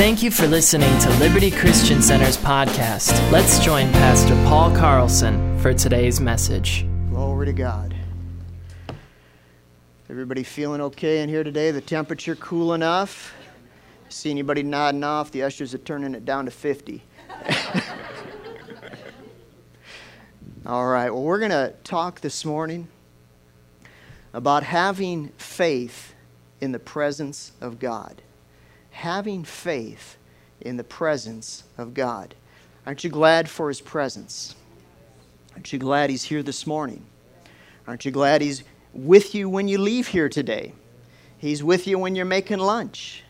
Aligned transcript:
Thank 0.00 0.22
you 0.22 0.30
for 0.30 0.46
listening 0.46 0.98
to 1.00 1.10
Liberty 1.18 1.50
Christian 1.50 2.00
Center's 2.00 2.38
podcast. 2.38 3.12
Let's 3.30 3.58
join 3.58 3.92
Pastor 3.92 4.34
Paul 4.46 4.74
Carlson 4.74 5.58
for 5.58 5.74
today's 5.74 6.22
message. 6.22 6.86
Glory 7.10 7.44
to 7.44 7.52
God. 7.52 7.94
Everybody 10.08 10.42
feeling 10.42 10.80
okay 10.80 11.20
in 11.20 11.28
here 11.28 11.44
today? 11.44 11.70
The 11.70 11.82
temperature 11.82 12.34
cool 12.34 12.72
enough? 12.72 13.34
See 14.08 14.30
anybody 14.30 14.62
nodding 14.62 15.04
off? 15.04 15.32
The 15.32 15.42
ushers 15.42 15.74
are 15.74 15.78
turning 15.78 16.14
it 16.14 16.24
down 16.24 16.46
to 16.46 16.50
50. 16.50 17.02
All 20.64 20.86
right, 20.86 21.10
well, 21.10 21.22
we're 21.22 21.40
going 21.40 21.50
to 21.50 21.74
talk 21.84 22.22
this 22.22 22.46
morning 22.46 22.88
about 24.32 24.62
having 24.62 25.28
faith 25.36 26.14
in 26.58 26.72
the 26.72 26.78
presence 26.78 27.52
of 27.60 27.78
God 27.78 28.22
having 29.00 29.42
faith 29.44 30.18
in 30.60 30.76
the 30.76 30.84
presence 30.84 31.64
of 31.78 31.94
God. 31.94 32.34
Aren't 32.84 33.02
you 33.02 33.08
glad 33.08 33.48
for 33.48 33.68
His 33.68 33.80
presence? 33.80 34.54
Aren't 35.54 35.72
you 35.72 35.78
glad 35.78 36.10
He's 36.10 36.24
here 36.24 36.42
this 36.42 36.66
morning? 36.66 37.02
Aren't 37.88 38.04
you 38.04 38.10
glad 38.10 38.42
He's 38.42 38.62
with 38.92 39.34
you 39.34 39.48
when 39.48 39.68
you 39.68 39.78
leave 39.78 40.08
here 40.08 40.28
today? 40.28 40.74
He's 41.38 41.64
with 41.64 41.86
you 41.86 41.98
when 41.98 42.14
you're 42.14 42.26
making 42.26 42.58
lunch, 42.58 43.24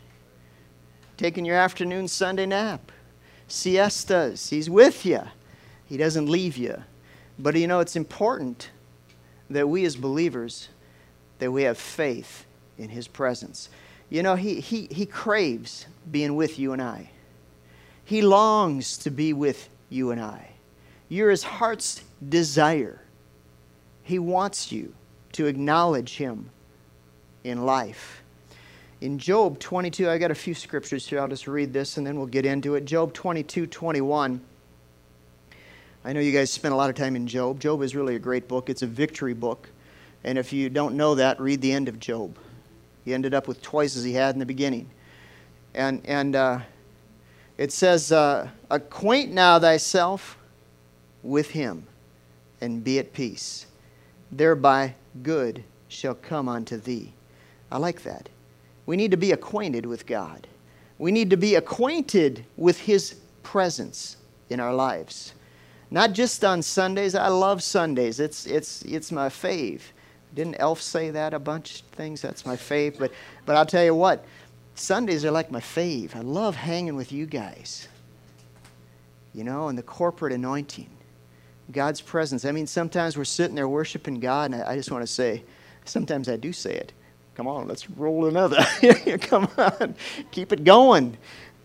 taking 1.15 1.45
your 1.45 1.55
afternoon 1.55 2.09
Sunday 2.09 2.45
nap, 2.45 2.91
siestas. 3.47 4.49
He's 4.49 4.69
with 4.69 5.05
you. 5.05 5.21
He 5.85 5.95
doesn't 5.95 6.27
leave 6.27 6.57
you. 6.57 6.83
But 7.39 7.55
you 7.55 7.67
know, 7.67 7.79
it's 7.79 7.95
important 7.95 8.71
that 9.49 9.69
we 9.69 9.85
as 9.85 9.95
believers 9.95 10.67
that 11.39 11.49
we 11.49 11.63
have 11.63 11.77
faith 11.77 12.45
in 12.77 12.89
his 12.89 13.07
presence. 13.07 13.69
You 14.11 14.23
know, 14.23 14.35
he, 14.35 14.59
he, 14.59 14.87
he 14.91 15.05
craves 15.05 15.87
being 16.11 16.35
with 16.35 16.59
you 16.59 16.73
and 16.73 16.81
I. 16.81 17.09
He 18.03 18.21
longs 18.21 18.97
to 18.99 19.09
be 19.09 19.31
with 19.31 19.69
you 19.89 20.11
and 20.11 20.19
I. 20.19 20.49
You're 21.07 21.31
his 21.31 21.43
heart's 21.43 22.03
desire. 22.27 23.01
He 24.03 24.19
wants 24.19 24.69
you 24.69 24.93
to 25.31 25.45
acknowledge 25.45 26.17
him 26.17 26.49
in 27.45 27.65
life. 27.65 28.21
In 28.99 29.17
Job 29.17 29.59
22, 29.59 30.09
I 30.09 30.17
got 30.17 30.29
a 30.29 30.35
few 30.35 30.53
scriptures 30.53 31.07
here. 31.07 31.21
I'll 31.21 31.29
just 31.29 31.47
read 31.47 31.71
this 31.71 31.95
and 31.95 32.05
then 32.05 32.17
we'll 32.17 32.27
get 32.27 32.45
into 32.45 32.75
it. 32.75 32.83
Job 32.83 33.13
22, 33.13 33.65
21. 33.65 34.41
I 36.03 36.13
know 36.13 36.19
you 36.19 36.33
guys 36.33 36.51
spent 36.51 36.73
a 36.73 36.77
lot 36.77 36.89
of 36.89 36.97
time 36.97 37.15
in 37.15 37.27
Job. 37.27 37.61
Job 37.61 37.81
is 37.81 37.95
really 37.95 38.15
a 38.15 38.19
great 38.19 38.49
book, 38.49 38.69
it's 38.69 38.81
a 38.81 38.87
victory 38.87 39.33
book. 39.33 39.69
And 40.25 40.37
if 40.37 40.51
you 40.51 40.69
don't 40.69 40.97
know 40.97 41.15
that, 41.15 41.39
read 41.39 41.61
the 41.61 41.71
end 41.71 41.87
of 41.87 41.97
Job. 41.97 42.37
He 43.05 43.13
ended 43.13 43.33
up 43.33 43.47
with 43.47 43.61
twice 43.61 43.97
as 43.97 44.03
he 44.03 44.13
had 44.13 44.35
in 44.35 44.39
the 44.39 44.45
beginning. 44.45 44.89
And, 45.73 46.01
and 46.05 46.35
uh, 46.35 46.59
it 47.57 47.71
says, 47.71 48.11
uh, 48.11 48.49
Acquaint 48.69 49.31
now 49.31 49.59
thyself 49.59 50.37
with 51.23 51.51
him 51.51 51.85
and 52.59 52.83
be 52.83 52.99
at 52.99 53.13
peace. 53.13 53.65
Thereby 54.31 54.95
good 55.23 55.63
shall 55.87 56.15
come 56.15 56.47
unto 56.47 56.77
thee. 56.77 57.13
I 57.71 57.77
like 57.77 58.03
that. 58.03 58.29
We 58.85 58.95
need 58.97 59.11
to 59.11 59.17
be 59.17 59.31
acquainted 59.31 59.85
with 59.85 60.05
God. 60.05 60.47
We 60.97 61.11
need 61.11 61.29
to 61.31 61.37
be 61.37 61.55
acquainted 61.55 62.45
with 62.57 62.79
his 62.79 63.15
presence 63.43 64.17
in 64.49 64.59
our 64.59 64.73
lives. 64.73 65.33
Not 65.89 66.13
just 66.13 66.43
on 66.45 66.61
Sundays. 66.61 67.15
I 67.15 67.27
love 67.27 67.61
Sundays. 67.63 68.19
It's, 68.19 68.45
it's, 68.45 68.81
it's 68.83 69.11
my 69.11 69.27
fave. 69.27 69.81
Didn't 70.33 70.55
Elf 70.59 70.81
say 70.81 71.11
that 71.11 71.33
a 71.33 71.39
bunch 71.39 71.81
of 71.81 71.85
things? 71.87 72.21
That's 72.21 72.45
my 72.45 72.55
fave. 72.55 72.97
But, 72.97 73.11
but 73.45 73.55
I'll 73.55 73.65
tell 73.65 73.83
you 73.83 73.95
what, 73.95 74.25
Sundays 74.75 75.25
are 75.25 75.31
like 75.31 75.51
my 75.51 75.59
fave. 75.59 76.15
I 76.15 76.21
love 76.21 76.55
hanging 76.55 76.95
with 76.95 77.11
you 77.11 77.25
guys. 77.25 77.87
You 79.33 79.43
know, 79.43 79.69
and 79.69 79.77
the 79.77 79.83
corporate 79.83 80.33
anointing, 80.33 80.89
God's 81.71 82.01
presence. 82.01 82.43
I 82.43 82.51
mean, 82.51 82.67
sometimes 82.67 83.17
we're 83.17 83.23
sitting 83.23 83.55
there 83.55 83.67
worshiping 83.67 84.19
God, 84.19 84.51
and 84.51 84.61
I, 84.61 84.71
I 84.71 84.75
just 84.75 84.91
want 84.91 85.03
to 85.03 85.07
say, 85.07 85.43
sometimes 85.85 86.27
I 86.27 86.35
do 86.35 86.51
say 86.51 86.73
it. 86.75 86.91
Come 87.35 87.47
on, 87.47 87.67
let's 87.67 87.89
roll 87.89 88.25
another. 88.25 88.61
Come 89.21 89.47
on, 89.57 89.95
keep 90.31 90.51
it 90.51 90.63
going. 90.65 91.17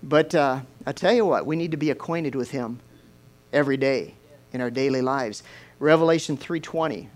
But 0.03 0.35
uh, 0.35 0.61
I 0.87 0.93
tell 0.93 1.13
you 1.13 1.27
what, 1.27 1.45
we 1.45 1.57
need 1.57 1.73
to 1.73 1.77
be 1.77 1.91
acquainted 1.91 2.37
with 2.37 2.53
Him 2.53 2.79
every 3.53 3.77
day 3.77 4.15
in 4.53 4.61
our 4.61 4.71
daily 4.71 5.03
lives. 5.03 5.43
Revelation 5.81 6.37
3:20 6.39 7.09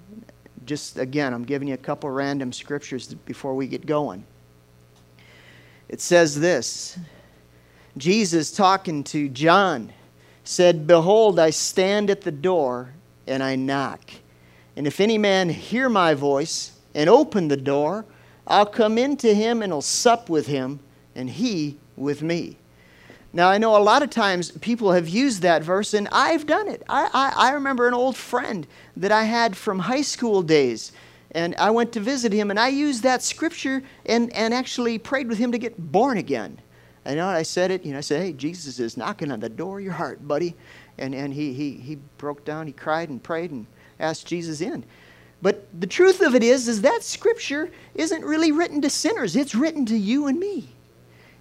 just 0.70 0.98
again, 0.98 1.34
I'm 1.34 1.42
giving 1.42 1.66
you 1.66 1.74
a 1.74 1.78
couple 1.78 2.08
random 2.10 2.52
scriptures 2.52 3.12
before 3.12 3.56
we 3.56 3.66
get 3.66 3.86
going. 3.86 4.24
It 5.88 6.00
says 6.00 6.38
this 6.38 6.96
Jesus 7.96 8.52
talking 8.52 9.02
to 9.02 9.28
John 9.28 9.92
said, 10.44 10.86
Behold, 10.86 11.40
I 11.40 11.50
stand 11.50 12.08
at 12.08 12.20
the 12.20 12.30
door 12.30 12.94
and 13.26 13.42
I 13.42 13.56
knock. 13.56 14.12
And 14.76 14.86
if 14.86 15.00
any 15.00 15.18
man 15.18 15.48
hear 15.48 15.88
my 15.88 16.14
voice 16.14 16.70
and 16.94 17.10
open 17.10 17.48
the 17.48 17.56
door, 17.56 18.04
I'll 18.46 18.64
come 18.64 18.96
into 18.96 19.34
him 19.34 19.62
and 19.62 19.72
I'll 19.72 19.82
sup 19.82 20.28
with 20.28 20.46
him, 20.46 20.78
and 21.16 21.28
he 21.28 21.78
with 21.96 22.22
me. 22.22 22.58
Now, 23.32 23.48
I 23.48 23.58
know 23.58 23.76
a 23.76 23.78
lot 23.78 24.02
of 24.02 24.10
times 24.10 24.50
people 24.50 24.92
have 24.92 25.08
used 25.08 25.42
that 25.42 25.62
verse, 25.62 25.94
and 25.94 26.08
I've 26.10 26.46
done 26.46 26.66
it. 26.66 26.82
I, 26.88 27.08
I, 27.12 27.48
I, 27.48 27.52
remember 27.52 27.86
an 27.86 27.94
old 27.94 28.16
friend 28.16 28.66
that 28.96 29.12
I 29.12 29.22
had 29.22 29.56
from 29.56 29.78
high 29.78 30.02
school 30.02 30.42
days, 30.42 30.90
and 31.30 31.54
I 31.56 31.70
went 31.70 31.92
to 31.92 32.00
visit 32.00 32.32
him, 32.32 32.50
and 32.50 32.58
I 32.58 32.68
used 32.68 33.04
that 33.04 33.22
scripture 33.22 33.84
and, 34.04 34.32
and 34.32 34.52
actually 34.52 34.98
prayed 34.98 35.28
with 35.28 35.38
him 35.38 35.52
to 35.52 35.58
get 35.58 35.92
born 35.92 36.18
again. 36.18 36.58
I 37.06 37.14
know 37.14 37.28
I 37.28 37.42
said 37.42 37.70
it, 37.70 37.84
you 37.84 37.92
know, 37.92 37.98
I 37.98 38.02
said, 38.02 38.20
hey, 38.20 38.32
Jesus 38.32 38.80
is 38.80 38.96
knocking 38.96 39.30
on 39.30 39.40
the 39.40 39.48
door 39.48 39.78
of 39.78 39.84
your 39.84 39.94
heart, 39.94 40.26
buddy. 40.26 40.56
And, 40.98 41.14
and 41.14 41.32
he, 41.32 41.54
he, 41.54 41.72
he 41.72 41.96
broke 42.18 42.44
down, 42.44 42.66
he 42.66 42.72
cried 42.72 43.08
and 43.08 43.22
prayed 43.22 43.52
and 43.52 43.66
asked 44.00 44.26
Jesus 44.26 44.60
in. 44.60 44.84
But 45.40 45.66
the 45.80 45.86
truth 45.86 46.20
of 46.20 46.34
it 46.34 46.42
is, 46.42 46.68
is 46.68 46.82
that 46.82 47.02
scripture 47.02 47.70
isn't 47.94 48.24
really 48.24 48.52
written 48.52 48.82
to 48.82 48.90
sinners. 48.90 49.36
It's 49.36 49.54
written 49.54 49.86
to 49.86 49.96
you 49.96 50.26
and 50.26 50.38
me. 50.38 50.68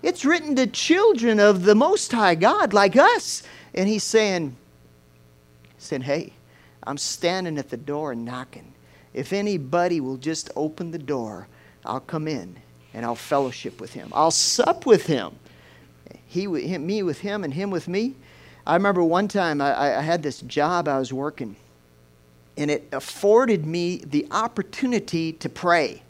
It's 0.01 0.23
written 0.25 0.55
to 0.55 0.67
children 0.67 1.39
of 1.39 1.63
the 1.63 1.75
Most 1.75 2.11
High 2.11 2.35
God 2.35 2.73
like 2.73 2.95
us. 2.95 3.43
And 3.73 3.87
he's 3.87 4.03
saying, 4.03 4.55
saying, 5.77 6.01
hey, 6.03 6.33
I'm 6.83 6.97
standing 6.97 7.57
at 7.57 7.69
the 7.69 7.77
door 7.77 8.13
and 8.13 8.25
knocking. 8.25 8.73
If 9.13 9.33
anybody 9.33 9.99
will 9.99 10.17
just 10.17 10.49
open 10.55 10.91
the 10.91 10.97
door, 10.97 11.47
I'll 11.85 11.99
come 11.99 12.27
in 12.27 12.55
and 12.93 13.05
I'll 13.05 13.15
fellowship 13.15 13.79
with 13.81 13.93
him. 13.93 14.09
I'll 14.13 14.31
sup 14.31 14.85
with 14.85 15.05
him. 15.05 15.35
He, 16.25 16.43
him, 16.43 16.85
me 16.85 17.03
with 17.03 17.19
him, 17.19 17.43
and 17.43 17.53
him 17.53 17.71
with 17.71 17.87
me. 17.87 18.15
I 18.65 18.75
remember 18.75 19.03
one 19.03 19.27
time 19.27 19.61
I, 19.61 19.97
I 19.97 20.01
had 20.01 20.21
this 20.21 20.41
job 20.41 20.87
I 20.87 20.99
was 20.99 21.11
working, 21.11 21.55
and 22.55 22.69
it 22.69 22.87
afforded 22.91 23.65
me 23.65 23.97
the 24.05 24.27
opportunity 24.29 25.33
to 25.33 25.49
pray. 25.49 26.03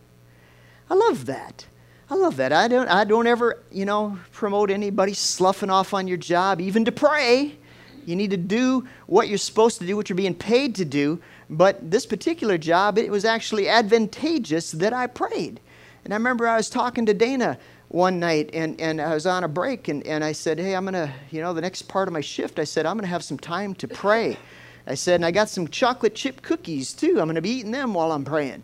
I 0.89 0.95
love 0.95 1.25
that. 1.27 1.65
I 2.11 2.15
love 2.15 2.37
that. 2.37 2.51
I 2.51 2.67
don't, 2.67 2.87
I 2.89 3.03
don't 3.03 3.27
ever, 3.27 3.59
you 3.71 3.85
know, 3.85 4.17
promote 4.31 4.71
anybody 4.71 5.13
sloughing 5.13 5.69
off 5.69 5.93
on 5.93 6.07
your 6.07 6.17
job, 6.17 6.59
even 6.59 6.83
to 6.85 6.91
pray. 6.91 7.55
You 8.03 8.15
need 8.15 8.31
to 8.31 8.37
do 8.37 8.87
what 9.05 9.27
you're 9.27 9.37
supposed 9.37 9.77
to 9.79 9.85
do, 9.85 9.95
what 9.95 10.09
you're 10.09 10.15
being 10.15 10.33
paid 10.33 10.73
to 10.75 10.85
do. 10.85 11.21
But 11.51 11.91
this 11.91 12.07
particular 12.07 12.57
job, 12.57 12.97
it 12.97 13.11
was 13.11 13.25
actually 13.25 13.69
advantageous 13.69 14.71
that 14.71 14.91
I 14.91 15.05
prayed. 15.05 15.59
And 16.03 16.11
I 16.11 16.17
remember 16.17 16.47
I 16.47 16.57
was 16.57 16.69
talking 16.69 17.05
to 17.05 17.13
Dana 17.13 17.59
one 17.89 18.19
night, 18.19 18.49
and, 18.53 18.79
and 18.81 18.99
I 18.99 19.13
was 19.13 19.27
on 19.27 19.43
a 19.43 19.47
break, 19.47 19.87
and, 19.87 20.05
and 20.07 20.23
I 20.23 20.31
said, 20.31 20.59
Hey, 20.59 20.75
I'm 20.75 20.85
going 20.85 20.93
to, 20.93 21.13
you 21.29 21.41
know, 21.41 21.53
the 21.53 21.61
next 21.61 21.83
part 21.83 22.07
of 22.07 22.13
my 22.13 22.21
shift, 22.21 22.57
I 22.57 22.63
said, 22.63 22.87
I'm 22.87 22.95
going 22.95 23.03
to 23.03 23.09
have 23.09 23.23
some 23.23 23.37
time 23.37 23.75
to 23.75 23.87
pray. 23.87 24.37
I 24.87 24.95
said, 24.95 25.15
And 25.15 25.25
I 25.25 25.29
got 25.29 25.49
some 25.49 25.67
chocolate 25.67 26.15
chip 26.15 26.41
cookies 26.41 26.93
too. 26.93 27.19
I'm 27.19 27.27
going 27.27 27.35
to 27.35 27.41
be 27.41 27.51
eating 27.51 27.71
them 27.71 27.93
while 27.93 28.11
I'm 28.11 28.25
praying. 28.25 28.63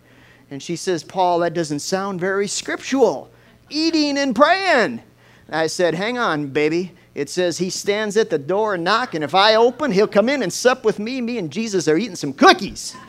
And 0.49 0.63
she 0.63 0.75
says, 0.75 1.03
Paul, 1.03 1.39
that 1.39 1.53
doesn't 1.53 1.79
sound 1.79 2.19
very 2.19 2.47
scriptural 2.47 3.29
eating 3.69 4.17
and 4.17 4.35
praying. 4.35 5.01
I 5.49 5.67
said, 5.67 5.93
Hang 5.93 6.17
on, 6.17 6.47
baby. 6.47 6.93
It 7.13 7.29
says 7.29 7.57
he 7.57 7.69
stands 7.69 8.17
at 8.17 8.29
the 8.29 8.37
door 8.37 8.73
and 8.73 8.83
knock, 8.83 9.13
and 9.13 9.23
if 9.23 9.33
I 9.33 9.55
open, 9.55 9.91
he'll 9.91 10.07
come 10.07 10.27
in 10.27 10.43
and 10.43 10.51
sup 10.51 10.83
with 10.83 10.99
me. 10.99 11.21
Me 11.21 11.37
and 11.37 11.49
Jesus 11.49 11.87
are 11.87 11.95
eating 11.95 12.17
some 12.17 12.33
cookies. 12.33 12.93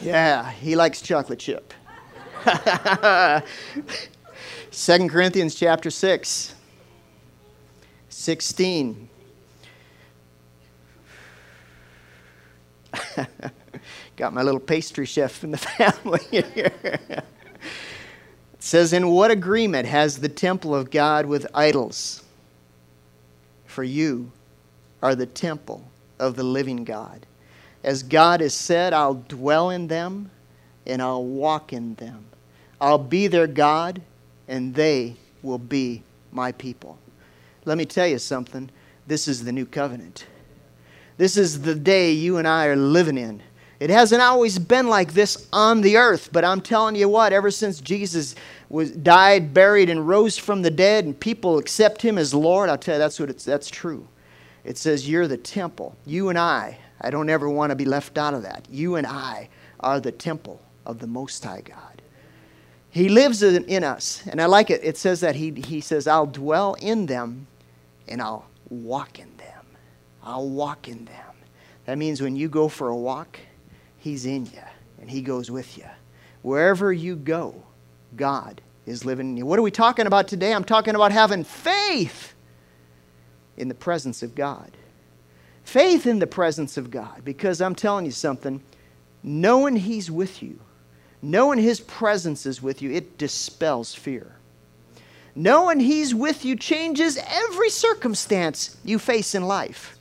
yeah, 0.00 0.50
he 0.52 0.74
likes 0.74 1.02
chocolate 1.02 1.38
chip. 1.38 1.74
2 4.70 5.08
Corinthians 5.08 5.54
chapter 5.54 5.90
6, 5.90 6.54
16. 8.08 9.08
Got 14.20 14.34
my 14.34 14.42
little 14.42 14.60
pastry 14.60 15.06
chef 15.06 15.42
in 15.44 15.50
the 15.50 15.56
family 15.78 16.20
here. 16.30 16.74
it 16.84 17.24
says, 18.58 18.92
In 18.92 19.08
what 19.08 19.30
agreement 19.30 19.88
has 19.88 20.18
the 20.18 20.28
temple 20.28 20.74
of 20.74 20.90
God 20.90 21.24
with 21.24 21.46
idols? 21.54 22.22
For 23.64 23.82
you 23.82 24.30
are 25.02 25.14
the 25.14 25.24
temple 25.24 25.82
of 26.18 26.36
the 26.36 26.42
living 26.42 26.84
God. 26.84 27.24
As 27.82 28.02
God 28.02 28.42
has 28.42 28.52
said, 28.52 28.92
I'll 28.92 29.14
dwell 29.14 29.70
in 29.70 29.88
them 29.88 30.30
and 30.86 31.00
I'll 31.00 31.24
walk 31.24 31.72
in 31.72 31.94
them. 31.94 32.26
I'll 32.78 32.98
be 32.98 33.26
their 33.26 33.46
God 33.46 34.02
and 34.48 34.74
they 34.74 35.16
will 35.42 35.56
be 35.56 36.02
my 36.30 36.52
people. 36.52 36.98
Let 37.64 37.78
me 37.78 37.86
tell 37.86 38.06
you 38.06 38.18
something. 38.18 38.68
This 39.06 39.26
is 39.26 39.44
the 39.44 39.52
new 39.52 39.64
covenant. 39.64 40.26
This 41.16 41.38
is 41.38 41.62
the 41.62 41.74
day 41.74 42.12
you 42.12 42.36
and 42.36 42.46
I 42.46 42.66
are 42.66 42.76
living 42.76 43.16
in. 43.16 43.42
It 43.80 43.88
hasn't 43.88 44.20
always 44.20 44.58
been 44.58 44.88
like 44.88 45.14
this 45.14 45.48
on 45.54 45.80
the 45.80 45.96
earth, 45.96 46.28
but 46.32 46.44
I'm 46.44 46.60
telling 46.60 46.94
you 46.96 47.08
what, 47.08 47.32
ever 47.32 47.50
since 47.50 47.80
Jesus 47.80 48.34
was 48.68 48.90
died, 48.90 49.54
buried, 49.54 49.88
and 49.88 50.06
rose 50.06 50.36
from 50.36 50.60
the 50.60 50.70
dead, 50.70 51.06
and 51.06 51.18
people 51.18 51.56
accept 51.56 52.02
him 52.02 52.18
as 52.18 52.34
Lord, 52.34 52.68
I'll 52.68 52.76
tell 52.76 52.96
you 52.96 52.98
that's 52.98 53.18
what 53.18 53.30
it's 53.30 53.44
that's 53.44 53.70
true. 53.70 54.06
It 54.64 54.76
says 54.76 55.08
you're 55.08 55.26
the 55.26 55.38
temple. 55.38 55.96
You 56.04 56.28
and 56.28 56.38
I, 56.38 56.78
I 57.00 57.10
don't 57.10 57.30
ever 57.30 57.48
want 57.48 57.70
to 57.70 57.76
be 57.76 57.86
left 57.86 58.18
out 58.18 58.34
of 58.34 58.42
that. 58.42 58.66
You 58.70 58.96
and 58.96 59.06
I 59.06 59.48
are 59.80 59.98
the 59.98 60.12
temple 60.12 60.60
of 60.84 60.98
the 60.98 61.06
Most 61.06 61.42
High 61.42 61.62
God. 61.62 62.02
He 62.90 63.08
lives 63.08 63.42
in, 63.42 63.64
in 63.64 63.84
us. 63.84 64.22
And 64.26 64.40
I 64.40 64.46
like 64.46 64.68
it. 64.68 64.80
It 64.82 64.98
says 64.98 65.20
that 65.20 65.36
he, 65.36 65.52
he 65.52 65.80
says, 65.80 66.06
I'll 66.06 66.26
dwell 66.26 66.74
in 66.74 67.06
them 67.06 67.46
and 68.08 68.20
I'll 68.20 68.46
walk 68.68 69.18
in 69.18 69.34
them. 69.36 69.64
I'll 70.22 70.48
walk 70.48 70.88
in 70.88 71.04
them. 71.06 71.34
That 71.86 71.96
means 71.96 72.20
when 72.20 72.36
you 72.36 72.48
go 72.48 72.68
for 72.68 72.88
a 72.88 72.96
walk, 72.96 73.38
He's 74.00 74.26
in 74.26 74.46
you 74.46 74.62
and 75.00 75.08
He 75.08 75.22
goes 75.22 75.50
with 75.50 75.78
you. 75.78 75.84
Wherever 76.42 76.92
you 76.92 77.14
go, 77.16 77.62
God 78.16 78.60
is 78.86 79.04
living 79.04 79.30
in 79.30 79.36
you. 79.36 79.46
What 79.46 79.58
are 79.58 79.62
we 79.62 79.70
talking 79.70 80.06
about 80.06 80.26
today? 80.26 80.52
I'm 80.52 80.64
talking 80.64 80.94
about 80.94 81.12
having 81.12 81.44
faith 81.44 82.34
in 83.56 83.68
the 83.68 83.74
presence 83.74 84.22
of 84.22 84.34
God. 84.34 84.72
Faith 85.62 86.06
in 86.06 86.18
the 86.18 86.26
presence 86.26 86.76
of 86.76 86.90
God, 86.90 87.24
because 87.24 87.60
I'm 87.60 87.74
telling 87.74 88.06
you 88.06 88.10
something, 88.10 88.62
knowing 89.22 89.76
He's 89.76 90.10
with 90.10 90.42
you, 90.42 90.58
knowing 91.22 91.58
His 91.58 91.78
presence 91.80 92.46
is 92.46 92.62
with 92.62 92.82
you, 92.82 92.90
it 92.90 93.18
dispels 93.18 93.94
fear. 93.94 94.34
Knowing 95.34 95.78
He's 95.78 96.14
with 96.14 96.44
you 96.44 96.56
changes 96.56 97.18
every 97.28 97.70
circumstance 97.70 98.78
you 98.82 98.98
face 98.98 99.34
in 99.34 99.46
life. 99.46 99.99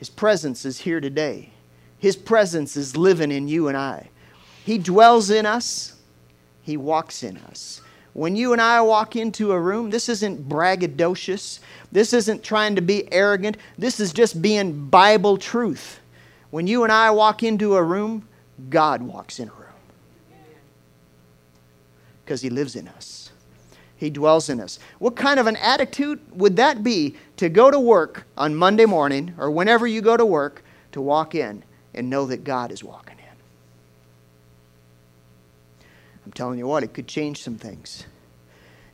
His 0.00 0.08
presence 0.08 0.64
is 0.64 0.78
here 0.78 0.98
today. 0.98 1.50
His 1.98 2.16
presence 2.16 2.74
is 2.74 2.96
living 2.96 3.30
in 3.30 3.48
you 3.48 3.68
and 3.68 3.76
I. 3.76 4.08
He 4.64 4.78
dwells 4.78 5.28
in 5.28 5.44
us, 5.44 5.94
He 6.62 6.78
walks 6.78 7.22
in 7.22 7.36
us. 7.36 7.82
When 8.14 8.34
you 8.34 8.54
and 8.54 8.62
I 8.62 8.80
walk 8.80 9.14
into 9.14 9.52
a 9.52 9.60
room, 9.60 9.90
this 9.90 10.08
isn't 10.08 10.48
braggadocious. 10.48 11.60
This 11.92 12.14
isn't 12.14 12.42
trying 12.42 12.76
to 12.76 12.80
be 12.80 13.12
arrogant. 13.12 13.58
This 13.76 14.00
is 14.00 14.14
just 14.14 14.40
being 14.40 14.88
Bible 14.88 15.36
truth. 15.36 16.00
When 16.48 16.66
you 16.66 16.82
and 16.82 16.90
I 16.90 17.10
walk 17.10 17.42
into 17.42 17.76
a 17.76 17.82
room, 17.82 18.26
God 18.70 19.02
walks 19.02 19.38
in 19.38 19.48
a 19.48 19.52
room 19.52 19.74
because 22.24 22.40
He 22.40 22.48
lives 22.48 22.74
in 22.74 22.88
us. 22.88 23.29
He 24.00 24.08
dwells 24.08 24.48
in 24.48 24.60
us. 24.60 24.78
What 24.98 25.14
kind 25.14 25.38
of 25.38 25.46
an 25.46 25.56
attitude 25.56 26.20
would 26.32 26.56
that 26.56 26.82
be 26.82 27.16
to 27.36 27.50
go 27.50 27.70
to 27.70 27.78
work 27.78 28.26
on 28.34 28.54
Monday 28.54 28.86
morning 28.86 29.34
or 29.36 29.50
whenever 29.50 29.86
you 29.86 30.00
go 30.00 30.16
to 30.16 30.24
work 30.24 30.64
to 30.92 31.02
walk 31.02 31.34
in 31.34 31.62
and 31.92 32.08
know 32.08 32.24
that 32.24 32.42
God 32.42 32.72
is 32.72 32.82
walking 32.82 33.18
in? 33.18 33.36
I'm 36.24 36.32
telling 36.32 36.58
you 36.58 36.66
what, 36.66 36.82
it 36.82 36.94
could 36.94 37.06
change 37.06 37.42
some 37.42 37.56
things. 37.56 38.06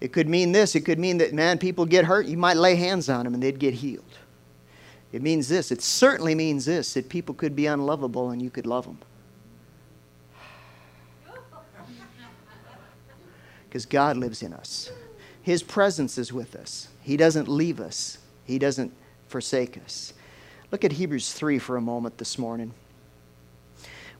It 0.00 0.12
could 0.12 0.28
mean 0.28 0.50
this. 0.50 0.74
It 0.74 0.80
could 0.80 0.98
mean 0.98 1.18
that, 1.18 1.32
man, 1.32 1.58
people 1.58 1.86
get 1.86 2.04
hurt. 2.04 2.26
You 2.26 2.36
might 2.36 2.56
lay 2.56 2.74
hands 2.74 3.08
on 3.08 3.26
them 3.26 3.34
and 3.34 3.40
they'd 3.40 3.60
get 3.60 3.74
healed. 3.74 4.18
It 5.12 5.22
means 5.22 5.48
this. 5.48 5.70
It 5.70 5.82
certainly 5.82 6.34
means 6.34 6.64
this 6.64 6.94
that 6.94 7.08
people 7.08 7.32
could 7.36 7.54
be 7.54 7.66
unlovable 7.66 8.30
and 8.30 8.42
you 8.42 8.50
could 8.50 8.66
love 8.66 8.86
them. 8.86 8.98
Because 13.68 13.86
God 13.86 14.16
lives 14.16 14.42
in 14.42 14.52
us. 14.52 14.90
His 15.42 15.62
presence 15.62 16.18
is 16.18 16.32
with 16.32 16.56
us. 16.56 16.88
He 17.02 17.16
doesn't 17.16 17.48
leave 17.48 17.80
us, 17.80 18.18
He 18.44 18.58
doesn't 18.58 18.92
forsake 19.28 19.78
us. 19.78 20.12
Look 20.72 20.84
at 20.84 20.92
Hebrews 20.92 21.32
3 21.32 21.58
for 21.58 21.76
a 21.76 21.80
moment 21.80 22.18
this 22.18 22.38
morning. 22.38 22.72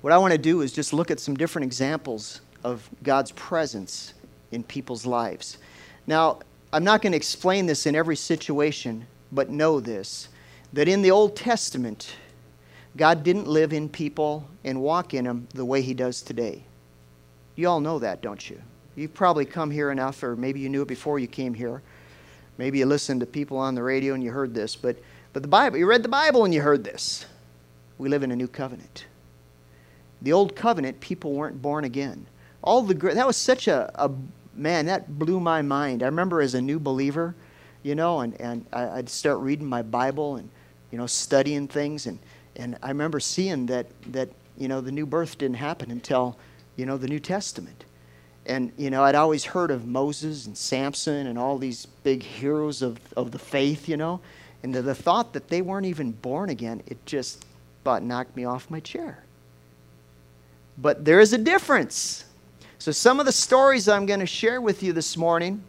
What 0.01 0.13
I 0.13 0.19
want 0.19 0.33
to 0.33 0.39
do 0.39 0.61
is 0.61 0.73
just 0.73 0.93
look 0.93 1.11
at 1.11 1.19
some 1.19 1.35
different 1.35 1.65
examples 1.65 2.41
of 2.63 2.89
God's 3.03 3.33
presence 3.33 4.15
in 4.53 4.63
people's 4.63 5.05
lives. 5.05 5.59
Now, 6.07 6.39
I'm 6.73 6.85
not 6.85 7.03
going 7.03 7.13
to 7.13 7.17
explain 7.17 7.67
this 7.67 7.87
in 7.87 7.97
every 7.97 8.17
situation, 8.17 9.07
but 9.33 9.51
know 9.51 9.81
this 9.81 10.29
that 10.73 10.89
in 10.89 11.01
the 11.01 11.11
Old 11.11 11.37
Testament, 11.37 12.15
God 12.97 13.23
didn't 13.23 13.47
live 13.47 13.73
in 13.73 13.89
people 13.89 14.47
and 14.65 14.81
walk 14.81 15.15
in 15.15 15.25
them 15.25 15.49
the 15.55 15.65
way 15.65 15.81
He 15.81 15.95
does 15.95 16.23
today. 16.23 16.65
You 17.55 17.69
all 17.69 17.81
know 17.81 17.99
that, 17.99 18.21
don't 18.21 18.49
you? 18.51 18.61
You've 18.97 19.15
probably 19.15 19.45
come 19.45 19.71
here 19.71 19.91
enough, 19.91 20.23
or 20.23 20.35
maybe 20.35 20.59
you 20.61 20.69
knew 20.69 20.83
it 20.83 20.89
before 20.89 21.19
you 21.19 21.27
came 21.27 21.55
here. 21.55 21.83
Maybe 22.59 22.79
you 22.79 22.87
listened 22.87 23.21
to 23.21 23.27
people 23.27 23.59
on 23.59 23.75
the 23.75 23.83
radio 23.83 24.15
and 24.15 24.25
you 24.25 24.31
heard 24.31 24.55
this, 24.55 24.75
but, 24.75 24.97
but 25.35 25.43
the 25.43 25.49
Bible, 25.49 25.77
you 25.77 25.87
read 25.87 26.03
the 26.03 26.09
Bible 26.09 26.45
and 26.45 26.55
you 26.55 26.63
heard 26.63 26.83
this. 26.83 27.27
We 27.99 28.09
live 28.09 28.23
in 28.23 28.33
a 28.33 28.37
new 28.37 28.49
covenant. 28.49 29.05
The 30.23 30.33
old 30.33 30.57
covenant, 30.57 31.01
people 31.01 31.35
weren't 31.35 31.61
born 31.61 31.85
again. 31.85 32.27
All 32.63 32.83
the 32.83 32.95
that 32.95 33.27
was 33.27 33.37
such 33.37 33.69
a, 33.69 33.91
a 33.95 34.11
man 34.55 34.87
that 34.87 35.19
blew 35.19 35.41
my 35.41 35.63
mind. 35.63 36.03
I 36.03 36.07
remember 36.07 36.41
as 36.41 36.55
a 36.55 36.61
new 36.61 36.79
believer, 36.79 37.35
you 37.83 37.95
know, 37.95 38.21
and, 38.21 38.39
and 38.41 38.67
I'd 38.73 39.09
start 39.09 39.39
reading 39.39 39.67
my 39.67 39.83
Bible 39.83 40.37
and 40.37 40.49
you 40.91 40.99
know 40.99 41.07
studying 41.07 41.69
things, 41.69 42.07
and, 42.07 42.19
and 42.57 42.77
I 42.83 42.89
remember 42.89 43.21
seeing 43.21 43.67
that 43.67 43.87
that 44.13 44.31
you 44.57 44.69
know 44.69 44.81
the 44.81 44.93
new 44.93 45.07
birth 45.07 45.39
didn't 45.39 45.57
happen 45.57 45.91
until 45.91 46.37
you 46.77 46.87
know 46.87 46.97
the 46.97 47.09
New 47.09 47.21
Testament. 47.21 47.85
And, 48.47 48.73
you 48.77 48.91
know, 48.91 49.03
I'd 49.03 49.17
always 49.17 49.45
heard 49.45 49.73
of 49.73 49.87
Moses 49.87 50.47
and 50.47 50.57
Samson 50.57 51.27
and 51.27 51.37
all 51.37 51.59
these 51.59 51.87
big 52.05 52.23
heroes 52.23 52.81
of, 52.81 52.99
of 53.17 53.33
the 53.33 53.39
faith, 53.39 53.89
you 53.89 53.97
know. 53.97 54.21
And 54.63 54.73
the, 54.75 54.83
the 54.83 54.95
thought 54.95 55.33
that 55.33 55.49
they 55.49 55.63
weren't 55.63 55.87
even 55.87 56.13
born 56.13 56.49
again, 56.49 56.83
it 56.87 57.05
just 57.07 57.45
about 57.83 58.03
knocked 58.03 58.37
me 58.37 58.45
off 58.45 58.71
my 58.71 58.81
chair. 58.81 59.19
But 60.79 61.05
there 61.05 61.21
is 61.21 61.33
a 61.33 61.39
difference. 61.39 62.25
So, 62.79 62.93
some 62.93 63.19
of 63.19 63.27
the 63.27 63.33
stories 63.33 63.89
I'm 63.89 64.07
going 64.07 64.21
to 64.21 64.27
share 64.27 64.61
with 64.61 64.83
you 64.83 64.93
this 64.93 65.17
morning 65.17 65.63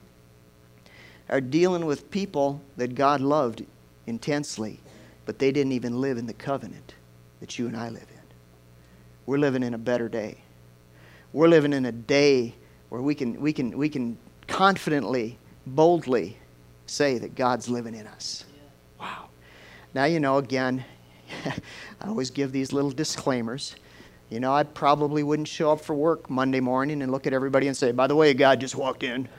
are 1.29 1.41
dealing 1.41 1.85
with 1.85 2.11
people 2.11 2.61
that 2.75 2.95
God 2.95 3.21
loved 3.21 3.65
intensely, 4.05 4.79
but 5.25 5.39
they 5.39 5.51
didn't 5.51 5.71
even 5.71 5.99
live 5.99 6.17
in 6.17 6.27
the 6.27 6.33
covenant 6.33 6.93
that 7.39 7.57
you 7.57 7.67
and 7.67 7.75
I 7.75 7.89
live 7.89 8.07
in. 8.09 8.35
We're 9.25 9.37
living 9.37 9.63
in 9.63 9.73
a 9.73 9.77
better 9.77 10.09
day. 10.09 10.37
We're 11.33 11.47
living 11.47 11.73
in 11.73 11.85
a 11.85 11.91
day 11.91 12.55
where 12.89 13.01
we 13.01 13.15
can, 13.15 13.39
we 13.39 13.53
can, 13.53 13.77
we 13.77 13.89
can 13.89 14.17
confidently, 14.47 15.37
boldly 15.65 16.37
say 16.85 17.17
that 17.17 17.35
God's 17.35 17.69
living 17.69 17.95
in 17.95 18.07
us. 18.07 18.45
Wow. 18.99 19.29
Now, 19.93 20.05
you 20.05 20.19
know, 20.19 20.37
again, 20.37 20.85
I 22.01 22.07
always 22.07 22.29
give 22.29 22.51
these 22.51 22.71
little 22.71 22.91
disclaimers. 22.91 23.75
You 24.29 24.39
know, 24.39 24.53
I 24.53 24.63
probably 24.63 25.23
wouldn't 25.23 25.47
show 25.47 25.71
up 25.71 25.81
for 25.81 25.95
work 25.95 26.29
Monday 26.29 26.59
morning 26.59 27.01
and 27.01 27.11
look 27.11 27.27
at 27.27 27.33
everybody 27.33 27.67
and 27.67 27.77
say, 27.77 27.91
by 27.91 28.07
the 28.07 28.15
way, 28.15 28.33
God 28.33 28.59
just 28.59 28.75
walked 28.75 29.03
in. 29.03 29.29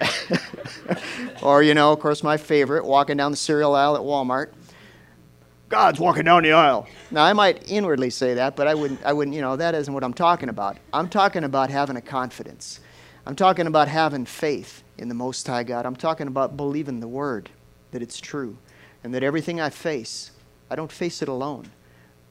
or, 1.42 1.62
you 1.62 1.74
know, 1.74 1.92
of 1.92 2.00
course, 2.00 2.22
my 2.22 2.36
favorite, 2.36 2.84
walking 2.84 3.18
down 3.18 3.30
the 3.30 3.36
cereal 3.36 3.74
aisle 3.74 3.96
at 3.96 4.02
Walmart. 4.02 4.50
God's 5.70 6.00
walking 6.00 6.24
down 6.24 6.42
the 6.42 6.50
aisle. 6.50 6.88
Now, 7.12 7.24
I 7.24 7.32
might 7.32 7.70
inwardly 7.70 8.10
say 8.10 8.34
that, 8.34 8.56
but 8.56 8.66
I 8.66 8.74
wouldn't, 8.74 9.02
I 9.04 9.12
wouldn't, 9.12 9.36
you 9.36 9.40
know, 9.40 9.54
that 9.54 9.76
isn't 9.76 9.94
what 9.94 10.02
I'm 10.02 10.12
talking 10.12 10.48
about. 10.48 10.76
I'm 10.92 11.08
talking 11.08 11.44
about 11.44 11.70
having 11.70 11.96
a 11.96 12.00
confidence. 12.00 12.80
I'm 13.24 13.36
talking 13.36 13.68
about 13.68 13.86
having 13.86 14.24
faith 14.24 14.82
in 14.98 15.08
the 15.08 15.14
Most 15.14 15.46
High 15.46 15.62
God. 15.62 15.86
I'm 15.86 15.94
talking 15.94 16.26
about 16.26 16.56
believing 16.56 16.98
the 16.98 17.06
Word, 17.06 17.50
that 17.92 18.02
it's 18.02 18.20
true, 18.20 18.58
and 19.04 19.14
that 19.14 19.22
everything 19.22 19.60
I 19.60 19.70
face, 19.70 20.32
I 20.68 20.74
don't 20.74 20.90
face 20.90 21.22
it 21.22 21.28
alone, 21.28 21.70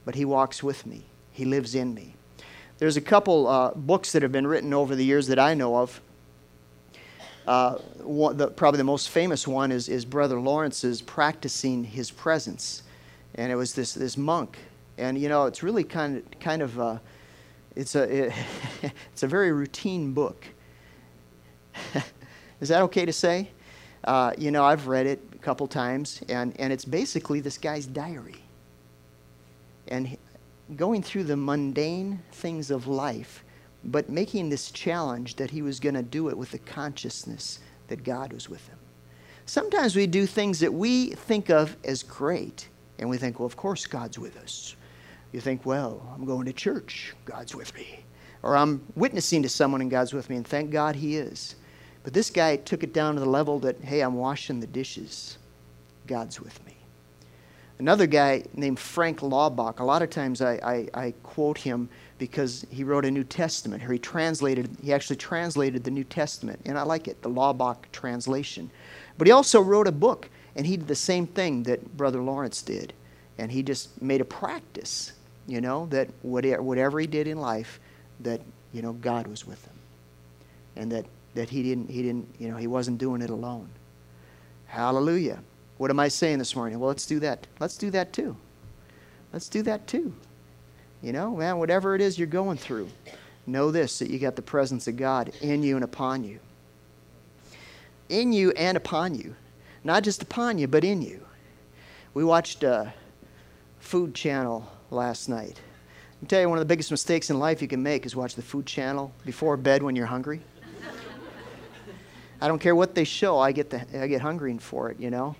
but 0.04 0.14
He 0.14 0.26
walks 0.26 0.62
with 0.62 0.84
me, 0.84 1.06
He 1.32 1.46
lives 1.46 1.74
in 1.74 1.94
me. 1.94 2.16
There's 2.76 2.98
a 2.98 3.02
couple 3.02 3.46
uh, 3.46 3.70
books 3.70 4.12
that 4.12 4.20
have 4.20 4.32
been 4.32 4.46
written 4.46 4.74
over 4.74 4.94
the 4.94 5.04
years 5.04 5.28
that 5.28 5.38
I 5.38 5.54
know 5.54 5.76
of. 5.78 5.98
Uh, 7.46 7.76
one, 8.02 8.36
the, 8.36 8.48
probably 8.48 8.78
the 8.78 8.84
most 8.84 9.08
famous 9.08 9.48
one 9.48 9.72
is, 9.72 9.88
is 9.88 10.04
Brother 10.04 10.38
Lawrence's 10.38 11.00
Practicing 11.00 11.84
His 11.84 12.10
Presence 12.10 12.82
and 13.34 13.50
it 13.52 13.56
was 13.56 13.74
this 13.74 13.94
this 13.94 14.16
monk, 14.16 14.58
and 14.98 15.18
you 15.18 15.28
know 15.28 15.46
it's 15.46 15.62
really 15.62 15.84
kind 15.84 16.18
of 16.18 16.40
kind 16.40 16.62
of 16.62 16.80
uh, 16.80 16.98
it's 17.76 17.94
a 17.94 18.26
it, 18.26 18.32
it's 19.12 19.22
a 19.22 19.28
very 19.28 19.52
routine 19.52 20.12
book. 20.12 20.46
Is 22.60 22.68
that 22.68 22.82
okay 22.82 23.06
to 23.06 23.12
say? 23.12 23.50
Uh, 24.04 24.32
you 24.38 24.50
know, 24.50 24.64
I've 24.64 24.86
read 24.86 25.06
it 25.06 25.22
a 25.34 25.38
couple 25.38 25.66
times, 25.66 26.22
and, 26.28 26.58
and 26.58 26.72
it's 26.72 26.84
basically 26.84 27.40
this 27.40 27.58
guy's 27.58 27.86
diary. 27.86 28.42
And 29.88 30.16
going 30.76 31.02
through 31.02 31.24
the 31.24 31.36
mundane 31.36 32.22
things 32.32 32.70
of 32.70 32.86
life, 32.86 33.44
but 33.84 34.08
making 34.08 34.48
this 34.48 34.70
challenge 34.70 35.36
that 35.36 35.50
he 35.50 35.62
was 35.62 35.80
going 35.80 35.94
to 35.94 36.02
do 36.02 36.28
it 36.28 36.36
with 36.36 36.50
the 36.50 36.58
consciousness 36.58 37.60
that 37.88 38.04
God 38.04 38.32
was 38.32 38.48
with 38.48 38.66
him. 38.68 38.78
Sometimes 39.46 39.96
we 39.96 40.06
do 40.06 40.26
things 40.26 40.60
that 40.60 40.72
we 40.72 41.10
think 41.10 41.50
of 41.50 41.76
as 41.84 42.02
great, 42.02 42.68
and 43.00 43.10
we 43.10 43.16
think, 43.18 43.40
well, 43.40 43.46
of 43.46 43.56
course 43.56 43.86
God's 43.86 44.18
with 44.18 44.36
us. 44.36 44.76
You 45.32 45.40
think, 45.40 45.66
well, 45.66 46.00
I'm 46.14 46.24
going 46.24 46.46
to 46.46 46.52
church, 46.52 47.14
God's 47.24 47.54
with 47.56 47.74
me. 47.74 48.04
or 48.42 48.56
I'm 48.56 48.82
witnessing 48.96 49.42
to 49.42 49.48
someone 49.48 49.80
and 49.80 49.90
God's 49.90 50.12
with 50.12 50.30
me, 50.30 50.36
and 50.36 50.46
thank 50.46 50.70
God 50.70 50.96
He 50.96 51.16
is. 51.16 51.56
But 52.02 52.14
this 52.14 52.30
guy 52.30 52.56
took 52.56 52.82
it 52.82 52.94
down 52.94 53.14
to 53.14 53.20
the 53.20 53.28
level 53.28 53.58
that, 53.60 53.82
hey, 53.82 54.00
I'm 54.00 54.14
washing 54.14 54.60
the 54.60 54.66
dishes. 54.66 55.38
God's 56.06 56.40
with 56.40 56.64
me. 56.64 56.76
Another 57.78 58.06
guy 58.06 58.44
named 58.54 58.78
Frank 58.78 59.20
Laubach, 59.20 59.80
a 59.80 59.84
lot 59.84 60.02
of 60.02 60.10
times 60.10 60.42
I, 60.42 60.88
I, 60.94 61.06
I 61.06 61.14
quote 61.22 61.56
him 61.56 61.88
because 62.18 62.66
he 62.70 62.84
wrote 62.84 63.06
a 63.06 63.10
New 63.10 63.24
Testament, 63.24 63.82
or 63.82 63.92
he 63.92 63.98
translated, 63.98 64.68
he 64.82 64.92
actually 64.92 65.16
translated 65.16 65.82
the 65.84 65.90
New 65.90 66.04
Testament, 66.04 66.60
and 66.66 66.78
I 66.78 66.82
like 66.82 67.08
it, 67.08 67.22
the 67.22 67.30
Laubach 67.30 67.78
translation. 67.92 68.70
But 69.16 69.26
he 69.26 69.32
also 69.32 69.62
wrote 69.62 69.86
a 69.86 69.92
book, 69.92 70.28
and 70.56 70.66
he 70.66 70.76
did 70.76 70.88
the 70.88 70.94
same 70.94 71.26
thing 71.26 71.62
that 71.64 71.96
Brother 71.96 72.20
Lawrence 72.20 72.62
did. 72.62 72.92
And 73.38 73.50
he 73.50 73.62
just 73.62 74.02
made 74.02 74.20
a 74.20 74.24
practice, 74.24 75.12
you 75.46 75.60
know, 75.60 75.86
that 75.86 76.08
whatever 76.22 77.00
he 77.00 77.06
did 77.06 77.26
in 77.26 77.38
life, 77.38 77.80
that, 78.20 78.40
you 78.72 78.82
know, 78.82 78.92
God 78.92 79.26
was 79.26 79.46
with 79.46 79.64
him. 79.64 79.72
And 80.76 80.92
that, 80.92 81.06
that 81.34 81.48
he 81.48 81.62
didn't, 81.62 81.90
he 81.90 82.02
didn't, 82.02 82.28
you 82.38 82.48
know, 82.50 82.56
he 82.56 82.66
wasn't 82.66 82.98
doing 82.98 83.22
it 83.22 83.30
alone. 83.30 83.68
Hallelujah. 84.66 85.38
What 85.78 85.90
am 85.90 85.98
I 85.98 86.08
saying 86.08 86.38
this 86.38 86.54
morning? 86.54 86.78
Well, 86.78 86.88
let's 86.88 87.06
do 87.06 87.18
that. 87.20 87.46
Let's 87.58 87.78
do 87.78 87.90
that 87.92 88.12
too. 88.12 88.36
Let's 89.32 89.48
do 89.48 89.62
that 89.62 89.86
too. 89.86 90.12
You 91.02 91.12
know, 91.12 91.36
man, 91.36 91.58
whatever 91.58 91.94
it 91.94 92.02
is 92.02 92.18
you're 92.18 92.26
going 92.26 92.58
through, 92.58 92.88
know 93.46 93.70
this 93.70 93.98
that 94.00 94.10
you 94.10 94.18
got 94.18 94.36
the 94.36 94.42
presence 94.42 94.86
of 94.86 94.96
God 94.96 95.32
in 95.40 95.62
you 95.62 95.76
and 95.76 95.84
upon 95.84 96.24
you. 96.24 96.40
In 98.10 98.32
you 98.32 98.50
and 98.52 98.76
upon 98.76 99.14
you. 99.14 99.34
Not 99.82 100.02
just 100.02 100.22
upon 100.22 100.58
you, 100.58 100.68
but 100.68 100.84
in 100.84 101.00
you. 101.02 101.24
We 102.12 102.24
watched 102.24 102.62
a 102.64 102.74
uh, 102.74 102.90
Food 103.78 104.14
Channel 104.14 104.70
last 104.90 105.28
night. 105.28 105.60
I 106.22 106.26
tell 106.26 106.40
you, 106.40 106.48
one 106.48 106.58
of 106.58 106.60
the 106.60 106.72
biggest 106.72 106.90
mistakes 106.90 107.30
in 107.30 107.38
life 107.38 107.62
you 107.62 107.68
can 107.68 107.82
make 107.82 108.04
is 108.04 108.14
watch 108.14 108.34
the 108.34 108.42
Food 108.42 108.66
Channel 108.66 109.12
before 109.24 109.56
bed 109.56 109.82
when 109.82 109.96
you're 109.96 110.06
hungry. 110.06 110.42
I 112.42 112.48
don't 112.48 112.58
care 112.58 112.74
what 112.74 112.94
they 112.94 113.04
show, 113.04 113.38
I 113.38 113.52
get, 113.52 113.70
the, 113.70 113.84
I 114.02 114.06
get 114.06 114.20
hungry 114.20 114.56
for 114.58 114.90
it, 114.90 114.98
you 114.98 115.10
know. 115.10 115.34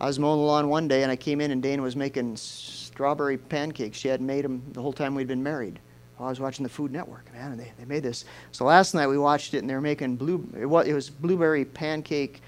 I 0.00 0.06
was 0.06 0.18
mowing 0.18 0.40
the 0.40 0.46
lawn 0.46 0.68
one 0.68 0.88
day 0.88 1.02
and 1.02 1.12
I 1.12 1.16
came 1.16 1.40
in 1.40 1.50
and 1.50 1.62
Dana 1.62 1.82
was 1.82 1.94
making 1.94 2.36
strawberry 2.36 3.38
pancakes. 3.38 3.98
She 3.98 4.08
hadn't 4.08 4.26
made 4.26 4.44
them 4.44 4.62
the 4.72 4.82
whole 4.82 4.92
time 4.92 5.14
we'd 5.14 5.28
been 5.28 5.42
married. 5.42 5.78
Well, 6.18 6.26
I 6.26 6.30
was 6.30 6.40
watching 6.40 6.62
the 6.62 6.68
Food 6.68 6.92
Network, 6.92 7.32
man, 7.32 7.52
and 7.52 7.60
they, 7.60 7.72
they 7.78 7.84
made 7.84 8.02
this. 8.02 8.24
So 8.52 8.64
last 8.64 8.94
night 8.94 9.06
we 9.06 9.18
watched 9.18 9.54
it, 9.54 9.58
and 9.58 9.70
they 9.70 9.74
were 9.74 9.80
making 9.80 10.16
blue. 10.16 10.46
It 10.58 10.66
was, 10.66 10.86
it 10.86 10.92
was 10.92 11.08
blueberry 11.08 11.64
pancake, 11.64 12.42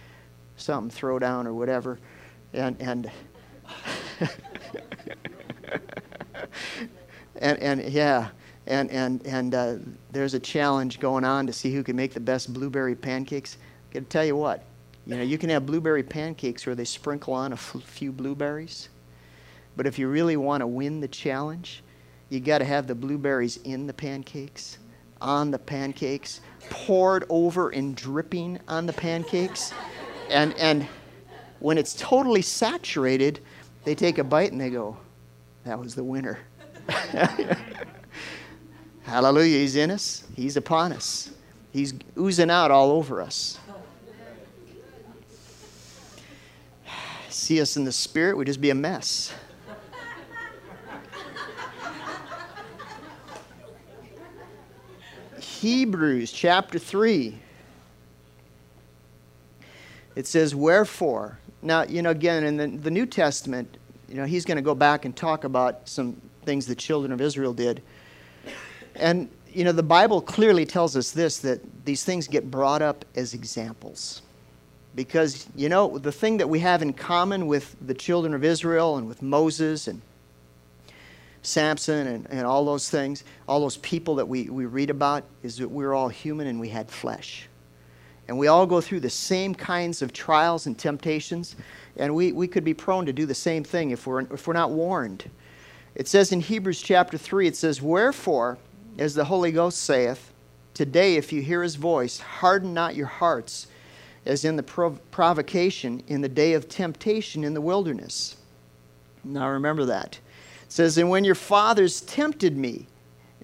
something 0.63 0.97
throwdown 0.97 1.47
or 1.47 1.55
whatever, 1.55 1.99
and 2.53 2.81
and. 2.81 3.11
and 7.41 7.59
and 7.59 7.83
yeah, 7.93 8.29
and 8.67 8.91
and 8.91 9.27
and 9.27 9.55
uh, 9.55 9.77
there's 10.11 10.35
a 10.35 10.41
challenge 10.41 11.01
going 11.01 11.25
on 11.25 11.47
to 11.47 11.53
see 11.53 11.75
who 11.75 11.83
can 11.83 11.97
make 11.97 12.15
the 12.15 12.21
best 12.21 12.53
blueberry 12.53 12.95
pancakes. 12.95 13.59
I 13.91 13.95
got 13.95 14.01
to 14.01 14.07
tell 14.07 14.25
you 14.25 14.37
what, 14.37 14.65
you 15.07 15.17
know, 15.17 15.23
you 15.23 15.39
can 15.39 15.51
have 15.51 15.67
blueberry 15.67 16.03
pancakes 16.03 16.65
where 16.67 16.75
they 16.75 16.85
sprinkle 16.85 17.35
on 17.35 17.53
a 17.53 17.57
few 17.57 18.13
blueberries, 18.13 18.89
but 19.77 19.87
if 19.87 19.99
you 19.99 20.09
really 20.09 20.37
want 20.37 20.61
to 20.61 20.67
win 20.67 21.01
the 21.01 21.09
challenge, 21.09 21.83
you 22.29 22.41
got 22.41 22.59
to 22.59 22.65
have 22.65 22.87
the 22.87 22.95
blueberries 22.95 23.59
in 23.59 23.87
the 23.87 23.93
pancakes, 23.93 24.79
on 25.21 25.51
the 25.51 25.59
pancakes, 25.59 26.41
poured 26.71 27.25
over 27.29 27.71
and 27.71 27.97
dripping 27.97 28.59
on 28.69 28.87
the 28.87 28.93
pancakes. 28.93 29.75
And, 30.33 30.55
and 30.55 30.89
when 31.61 31.77
it's 31.77 31.95
totally 31.95 32.41
saturated, 32.43 33.41
they 33.85 33.95
take 33.95 34.17
a 34.19 34.25
bite 34.25 34.51
and 34.51 34.61
they 34.61 34.71
go, 34.71 34.97
that 35.65 35.79
was 35.79 35.95
the 35.95 36.03
winner. 36.03 36.39
Hallelujah. 39.03 39.59
He's 39.59 39.77
in 39.77 39.91
us, 39.91 40.25
He's 40.35 40.57
upon 40.57 40.93
us, 40.93 41.31
He's 41.71 41.93
oozing 42.19 42.51
out 42.51 42.71
all 42.71 42.91
over 42.91 43.21
us. 43.21 43.59
See 47.29 47.61
us 47.61 47.77
in 47.77 47.85
the 47.85 47.93
spirit, 47.93 48.37
we'd 48.37 48.47
just 48.47 48.61
be 48.61 48.71
a 48.71 48.75
mess. 48.75 49.35
Hebrews 55.39 56.33
chapter 56.33 56.79
3. 56.79 57.39
It 60.17 60.27
says, 60.27 60.55
Wherefore. 60.55 61.39
Now, 61.65 61.85
you 61.85 62.03
know, 62.03 62.11
again, 62.11 62.43
in 62.45 62.57
the, 62.57 62.67
the 62.67 62.91
New 62.91 63.07
Testament, 63.07 63.77
you 64.09 64.17
know, 64.17 64.25
he's 64.25 64.45
going 64.45 64.57
to 64.57 64.63
go 64.63 64.75
back 64.75 65.05
and 65.05 65.15
talk 65.15 65.45
about 65.45 65.89
some 65.89 66.21
things 66.45 66.67
the 66.67 66.75
children 66.75 67.13
of 67.13 67.21
Israel 67.21 67.55
did. 67.55 67.83
And, 68.97 69.31
you 69.53 69.65
know, 69.65 69.73
the 69.73 69.83
Bible 69.83 70.21
clearly 70.21 70.67
tells 70.67 70.97
us 70.97 71.13
this 71.13 71.39
that 71.39 71.61
these 71.85 72.05
things 72.05 72.29
get 72.29 72.51
brought 72.51 72.83
up 72.83 73.05
as 73.15 73.33
examples. 73.33 74.23
Because, 74.95 75.49
you 75.57 75.69
know, 75.69 75.99
the 75.99 76.13
thing 76.13 76.37
that 76.39 76.49
we 76.49 76.59
have 76.59 76.83
in 76.83 76.93
common 76.93 77.47
with 77.47 77.75
the 77.81 77.95
children 77.95 78.35
of 78.35 78.45
Israel 78.45 78.99
and 78.99 79.09
with 79.09 79.23
Moses 79.23 79.89
and 79.89 80.03
Samson 81.43 82.07
and, 82.07 82.27
and 82.31 82.47
all 82.47 82.65
those 82.65 82.91
things, 82.91 83.25
all 83.49 83.61
those 83.61 83.79
people 83.79 84.17
that 84.17 84.27
we, 84.27 84.51
we 84.51 84.67
read 84.67 84.91
about, 84.91 85.25
is 85.43 85.57
that 85.57 85.69
we're 85.69 85.95
all 85.95 86.09
human 86.09 86.47
and 86.47 86.61
we 86.61 86.69
had 86.69 86.91
flesh. 86.91 87.49
And 88.29 88.39
we 88.39 88.47
all 88.47 88.67
go 88.67 88.81
through 88.81 89.01
the 89.01 89.11
same 89.11 89.55
kinds 89.55 90.01
of 90.01 90.13
trials 90.13 90.67
and 90.67 90.79
temptations, 90.79 91.57
and 91.97 92.15
we, 92.15 92.33
we 92.33 92.47
could 92.47 92.65
be 92.65 92.75
prone 92.75 93.05
to 93.07 93.13
do 93.13 93.27
the 93.27 93.35
same 93.35 93.65
thing 93.65 93.91
if 93.91 94.07
we're, 94.07 94.21
if 94.21 94.47
we're 94.47 94.53
not 94.55 94.71
warned. 94.71 95.29
It 95.95 96.09
says 96.09 96.33
in 96.33 96.41
Hebrews 96.41 96.81
chapter 96.81 97.19
3, 97.19 97.49
it 97.49 97.57
says, 97.57 97.83
Wherefore, 97.83 98.59
as 98.99 99.15
the 99.15 99.25
Holy 99.25 99.53
Ghost 99.53 99.83
saith, 99.83 100.33
Today, 100.75 101.17
if 101.17 101.33
you 101.33 101.43
hear 101.43 101.63
his 101.63 101.75
voice, 101.75 102.19
harden 102.19 102.73
not 102.73 102.95
your 102.95 103.07
hearts, 103.07 103.67
as 104.25 104.45
in 104.45 104.57
the 104.57 104.63
prov- 104.63 105.01
provocation 105.11 106.03
in 106.09 106.23
the 106.23 106.29
day 106.29 106.55
of 106.55 106.69
temptation 106.69 107.45
in 107.45 107.53
the 107.53 107.61
wilderness. 107.61 108.37
Now 109.25 109.49
remember 109.51 109.85
that 109.87 110.19
It 110.63 110.73
says, 110.73 110.97
And 110.97 111.11
when 111.11 111.25
your 111.25 111.35
fathers 111.35 112.01
tempted 112.01 112.57
me, 112.57 112.87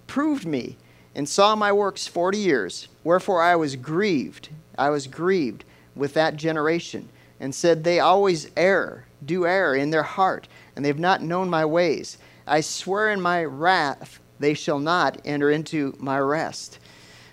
proved 0.06 0.46
me, 0.46 0.78
and 1.14 1.28
saw 1.28 1.54
my 1.54 1.72
works 1.72 2.06
forty 2.06 2.38
years, 2.38 2.88
wherefore 3.08 3.40
I 3.40 3.56
was 3.56 3.74
grieved, 3.74 4.50
I 4.76 4.90
was 4.90 5.06
grieved 5.06 5.64
with 5.96 6.12
that 6.12 6.36
generation, 6.36 7.08
and 7.40 7.54
said, 7.54 7.82
They 7.82 8.00
always 8.00 8.50
err, 8.54 9.06
do 9.24 9.46
err 9.46 9.74
in 9.74 9.88
their 9.88 10.02
heart, 10.02 10.46
and 10.76 10.84
they 10.84 10.90
have 10.90 10.98
not 10.98 11.22
known 11.22 11.48
my 11.48 11.64
ways. 11.64 12.18
I 12.46 12.60
swear 12.60 13.10
in 13.10 13.18
my 13.18 13.44
wrath, 13.44 14.20
they 14.38 14.52
shall 14.52 14.78
not 14.78 15.22
enter 15.24 15.50
into 15.50 15.96
my 15.98 16.18
rest. 16.18 16.80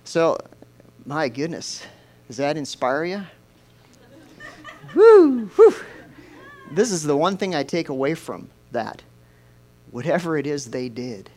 So, 0.06 0.38
my 1.06 1.28
goodness, 1.28 1.84
does 2.28 2.38
that 2.38 2.56
inspire 2.56 3.04
you? 3.04 3.24
woo, 4.96 5.50
woo. 5.58 5.76
This 6.72 6.90
is 6.90 7.04
the 7.04 7.18
one 7.18 7.36
thing 7.36 7.54
I 7.54 7.64
take 7.64 7.90
away 7.90 8.16
from 8.16 8.50
that 8.72 9.04
whatever 9.92 10.38
it 10.38 10.48
is 10.48 10.68
they 10.68 10.88
did, 10.88 11.30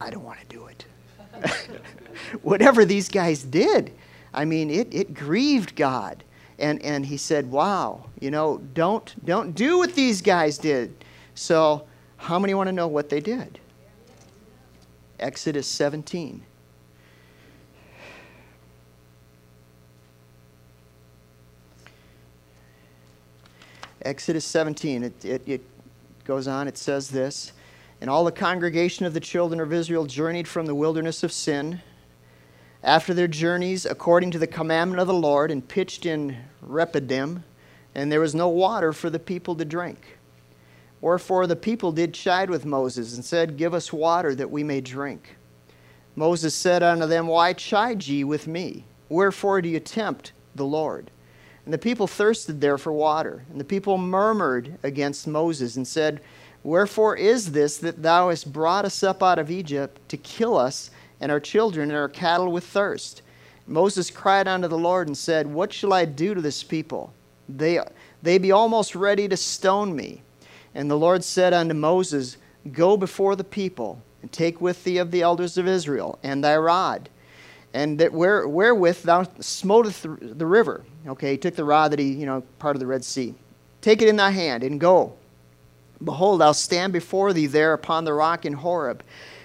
I 0.00 0.10
don't 0.10 0.24
want 0.24 0.40
to 0.40 0.46
do 0.46 0.66
it. 0.66 0.84
whatever 2.42 2.84
these 2.84 3.08
guys 3.08 3.42
did, 3.42 3.92
I 4.32 4.44
mean, 4.44 4.70
it, 4.70 4.92
it 4.92 5.14
grieved 5.14 5.76
God. 5.76 6.24
And, 6.58 6.82
and 6.82 7.06
he 7.06 7.16
said, 7.16 7.50
wow, 7.50 8.06
you 8.20 8.30
know, 8.30 8.58
don't, 8.74 9.14
don't 9.24 9.54
do 9.54 9.78
what 9.78 9.94
these 9.94 10.20
guys 10.20 10.58
did. 10.58 11.04
So, 11.34 11.86
how 12.16 12.38
many 12.38 12.52
want 12.54 12.66
to 12.66 12.72
know 12.72 12.88
what 12.88 13.08
they 13.08 13.20
did? 13.20 13.60
Exodus 15.20 15.68
17. 15.68 16.42
Exodus 24.02 24.44
17, 24.44 25.04
it, 25.04 25.24
it, 25.24 25.42
it 25.46 25.60
goes 26.24 26.48
on, 26.48 26.66
it 26.68 26.78
says 26.78 27.08
this 27.08 27.52
and 28.00 28.08
all 28.08 28.24
the 28.24 28.32
congregation 28.32 29.06
of 29.06 29.14
the 29.14 29.20
children 29.20 29.60
of 29.60 29.72
Israel 29.72 30.06
journeyed 30.06 30.46
from 30.46 30.66
the 30.66 30.74
wilderness 30.74 31.22
of 31.22 31.32
sin. 31.32 31.80
After 32.82 33.12
their 33.12 33.28
journeys, 33.28 33.84
according 33.84 34.30
to 34.32 34.38
the 34.38 34.46
commandment 34.46 35.00
of 35.00 35.08
the 35.08 35.14
Lord, 35.14 35.50
and 35.50 35.66
pitched 35.66 36.06
in 36.06 36.36
Rephidim, 36.60 37.42
and 37.94 38.12
there 38.12 38.20
was 38.20 38.34
no 38.34 38.48
water 38.48 38.92
for 38.92 39.10
the 39.10 39.18
people 39.18 39.56
to 39.56 39.64
drink. 39.64 40.18
Wherefore 41.00 41.46
the 41.46 41.56
people 41.56 41.90
did 41.90 42.14
chide 42.14 42.50
with 42.50 42.64
Moses, 42.64 43.14
and 43.14 43.24
said, 43.24 43.56
Give 43.56 43.74
us 43.74 43.92
water 43.92 44.34
that 44.34 44.50
we 44.50 44.62
may 44.62 44.80
drink. 44.80 45.36
Moses 46.14 46.54
said 46.54 46.82
unto 46.82 47.06
them, 47.06 47.26
Why 47.26 47.52
chide 47.52 48.06
ye 48.06 48.24
with 48.24 48.46
me? 48.46 48.84
Wherefore 49.08 49.62
do 49.62 49.68
you 49.68 49.80
tempt 49.80 50.32
the 50.54 50.64
Lord? 50.64 51.10
And 51.64 51.74
the 51.74 51.78
people 51.78 52.06
thirsted 52.06 52.60
there 52.60 52.78
for 52.78 52.92
water. 52.92 53.44
And 53.50 53.60
the 53.60 53.64
people 53.64 53.98
murmured 53.98 54.78
against 54.82 55.26
Moses, 55.26 55.76
and 55.76 55.86
said, 55.86 56.20
Wherefore 56.62 57.16
is 57.16 57.52
this 57.52 57.78
that 57.78 58.02
thou 58.02 58.30
hast 58.30 58.52
brought 58.52 58.84
us 58.84 59.02
up 59.02 59.22
out 59.22 59.38
of 59.38 59.50
Egypt 59.50 60.00
to 60.08 60.16
kill 60.16 60.56
us 60.56 60.90
and 61.20 61.30
our 61.30 61.40
children 61.40 61.90
and 61.90 61.98
our 61.98 62.08
cattle 62.08 62.50
with 62.50 62.64
thirst? 62.64 63.22
Moses 63.66 64.10
cried 64.10 64.48
unto 64.48 64.66
the 64.66 64.78
Lord 64.78 65.08
and 65.08 65.16
said, 65.16 65.46
What 65.46 65.72
shall 65.72 65.92
I 65.92 66.04
do 66.04 66.34
to 66.34 66.40
this 66.40 66.62
people? 66.62 67.12
They, 67.48 67.80
they 68.22 68.38
be 68.38 68.52
almost 68.52 68.94
ready 68.94 69.28
to 69.28 69.36
stone 69.36 69.94
me. 69.94 70.22
And 70.74 70.90
the 70.90 70.98
Lord 70.98 71.22
said 71.22 71.52
unto 71.52 71.74
Moses, 71.74 72.36
Go 72.72 72.96
before 72.96 73.36
the 73.36 73.44
people, 73.44 74.02
and 74.22 74.32
take 74.32 74.60
with 74.60 74.82
thee 74.84 74.98
of 74.98 75.10
the 75.10 75.22
elders 75.22 75.58
of 75.58 75.66
Israel, 75.66 76.18
and 76.22 76.42
thy 76.42 76.56
rod, 76.56 77.08
and 77.72 77.98
that 77.98 78.12
where, 78.12 78.46
wherewith 78.48 79.02
thou 79.02 79.24
smotest 79.40 80.02
the 80.02 80.46
river. 80.46 80.84
Okay, 81.06 81.32
he 81.32 81.38
took 81.38 81.54
the 81.54 81.64
rod 81.64 81.92
that 81.92 81.98
he, 81.98 82.12
you 82.12 82.26
know, 82.26 82.42
part 82.58 82.76
of 82.76 82.80
the 82.80 82.86
Red 82.86 83.04
Sea. 83.04 83.34
Take 83.80 84.02
it 84.02 84.08
in 84.08 84.16
thy 84.16 84.30
hand 84.30 84.64
and 84.64 84.80
go. 84.80 85.14
Behold, 86.02 86.42
I'll 86.42 86.54
stand 86.54 86.92
before 86.92 87.32
thee 87.32 87.46
there 87.46 87.72
upon 87.72 88.04
the 88.04 88.12
rock 88.12 88.44
in 88.44 88.52
Horeb. 88.52 89.02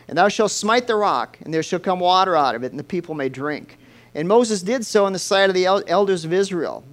And 0.08 0.18
thou 0.18 0.28
shalt 0.28 0.52
smite 0.52 0.88
the 0.88 0.96
rock, 0.96 1.38
and 1.42 1.54
there 1.54 1.64
shall 1.64 1.80
come 1.80 2.00
water 2.00 2.36
out 2.36 2.56
of 2.56 2.64
it, 2.64 2.72
and 2.72 2.80
the 2.80 2.84
people 2.84 3.16
may 3.16 3.30
drink. 3.30 3.78
And 4.14 4.28
Moses 4.28 4.62
did 4.62 4.86
so 4.86 5.08
in 5.08 5.14
the 5.14 5.20
sight 5.20 5.50
of 5.50 5.56
the 5.56 5.66
elders 5.66 6.26
of 6.26 6.34
Israel. 6.34 6.84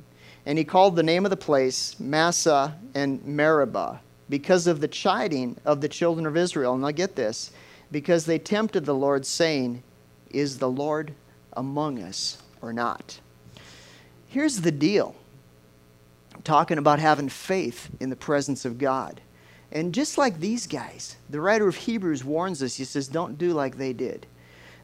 And 0.47 0.57
he 0.57 0.65
called 0.65 0.97
the 0.97 1.03
name 1.03 1.27
of 1.27 1.31
the 1.31 1.37
place 1.37 1.99
Massah 2.01 2.77
and 2.95 3.23
Meribah, 3.25 4.01
because 4.31 4.67
of 4.67 4.81
the 4.81 4.89
chiding 4.89 5.57
of 5.65 5.81
the 5.81 5.89
children 5.89 6.25
of 6.25 6.37
Israel. 6.37 6.75
And 6.75 6.87
I 6.87 6.93
get 6.93 7.17
this 7.17 7.51
because 7.93 8.25
they 8.25 8.39
tempted 8.39 8.85
the 8.85 8.95
Lord, 8.95 9.27
saying, 9.27 9.83
Is 10.31 10.59
the 10.59 10.71
Lord 10.71 11.13
among 11.53 12.01
us 12.03 12.39
or 12.63 12.73
not? 12.73 13.21
Here's 14.29 14.61
the 14.61 14.71
deal 14.71 15.15
talking 16.45 16.79
about 16.79 17.01
having 17.01 17.29
faith 17.29 17.91
in 18.01 18.09
the 18.09 18.17
presence 18.17 18.65
of 18.65 18.79
God. 18.79 19.21
And 19.73 19.95
just 19.95 20.19
like 20.19 20.41
these 20.41 20.67
guys, 20.67 21.17
the 21.29 21.41
writer 21.41 21.69
of 21.69 21.77
Hebrews 21.77 22.25
warns 22.25 22.63
us, 22.63 22.75
he 22.75 22.85
says, 22.85 23.07
don't 23.09 23.39
do 23.39 23.53
like 23.53 23.77
they 23.77 23.93
did. 23.93 24.27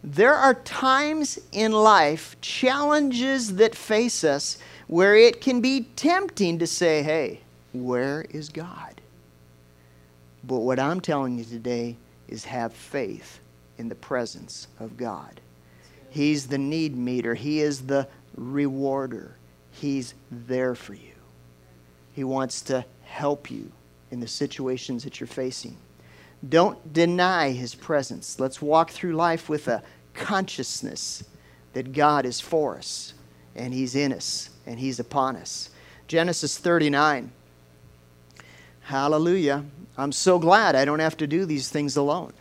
There 0.04 0.34
are 0.34 0.54
times 0.54 1.38
in 1.50 1.72
life, 1.72 2.36
challenges 2.40 3.56
that 3.56 3.74
face 3.74 4.22
us, 4.22 4.58
where 4.86 5.16
it 5.16 5.40
can 5.40 5.60
be 5.60 5.88
tempting 5.96 6.60
to 6.60 6.66
say, 6.66 7.02
hey, 7.02 7.40
where 7.72 8.24
is 8.30 8.48
God? 8.48 9.00
But 10.44 10.58
what 10.58 10.78
I'm 10.78 11.00
telling 11.00 11.38
you 11.38 11.44
today 11.44 11.96
is 12.28 12.44
have 12.44 12.72
faith 12.72 13.40
in 13.78 13.88
the 13.88 13.96
presence 13.96 14.68
of 14.78 14.96
God. 14.96 15.40
He's 16.10 16.46
the 16.46 16.58
need 16.58 16.96
meter, 16.96 17.34
He 17.34 17.60
is 17.60 17.82
the 17.82 18.06
rewarder. 18.36 19.36
He's 19.72 20.14
there 20.30 20.74
for 20.74 20.94
you. 20.94 21.12
He 22.14 22.24
wants 22.24 22.62
to 22.62 22.84
help 23.02 23.50
you 23.50 23.70
in 24.10 24.20
the 24.20 24.28
situations 24.28 25.04
that 25.04 25.20
you're 25.20 25.26
facing. 25.26 25.76
Don't 26.46 26.92
deny 26.92 27.50
His 27.50 27.74
presence. 27.74 28.38
Let's 28.38 28.62
walk 28.62 28.90
through 28.90 29.14
life 29.14 29.48
with 29.48 29.68
a 29.68 29.82
consciousness 30.14 31.24
that 31.72 31.92
God 31.92 32.24
is 32.24 32.40
for 32.40 32.76
us 32.76 33.14
and 33.54 33.72
He's 33.72 33.94
in 33.94 34.12
us 34.12 34.50
and 34.66 34.78
He's 34.78 35.00
upon 35.00 35.36
us. 35.36 35.70
Genesis 36.08 36.58
39. 36.58 37.32
Hallelujah. 38.82 39.64
I'm 39.98 40.12
so 40.12 40.38
glad 40.38 40.76
I 40.76 40.84
don't 40.84 41.00
have 41.00 41.16
to 41.16 41.26
do 41.26 41.44
these 41.44 41.68
things 41.68 41.96
alone. 41.96 42.32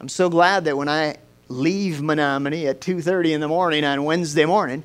I'm 0.00 0.08
so 0.08 0.30
glad 0.30 0.64
that 0.64 0.76
when 0.76 0.88
I 0.88 1.16
leave 1.48 2.00
Menominee 2.00 2.68
at 2.68 2.80
2:30 2.80 3.34
in 3.34 3.40
the 3.40 3.48
morning 3.48 3.84
on 3.84 4.04
Wednesday 4.04 4.46
morning, 4.46 4.82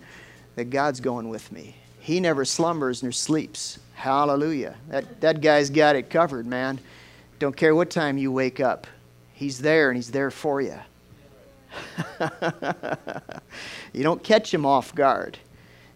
that 0.55 0.65
God's 0.65 0.99
going 0.99 1.29
with 1.29 1.51
me. 1.51 1.75
He 1.99 2.19
never 2.19 2.43
slumbers 2.43 3.01
nor 3.01 3.11
sleeps. 3.11 3.79
Hallelujah. 3.95 4.75
That, 4.89 5.21
that 5.21 5.41
guy's 5.41 5.69
got 5.69 5.95
it 5.95 6.09
covered, 6.09 6.45
man. 6.45 6.79
Don't 7.39 7.55
care 7.55 7.73
what 7.73 7.89
time 7.89 8.17
you 8.17 8.31
wake 8.31 8.59
up, 8.59 8.87
he's 9.33 9.59
there 9.59 9.89
and 9.89 9.97
he's 9.97 10.11
there 10.11 10.31
for 10.31 10.61
you. 10.61 10.77
you 13.93 14.03
don't 14.03 14.23
catch 14.23 14.53
him 14.53 14.65
off 14.65 14.95
guard. 14.95 15.37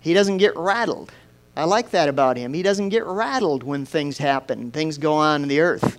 He 0.01 0.13
doesn't 0.13 0.37
get 0.37 0.55
rattled. 0.55 1.11
I 1.55 1.65
like 1.65 1.91
that 1.91 2.09
about 2.09 2.37
him. 2.37 2.53
He 2.53 2.63
doesn't 2.63 2.89
get 2.89 3.05
rattled 3.05 3.63
when 3.63 3.85
things 3.85 4.17
happen, 4.17 4.71
things 4.71 4.97
go 4.97 5.13
on 5.13 5.43
in 5.43 5.49
the 5.49 5.59
earth. 5.59 5.97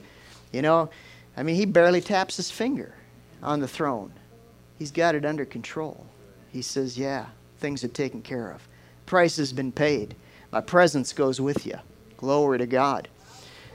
You 0.52 0.62
know, 0.62 0.90
I 1.36 1.42
mean, 1.42 1.54
he 1.54 1.64
barely 1.64 2.00
taps 2.00 2.36
his 2.36 2.50
finger 2.50 2.94
on 3.42 3.60
the 3.60 3.68
throne. 3.68 4.12
He's 4.78 4.90
got 4.90 5.14
it 5.14 5.24
under 5.24 5.44
control. 5.44 6.06
He 6.50 6.62
says, 6.62 6.98
Yeah, 6.98 7.26
things 7.58 7.84
are 7.84 7.88
taken 7.88 8.22
care 8.22 8.50
of. 8.50 8.66
Price 9.06 9.36
has 9.36 9.52
been 9.52 9.70
paid. 9.70 10.16
My 10.50 10.60
presence 10.60 11.12
goes 11.12 11.40
with 11.40 11.66
you. 11.66 11.78
Glory 12.20 12.58
to 12.58 12.66
God. 12.66 13.08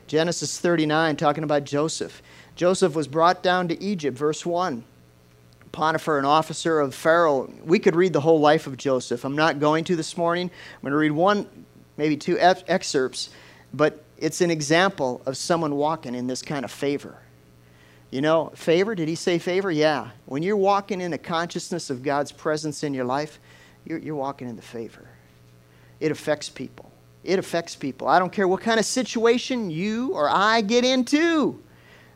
Genesis 0.06 0.60
39, 0.60 1.16
talking 1.16 1.44
about 1.44 1.64
Joseph. 1.64 2.22
Joseph 2.56 2.94
was 2.94 3.08
brought 3.08 3.42
down 3.42 3.68
to 3.70 3.84
Egypt, 3.84 4.16
verse 4.16 4.46
1. 4.46 4.84
Potiphar, 5.72 6.20
an 6.20 6.26
officer 6.26 6.80
of 6.80 6.94
Pharaoh. 6.94 7.52
We 7.64 7.80
could 7.80 7.96
read 7.96 8.14
the 8.14 8.22
whole 8.22 8.40
life 8.40 8.68
of 8.68 8.78
Joseph. 8.78 9.26
I'm 9.26 9.36
not 9.36 9.60
going 9.60 9.84
to 9.86 9.96
this 9.96 10.16
morning. 10.16 10.52
I'm 10.76 10.82
going 10.82 10.92
to 10.92 10.98
read 10.98 11.12
one, 11.12 11.66
maybe 11.98 12.16
two 12.16 12.38
excerpts, 12.40 13.32
but 13.74 14.04
it's 14.20 14.42
an 14.42 14.52
example 14.52 15.24
of 15.26 15.38
someone 15.38 15.74
walking 15.74 16.14
in 16.14 16.28
this 16.28 16.44
kind 16.44 16.64
of 16.64 16.70
favor. 16.70 17.18
You 18.12 18.22
know, 18.22 18.52
favor, 18.54 18.94
did 18.94 19.08
he 19.08 19.16
say 19.16 19.40
favor? 19.40 19.72
Yeah. 19.72 20.12
When 20.28 20.44
you're 20.44 20.56
walking 20.56 21.02
in 21.02 21.10
the 21.10 21.18
consciousness 21.18 21.90
of 21.90 22.04
God's 22.04 22.32
presence 22.32 22.84
in 22.84 22.94
your 22.94 23.06
life, 23.06 23.40
you're, 23.86 23.98
you're 23.98 24.16
walking 24.16 24.48
in 24.48 24.56
the 24.56 24.62
favor. 24.62 25.10
It 26.00 26.12
affects 26.12 26.48
people. 26.48 26.92
It 27.26 27.40
affects 27.40 27.76
people. 27.76 28.08
I 28.08 28.20
don't 28.20 28.32
care 28.32 28.48
what 28.48 28.62
kind 28.62 28.80
of 28.80 28.86
situation 28.86 29.70
you 29.70 30.14
or 30.14 30.30
I 30.30 30.62
get 30.62 30.86
into. 30.86 31.60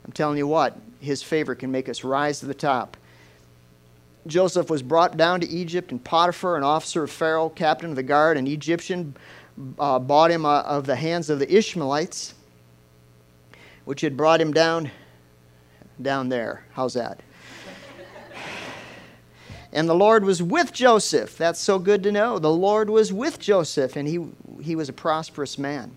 I'm 0.06 0.12
telling 0.12 0.38
you 0.38 0.48
what, 0.48 0.78
his 1.00 1.24
favor 1.24 1.56
can 1.56 1.72
make 1.72 1.90
us 1.90 2.04
rise 2.04 2.40
to 2.42 2.46
the 2.46 2.54
top. 2.54 2.96
Joseph 4.28 4.70
was 4.70 4.84
brought 4.84 5.18
down 5.18 5.40
to 5.42 5.48
Egypt, 5.48 5.92
and 5.92 6.04
Potiphar, 6.04 6.56
an 6.58 6.64
officer 6.64 7.04
of 7.04 7.12
Pharaoh, 7.12 7.50
captain 7.50 7.90
of 7.90 7.96
the 7.96 8.04
guard, 8.04 8.38
an 8.38 8.48
Egyptian, 8.48 9.16
uh, 9.80 9.98
bought 9.98 10.30
him 10.30 10.46
uh, 10.46 10.62
of 10.62 10.86
the 10.86 10.96
hands 10.96 11.30
of 11.30 11.40
the 11.40 11.52
Ishmaelites, 11.52 12.36
which 13.86 14.02
had 14.02 14.16
brought 14.16 14.40
him 14.40 14.54
down 14.54 14.92
down 16.02 16.30
there. 16.30 16.64
How's 16.72 16.94
that? 16.94 17.22
And 19.72 19.88
the 19.88 19.96
Lord 19.96 20.26
was 20.26 20.42
with 20.42 20.74
Joseph. 20.74 21.38
That's 21.38 21.60
so 21.60 21.78
good 21.78 22.02
to 22.04 22.12
know. 22.12 22.40
The 22.40 22.52
Lord 22.52 22.90
was 22.90 23.14
with 23.14 23.40
Joseph, 23.40 23.96
and 23.96 24.08
he, 24.08 24.26
he 24.62 24.76
was 24.76 24.90
a 24.90 24.94
prosperous 24.94 25.58
man. 25.58 25.96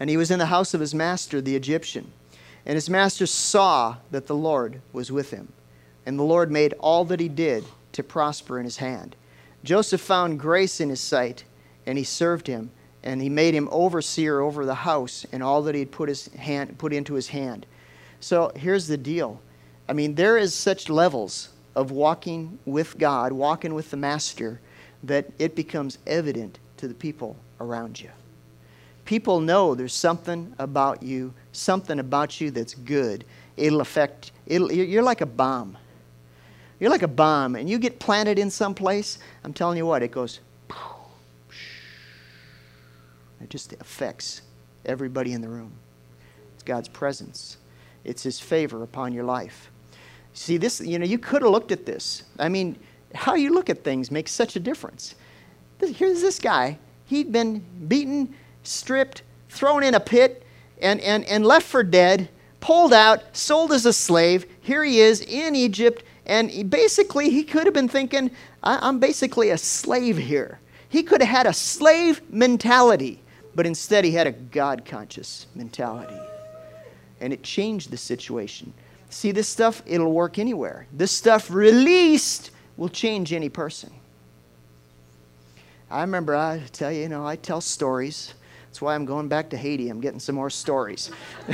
And 0.00 0.10
he 0.10 0.16
was 0.16 0.30
in 0.30 0.38
the 0.38 0.46
house 0.46 0.74
of 0.74 0.80
his 0.80 0.94
master, 0.94 1.40
the 1.40 1.56
Egyptian. 1.56 2.10
And 2.66 2.74
his 2.74 2.90
master 2.90 3.26
saw 3.26 3.96
that 4.10 4.26
the 4.26 4.34
Lord 4.34 4.80
was 4.92 5.12
with 5.12 5.30
him. 5.30 5.52
And 6.04 6.18
the 6.18 6.24
Lord 6.24 6.50
made 6.50 6.74
all 6.80 7.04
that 7.06 7.20
he 7.20 7.28
did 7.28 7.64
to 7.92 8.02
prosper 8.02 8.58
in 8.58 8.64
his 8.64 8.78
hand. 8.78 9.14
Joseph 9.62 10.00
found 10.00 10.40
grace 10.40 10.80
in 10.80 10.88
his 10.88 11.00
sight, 11.00 11.44
and 11.86 11.96
he 11.96 12.04
served 12.04 12.48
him. 12.48 12.70
And 13.04 13.22
he 13.22 13.28
made 13.28 13.54
him 13.54 13.68
overseer 13.70 14.40
over 14.40 14.66
the 14.66 14.74
house 14.74 15.24
and 15.30 15.44
all 15.44 15.62
that 15.62 15.76
he 15.76 15.80
had 15.80 15.92
put, 15.92 16.08
his 16.08 16.26
hand, 16.34 16.76
put 16.76 16.92
into 16.92 17.14
his 17.14 17.28
hand. 17.28 17.64
So 18.18 18.50
here's 18.56 18.88
the 18.88 18.96
deal. 18.96 19.40
I 19.88 19.92
mean, 19.92 20.16
there 20.16 20.36
is 20.36 20.54
such 20.54 20.88
levels 20.88 21.50
of 21.76 21.90
walking 21.90 22.58
with 22.64 22.98
God, 22.98 23.32
walking 23.32 23.74
with 23.74 23.90
the 23.90 23.96
Master, 23.96 24.60
that 25.04 25.26
it 25.38 25.54
becomes 25.54 25.98
evident 26.06 26.58
to 26.78 26.88
the 26.88 26.94
people 26.94 27.36
around 27.60 28.00
you. 28.00 28.08
People 29.04 29.40
know 29.40 29.74
there's 29.74 29.92
something 29.92 30.52
about 30.58 31.02
you, 31.02 31.32
something 31.52 32.00
about 32.00 32.40
you 32.40 32.50
that's 32.50 32.74
good. 32.74 33.24
It'll 33.56 33.82
affect, 33.82 34.32
it'll, 34.46 34.72
you're 34.72 35.02
like 35.02 35.20
a 35.20 35.26
bomb. 35.26 35.76
You're 36.80 36.90
like 36.90 37.02
a 37.02 37.08
bomb, 37.08 37.54
and 37.54 37.70
you 37.70 37.78
get 37.78 38.00
planted 38.00 38.38
in 38.38 38.50
some 38.50 38.74
place, 38.74 39.18
I'm 39.44 39.52
telling 39.52 39.76
you 39.76 39.86
what, 39.86 40.02
it 40.02 40.10
goes, 40.10 40.40
it 43.40 43.50
just 43.50 43.74
affects 43.74 44.42
everybody 44.84 45.32
in 45.32 45.40
the 45.40 45.48
room. 45.48 45.72
It's 46.54 46.62
God's 46.62 46.88
presence. 46.88 47.58
It's 48.02 48.22
His 48.22 48.40
favor 48.40 48.82
upon 48.82 49.12
your 49.12 49.24
life. 49.24 49.70
See, 50.36 50.58
this, 50.58 50.82
you 50.82 50.98
know, 50.98 51.06
you 51.06 51.18
could 51.18 51.40
have 51.40 51.50
looked 51.50 51.72
at 51.72 51.86
this. 51.86 52.22
I 52.38 52.50
mean, 52.50 52.76
how 53.14 53.34
you 53.36 53.54
look 53.54 53.70
at 53.70 53.82
things 53.82 54.10
makes 54.10 54.30
such 54.30 54.54
a 54.54 54.60
difference. 54.60 55.14
Here's 55.80 56.20
this 56.20 56.38
guy. 56.38 56.78
He'd 57.06 57.32
been 57.32 57.64
beaten, 57.88 58.34
stripped, 58.62 59.22
thrown 59.48 59.82
in 59.82 59.94
a 59.94 60.00
pit, 60.00 60.46
and, 60.82 61.00
and, 61.00 61.24
and 61.24 61.46
left 61.46 61.66
for 61.66 61.82
dead, 61.82 62.28
pulled 62.60 62.92
out, 62.92 63.34
sold 63.34 63.72
as 63.72 63.86
a 63.86 63.94
slave. 63.94 64.44
Here 64.60 64.84
he 64.84 65.00
is 65.00 65.22
in 65.22 65.56
Egypt, 65.56 66.04
and 66.26 66.50
he 66.50 66.62
basically, 66.62 67.30
he 67.30 67.42
could 67.42 67.64
have 67.64 67.74
been 67.74 67.88
thinking, 67.88 68.30
I'm 68.62 68.98
basically 68.98 69.50
a 69.50 69.58
slave 69.58 70.18
here. 70.18 70.60
He 70.90 71.02
could 71.02 71.22
have 71.22 71.34
had 71.34 71.46
a 71.46 71.54
slave 71.54 72.20
mentality, 72.30 73.22
but 73.54 73.66
instead 73.66 74.04
he 74.04 74.10
had 74.10 74.26
a 74.26 74.32
God 74.32 74.84
conscious 74.84 75.46
mentality 75.54 76.20
and 77.20 77.32
it 77.32 77.42
changed 77.42 77.90
the 77.90 77.96
situation. 77.96 78.72
See, 79.16 79.32
this 79.32 79.48
stuff, 79.48 79.82
it'll 79.86 80.12
work 80.12 80.38
anywhere. 80.38 80.86
This 80.92 81.10
stuff 81.10 81.50
released 81.50 82.50
will 82.76 82.90
change 82.90 83.32
any 83.32 83.48
person. 83.48 83.90
I 85.90 86.02
remember, 86.02 86.36
I 86.36 86.60
tell 86.70 86.92
you, 86.92 87.00
you 87.00 87.08
know, 87.08 87.26
I 87.26 87.36
tell 87.36 87.62
stories. 87.62 88.34
That's 88.66 88.82
why 88.82 88.94
I'm 88.94 89.06
going 89.06 89.28
back 89.28 89.48
to 89.50 89.56
Haiti. 89.56 89.88
I'm 89.88 90.02
getting 90.02 90.20
some 90.20 90.34
more 90.34 90.50
stories. 90.50 91.10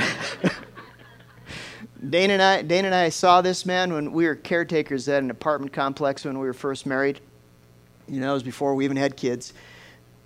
Dana 2.09 2.33
and 2.33 2.41
I, 2.41 2.61
Dana 2.63 2.87
and 2.87 2.95
I 2.95 3.07
saw 3.07 3.41
this 3.41 3.65
man 3.65 3.93
when 3.93 4.11
we 4.11 4.25
were 4.25 4.35
caretakers 4.35 5.07
at 5.07 5.23
an 5.23 5.31
apartment 5.31 5.71
complex 5.71 6.25
when 6.25 6.39
we 6.39 6.45
were 6.45 6.53
first 6.53 6.85
married. 6.85 7.21
You 8.09 8.19
know, 8.19 8.31
it 8.31 8.33
was 8.33 8.43
before 8.43 8.75
we 8.75 8.83
even 8.83 8.97
had 8.97 9.15
kids. 9.15 9.53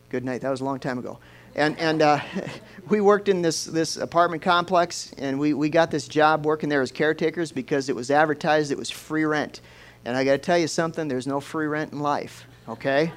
Good 0.09 0.25
night. 0.25 0.41
That 0.41 0.49
was 0.49 0.61
a 0.61 0.65
long 0.65 0.79
time 0.79 0.97
ago. 0.97 1.19
And, 1.57 1.77
and 1.79 2.01
uh, 2.03 2.19
we 2.89 3.01
worked 3.01 3.27
in 3.27 3.41
this, 3.41 3.65
this 3.65 3.97
apartment 3.97 4.43
complex, 4.43 5.13
and 5.17 5.39
we, 5.39 5.53
we 5.53 5.69
got 5.69 5.91
this 5.91 6.07
job 6.07 6.45
working 6.45 6.69
there 6.69 6.81
as 6.81 6.91
caretakers 6.91 7.51
because 7.51 7.89
it 7.89 7.95
was 7.95 8.11
advertised 8.11 8.71
it 8.71 8.77
was 8.77 8.89
free 8.89 9.25
rent. 9.25 9.61
And 10.05 10.15
I 10.15 10.23
got 10.23 10.31
to 10.33 10.37
tell 10.37 10.57
you 10.57 10.67
something, 10.67 11.07
there's 11.07 11.27
no 11.27 11.41
free 11.41 11.65
rent 11.65 11.91
in 11.91 11.99
life, 11.99 12.45
okay? 12.69 13.11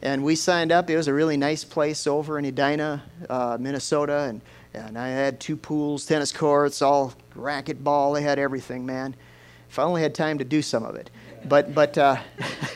And 0.00 0.24
we 0.24 0.34
signed 0.34 0.72
up. 0.72 0.88
It 0.88 0.96
was 0.96 1.08
a 1.08 1.14
really 1.14 1.36
nice 1.36 1.64
place 1.64 2.06
over 2.06 2.38
in 2.38 2.44
Edina, 2.44 3.02
uh, 3.28 3.58
Minnesota. 3.60 4.20
And, 4.20 4.40
and 4.72 4.98
I 4.98 5.08
had 5.08 5.40
two 5.40 5.56
pools, 5.56 6.06
tennis 6.06 6.32
courts, 6.32 6.80
all 6.82 7.12
racquetball. 7.36 8.14
They 8.14 8.22
had 8.22 8.38
everything, 8.38 8.86
man. 8.86 9.14
If 9.68 9.78
I 9.78 9.82
only 9.82 10.02
had 10.02 10.14
time 10.14 10.38
to 10.38 10.44
do 10.44 10.62
some 10.62 10.84
of 10.84 10.96
it. 10.96 11.10
But, 11.44 11.74
but 11.74 11.98
uh, 11.98 12.16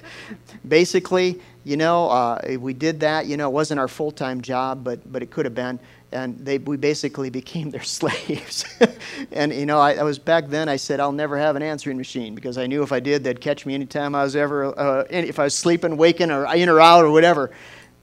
basically, 0.69 1.41
you 1.67 1.77
know, 1.77 2.09
uh, 2.09 2.57
we 2.61 2.73
did 2.73 3.01
that. 3.01 3.27
You 3.27 3.37
know, 3.37 3.49
it 3.49 3.53
wasn't 3.53 3.81
our 3.81 3.89
full 3.89 4.13
time 4.13 4.41
job, 4.41 4.85
but, 4.85 5.11
but 5.11 5.23
it 5.23 5.31
could 5.31 5.45
have 5.47 5.55
been 5.55 5.81
and 6.13 6.39
they, 6.39 6.59
we 6.59 6.77
basically 6.77 7.31
became 7.43 7.71
their 7.71 7.83
slaves. 7.83 8.65
and 9.33 9.53
you 9.53 9.67
know, 9.67 9.79
I, 9.79 9.95
I, 9.95 10.03
was 10.03 10.19
back 10.19 10.49
then. 10.49 10.69
I 10.69 10.77
said 10.77 11.01
I'll 11.01 11.13
never 11.13 11.37
have 11.37 11.57
an 11.57 11.63
answering 11.63 11.97
machine 11.97 12.35
because 12.35 12.59
I 12.59 12.67
knew 12.67 12.83
if 12.83 12.93
I 12.93 13.01
did, 13.01 13.25
they'd 13.25 13.41
catch 13.41 13.67
me 13.67 13.75
anytime 13.75 14.15
I 14.15 14.23
was 14.23 14.37
ever, 14.37 14.79
uh, 14.79 15.05
if 15.11 15.39
I 15.39 15.45
was 15.45 15.55
sleeping, 15.55 15.97
waking, 15.97 16.31
or 16.31 16.47
in 16.55 16.69
or 16.69 16.81
out 16.81 17.05
or 17.05 17.11
whatever. 17.11 17.51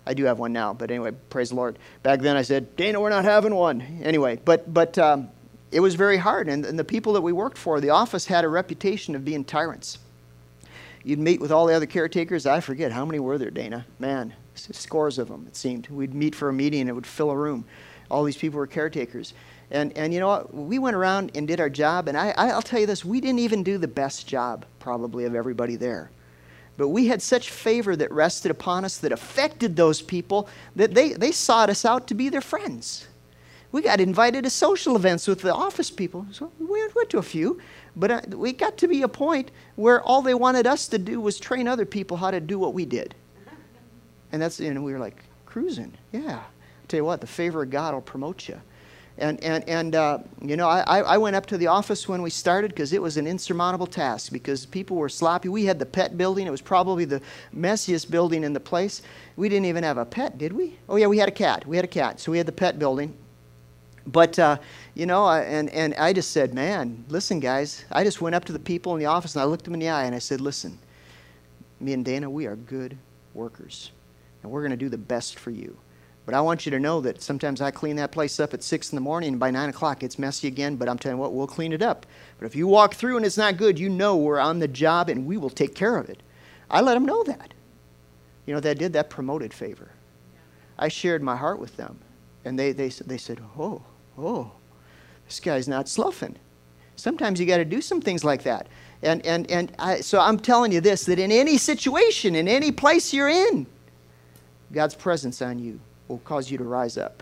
I 0.06 0.14
do 0.14 0.26
have 0.26 0.38
one 0.38 0.52
now, 0.52 0.74
but 0.74 0.92
anyway, 0.92 1.12
praise 1.30 1.50
the 1.50 1.56
Lord. 1.56 1.80
Back 2.04 2.20
then, 2.20 2.36
I 2.36 2.42
said, 2.42 2.76
Dana, 2.76 3.00
we're 3.00 3.10
not 3.10 3.24
having 3.24 3.56
one. 3.56 3.80
Anyway, 4.04 4.38
but 4.44 4.74
but 4.74 4.98
um, 4.98 5.30
it 5.72 5.80
was 5.80 5.96
very 5.96 6.18
hard, 6.18 6.50
and, 6.50 6.66
and 6.66 6.78
the 6.78 6.84
people 6.84 7.14
that 7.14 7.22
we 7.22 7.32
worked 7.32 7.58
for, 7.58 7.80
the 7.80 7.92
office 7.92 8.26
had 8.26 8.44
a 8.44 8.50
reputation 8.50 9.16
of 9.16 9.24
being 9.24 9.46
tyrants. 9.46 10.00
You'd 11.04 11.20
meet 11.20 11.42
with 11.42 11.52
all 11.52 11.66
the 11.66 11.74
other 11.74 11.86
caretakers. 11.86 12.46
I 12.46 12.60
forget 12.60 12.92
how 12.92 13.06
many 13.06 13.20
were 13.20 13.38
there, 13.38 13.52
Dana. 13.52 13.86
Man, 14.00 14.34
scores 14.56 15.18
of 15.18 15.28
them. 15.28 15.46
It 15.48 15.56
seemed. 15.56 15.90
We'd 15.90 16.14
meet 16.14 16.34
for 16.34 16.50
a 16.50 16.54
meeting, 16.54 16.82
and 16.82 16.90
it 16.90 16.94
would 16.94 17.08
fill 17.08 17.32
a 17.32 17.38
room 17.38 17.66
all 18.14 18.24
these 18.24 18.38
people 18.38 18.60
were 18.60 18.68
caretakers. 18.68 19.34
And, 19.72 19.96
and 19.98 20.14
you 20.14 20.20
know 20.20 20.28
what? 20.28 20.54
We 20.54 20.78
went 20.80 20.96
around 20.96 21.32
and 21.36 21.48
did 21.48 21.60
our 21.60 21.70
job, 21.70 22.08
and 22.08 22.16
I, 22.16 22.32
I'll 22.38 22.62
tell 22.62 22.80
you 22.80 22.86
this 22.86 23.04
we 23.04 23.20
didn't 23.20 23.40
even 23.40 23.64
do 23.64 23.78
the 23.78 23.88
best 23.88 24.28
job, 24.28 24.66
probably, 24.80 25.26
of 25.26 25.36
everybody 25.36 25.76
there. 25.76 26.12
But 26.78 26.90
we 26.90 27.08
had 27.08 27.22
such 27.22 27.50
favor 27.50 27.96
that 27.96 28.12
rested 28.12 28.52
upon 28.52 28.86
us 28.86 28.98
that 29.00 29.12
affected 29.12 29.76
those 29.76 30.02
people 30.02 30.48
that 30.76 30.94
they, 30.94 31.14
they 31.14 31.32
sought 31.32 31.70
us 31.70 31.86
out 31.86 32.08
to 32.08 32.14
be 32.14 32.30
their 32.30 32.42
friends. 32.42 33.08
We 33.74 33.82
got 33.82 34.00
invited 34.00 34.46
to 34.46 34.50
social 34.50 34.96
events 34.96 35.28
with 35.28 35.42
the 35.42 35.54
office 35.54 35.92
people. 35.92 36.26
So 36.32 36.50
we 36.60 36.88
went 36.96 37.10
to 37.10 37.18
a 37.18 37.24
few, 37.24 37.60
but 37.98 38.12
uh, 38.12 38.22
we 38.30 38.54
got 38.54 38.78
to 38.78 38.88
be 38.88 39.02
a 39.02 39.10
point 39.10 39.52
where 39.76 40.02
all 40.02 40.22
they 40.22 40.36
wanted 40.36 40.66
us 40.66 40.88
to 40.88 40.98
do 40.98 41.20
was 41.20 41.38
train 41.38 41.68
other 41.68 41.86
people 41.86 42.16
how 42.16 42.32
to 42.32 42.40
do 42.40 42.58
what 42.58 42.74
we 42.74 42.86
did. 42.86 43.14
And 44.32 44.42
that's, 44.42 44.62
and 44.62 44.82
we 44.82 44.94
were 44.94 45.00
like, 45.00 45.22
cruising, 45.46 45.92
yeah 46.14 46.44
tell 46.94 47.00
you 47.00 47.06
what, 47.06 47.22
the 47.22 47.28
favor 47.28 47.64
of 47.64 47.72
God 47.72 47.96
will 47.96 48.02
promote 48.02 48.48
you. 48.48 48.62
And, 49.18 49.44
and, 49.44 49.68
and 49.68 49.96
uh, 49.96 50.20
you 50.42 50.56
know, 50.56 50.68
I, 50.68 51.00
I 51.00 51.18
went 51.18 51.36
up 51.36 51.46
to 51.48 51.58
the 51.58 51.68
office 51.68 52.08
when 52.08 52.22
we 52.22 52.30
started 52.30 52.70
because 52.70 52.94
it 52.94 53.02
was 53.02 53.18
an 53.18 53.26
insurmountable 53.26 53.88
task 53.88 54.32
because 54.32 54.66
people 54.66 54.98
were 54.98 55.10
sloppy. 55.10 55.50
We 55.50 55.66
had 55.66 55.80
the 55.80 55.86
pet 55.86 56.18
building. 56.18 56.46
It 56.46 56.52
was 56.52 56.62
probably 56.62 57.06
the 57.06 57.22
messiest 57.56 58.12
building 58.12 58.44
in 58.44 58.54
the 58.54 58.60
place. 58.60 59.02
We 59.36 59.50
didn't 59.50 59.66
even 59.66 59.84
have 59.84 59.98
a 59.98 60.06
pet, 60.06 60.38
did 60.38 60.54
we? 60.54 60.78
Oh, 60.88 60.96
yeah, 60.96 61.08
we 61.08 61.18
had 61.18 61.30
a 61.30 61.34
cat. 61.34 61.66
We 61.68 61.76
had 61.76 61.86
a 61.86 61.88
cat. 61.88 62.20
So 62.20 62.32
we 62.32 62.38
had 62.38 62.48
the 62.48 62.52
pet 62.52 62.78
building. 62.78 63.16
But, 64.06 64.38
uh, 64.38 64.58
you 64.96 65.06
know, 65.06 65.30
and, 65.30 65.70
and 65.70 65.94
I 65.96 66.12
just 66.12 66.32
said, 66.32 66.54
man, 66.54 67.06
listen, 67.08 67.40
guys. 67.40 67.86
I 67.92 68.04
just 68.04 68.22
went 68.22 68.36
up 68.36 68.46
to 68.46 68.54
the 68.54 68.60
people 68.60 68.94
in 68.94 69.00
the 69.00 69.06
office 69.06 69.36
and 69.36 69.42
I 69.42 69.46
looked 69.46 69.64
them 69.64 69.74
in 69.74 69.80
the 69.80 69.90
eye 69.90 70.04
and 70.04 70.14
I 70.14 70.20
said, 70.20 70.42
listen, 70.42 70.78
me 71.80 71.94
and 71.94 72.04
Dana, 72.04 72.30
we 72.30 72.46
are 72.46 72.56
good 72.56 72.98
workers. 73.34 73.92
And 74.42 74.52
we're 74.52 74.62
going 74.62 74.72
to 74.72 74.78
do 74.78 74.90
the 74.90 74.98
best 74.98 75.40
for 75.40 75.52
you. 75.52 75.78
But 76.26 76.36
I 76.36 76.42
want 76.42 76.66
you 76.66 76.70
to 76.72 76.80
know 76.80 77.02
that 77.02 77.22
sometimes 77.22 77.60
I 77.62 77.72
clean 77.72 77.98
that 77.98 78.12
place 78.12 78.40
up 78.40 78.54
at 78.54 78.64
6 78.64 78.92
in 78.92 78.96
the 78.96 79.02
morning, 79.02 79.30
and 79.32 79.40
by 79.40 79.52
9 79.52 79.70
o'clock 79.70 80.04
it's 80.04 80.18
messy 80.18 80.48
again, 80.48 80.78
but 80.78 80.88
I'm 80.88 80.98
telling 80.98 81.18
you 81.18 81.22
what, 81.22 81.34
we'll 81.34 81.48
clean 81.48 81.74
it 81.74 81.82
up. 81.82 82.06
But 82.40 82.46
if 82.46 82.56
you 82.56 82.66
walk 82.66 82.94
through 82.94 83.18
and 83.18 83.26
it's 83.26 83.38
not 83.38 83.58
good, 83.58 83.78
you 83.78 83.90
know 83.90 84.16
we're 84.16 84.40
on 84.40 84.60
the 84.60 84.68
job 84.68 85.10
and 85.10 85.26
we 85.26 85.36
will 85.36 85.50
take 85.50 85.76
care 85.76 85.98
of 85.98 86.10
it. 86.10 86.24
I 86.72 86.80
let 86.80 86.94
them 86.94 87.06
know 87.06 87.24
that. 87.24 87.54
You 88.46 88.54
know 88.54 88.62
that 88.62 88.80
did? 88.80 88.94
That 88.94 89.10
promoted 89.10 89.54
favor. 89.54 89.90
I 90.78 90.88
shared 90.88 91.22
my 91.22 91.36
heart 91.36 91.60
with 91.60 91.76
them, 91.78 92.00
and 92.46 92.58
they, 92.58 92.72
they, 92.72 92.90
they 92.90 93.18
said, 93.18 93.42
Oh, 93.58 93.82
oh, 94.18 94.52
this 95.26 95.40
guy's 95.40 95.68
not 95.68 95.88
sloughing. 95.90 96.36
Sometimes 96.96 97.40
you 97.40 97.46
got 97.46 97.58
to 97.58 97.66
do 97.66 97.82
some 97.82 98.02
things 98.02 98.24
like 98.24 98.44
that. 98.44 98.68
And, 99.02 99.26
and, 99.26 99.50
and 99.52 99.72
I, 99.80 100.02
so 100.02 100.20
I'm 100.20 100.40
telling 100.40 100.72
you 100.72 100.80
this 100.80 101.06
that 101.06 101.20
in 101.20 101.32
any 101.32 101.58
situation, 101.58 102.36
in 102.36 102.48
any 102.48 102.72
place 102.72 103.14
you're 103.14 103.30
in, 103.30 103.68
God's 104.72 104.96
presence 104.96 105.42
on 105.42 105.60
you 105.60 105.80
will 106.08 106.20
cause 106.20 106.50
you 106.50 106.58
to 106.58 106.64
rise 106.64 106.98
up. 106.98 107.22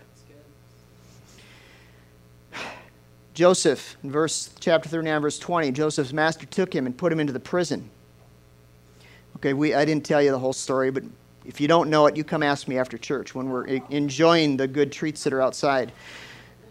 Joseph, 3.34 3.96
in 4.04 4.10
verse 4.10 4.50
chapter 4.60 4.88
39, 4.88 5.22
verse 5.22 5.38
20, 5.38 5.72
Joseph's 5.72 6.12
master 6.12 6.46
took 6.46 6.72
him 6.74 6.86
and 6.86 6.96
put 6.96 7.12
him 7.12 7.18
into 7.18 7.32
the 7.32 7.40
prison. 7.40 7.90
Okay, 9.36 9.52
we, 9.52 9.74
I 9.74 9.84
didn't 9.84 10.04
tell 10.04 10.22
you 10.22 10.30
the 10.30 10.38
whole 10.38 10.52
story, 10.52 10.90
but 10.90 11.02
if 11.44 11.60
you 11.60 11.66
don't 11.66 11.90
know 11.90 12.06
it, 12.06 12.16
you 12.16 12.22
come 12.22 12.44
ask 12.44 12.68
me 12.68 12.78
after 12.78 12.96
church 12.96 13.34
when 13.34 13.50
we're 13.50 13.64
enjoying 13.64 14.56
the 14.56 14.68
good 14.68 14.92
treats 14.92 15.24
that 15.24 15.32
are 15.32 15.42
outside. 15.42 15.90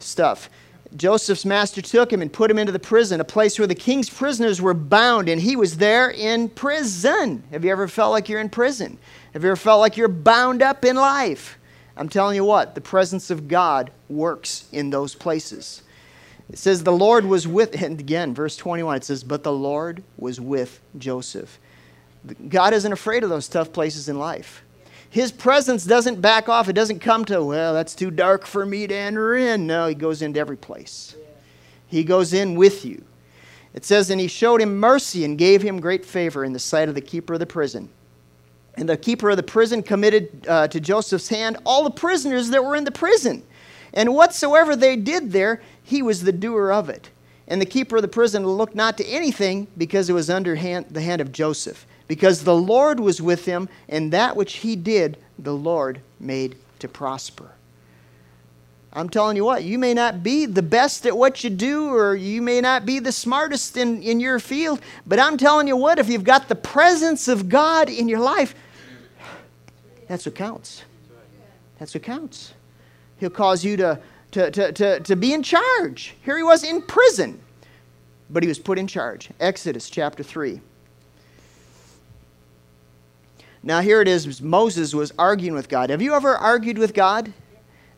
Stuff. 0.04 0.50
Joseph's 0.96 1.46
master 1.46 1.82
took 1.82 2.12
him 2.12 2.22
and 2.22 2.32
put 2.32 2.52
him 2.52 2.58
into 2.58 2.74
the 2.74 2.80
prison, 2.80 3.22
a 3.22 3.26
place 3.26 3.58
where 3.58 3.68
the 3.68 3.76
king's 3.76 4.10
prisoners 4.10 4.62
were 4.62 4.74
bound, 4.74 5.30
and 5.30 5.42
he 5.42 5.56
was 5.56 5.78
there 5.78 6.10
in 6.10 6.50
prison. 6.50 7.44
Have 7.52 7.64
you 7.64 7.72
ever 7.72 7.88
felt 7.88 8.12
like 8.12 8.28
you're 8.28 8.42
in 8.42 8.50
prison? 8.50 8.98
Have 9.34 9.44
you 9.44 9.50
ever 9.50 9.56
felt 9.56 9.80
like 9.80 9.96
you're 9.96 10.10
bound 10.10 10.62
up 10.62 10.84
in 10.84 10.98
life? 10.98 11.58
I'm 11.96 12.10
telling 12.10 12.36
you 12.36 12.44
what, 12.44 12.76
the 12.76 12.82
presence 12.82 13.30
of 13.30 13.48
God 13.48 13.92
works 14.10 14.68
in 14.72 14.90
those 14.90 15.16
places. 15.16 15.82
It 16.50 16.58
says, 16.58 16.84
The 16.84 16.92
Lord 16.92 17.26
was 17.26 17.48
with, 17.48 17.82
and 17.82 18.00
again, 18.00 18.34
verse 18.34 18.58
21, 18.58 18.98
it 18.98 19.04
says, 19.06 19.24
But 19.24 19.44
the 19.44 19.54
Lord 19.54 20.04
was 20.18 20.42
with 20.42 20.82
Joseph. 20.98 21.60
God 22.50 22.74
isn't 22.74 22.92
afraid 22.92 23.24
of 23.24 23.30
those 23.30 23.48
tough 23.48 23.74
places 23.74 24.10
in 24.10 24.20
life. 24.20 24.64
His 25.12 25.34
presence 25.34 25.86
doesn't 25.86 26.22
back 26.22 26.48
off. 26.48 26.70
It 26.70 26.74
doesn't 26.74 27.00
come 27.00 27.26
to, 27.26 27.44
well, 27.44 27.74
that's 27.74 27.94
too 27.94 28.12
dark 28.12 28.46
for 28.46 28.66
me 28.66 28.88
to 28.88 28.96
enter 28.96 29.36
in. 29.36 29.68
No, 29.68 29.88
He 29.88 29.94
goes 29.94 30.22
into 30.22 30.40
every 30.40 30.56
place. 30.56 31.16
He 31.88 32.06
goes 32.06 32.32
in 32.32 32.56
with 32.56 32.86
you. 32.86 33.04
It 33.74 33.84
says, 33.84 34.10
And 34.10 34.22
He 34.22 34.30
showed 34.30 34.62
him 34.62 34.80
mercy 34.80 35.26
and 35.26 35.38
gave 35.38 35.62
him 35.62 35.82
great 35.82 36.06
favor 36.06 36.46
in 36.46 36.54
the 36.54 36.60
sight 36.60 36.88
of 36.88 36.96
the 36.96 37.02
keeper 37.02 37.34
of 37.34 37.42
the 37.42 37.46
prison. 37.46 37.90
And 38.76 38.88
the 38.88 38.96
keeper 38.96 39.30
of 39.30 39.36
the 39.36 39.44
prison 39.44 39.84
committed 39.84 40.48
uh, 40.48 40.70
to 40.70 40.80
Joseph's 40.80 41.28
hand 41.28 41.58
all 41.66 41.84
the 41.84 41.92
prisoners 41.92 42.50
that 42.52 42.64
were 42.64 42.78
in 42.78 42.86
the 42.86 42.92
prison. 42.92 43.44
And 43.94 44.16
whatsoever 44.16 44.78
they 44.78 44.96
did 44.96 45.34
there, 45.34 45.62
he 45.84 46.02
was 46.02 46.24
the 46.24 46.32
doer 46.32 46.72
of 46.72 46.90
it. 46.90 47.10
And 47.50 47.60
the 47.60 47.66
keeper 47.66 47.98
of 47.98 48.02
the 48.02 48.08
prison 48.08 48.48
looked 48.48 48.76
not 48.76 48.98
to 48.98 49.06
anything 49.06 49.68
because 49.78 50.10
it 50.10 50.14
was 50.14 50.30
under 50.30 50.56
hand, 50.56 50.86
the 50.90 51.02
hand 51.02 51.20
of 51.20 51.34
Joseph. 51.34 51.86
Because 52.12 52.44
the 52.44 52.54
Lord 52.54 53.00
was 53.00 53.22
with 53.22 53.46
him, 53.46 53.70
and 53.88 54.12
that 54.12 54.36
which 54.36 54.56
he 54.56 54.76
did, 54.76 55.18
the 55.40 55.54
Lord 55.54 56.02
made 56.20 56.58
to 56.80 56.90
prosper. 56.90 57.52
I'm 58.92 59.08
telling 59.08 59.38
you 59.38 59.46
what, 59.46 59.64
you 59.64 59.80
may 59.80 59.94
not 59.94 60.22
be 60.22 60.46
the 60.46 60.62
best 60.62 61.06
at 61.06 61.16
what 61.16 61.42
you 61.42 61.50
do, 61.50 61.88
or 61.88 62.14
you 62.14 62.42
may 62.42 62.60
not 62.60 62.86
be 62.86 63.00
the 63.00 63.14
smartest 63.14 63.78
in, 63.78 64.04
in 64.04 64.20
your 64.20 64.40
field, 64.40 64.82
but 65.08 65.20
I'm 65.20 65.38
telling 65.38 65.70
you 65.70 65.78
what, 65.78 66.00
if 66.00 66.10
you've 66.10 66.26
got 66.26 66.50
the 66.50 66.56
presence 66.56 67.30
of 67.30 67.48
God 67.48 67.90
in 67.90 68.10
your 68.10 68.20
life, 68.20 68.56
that's 70.10 70.26
what 70.26 70.36
counts. 70.36 70.84
That's 71.80 71.94
what 71.94 72.04
counts. 72.04 72.54
He'll 73.22 73.30
cause 73.30 73.64
you 73.64 73.78
to, 73.78 74.02
to, 74.32 74.52
to, 74.52 74.72
to, 74.74 75.00
to 75.00 75.16
be 75.16 75.32
in 75.32 75.44
charge. 75.44 76.14
Here 76.26 76.36
he 76.36 76.44
was 76.44 76.66
in 76.66 76.82
prison, 76.82 77.40
but 78.30 78.44
he 78.44 78.50
was 78.50 78.60
put 78.60 78.78
in 78.78 78.86
charge. 78.86 79.30
Exodus 79.40 79.90
chapter 79.90 80.24
3. 80.24 80.60
Now, 83.64 83.82
here 83.82 84.02
it 84.02 84.08
is 84.08 84.42
Moses 84.42 84.94
was 84.94 85.14
arguing 85.20 85.54
with 85.54 85.70
God. 85.70 85.92
Have 85.92 86.02
you 86.02 86.14
ever 86.14 86.36
argued 86.36 86.78
with 86.78 86.94
God? 86.94 87.32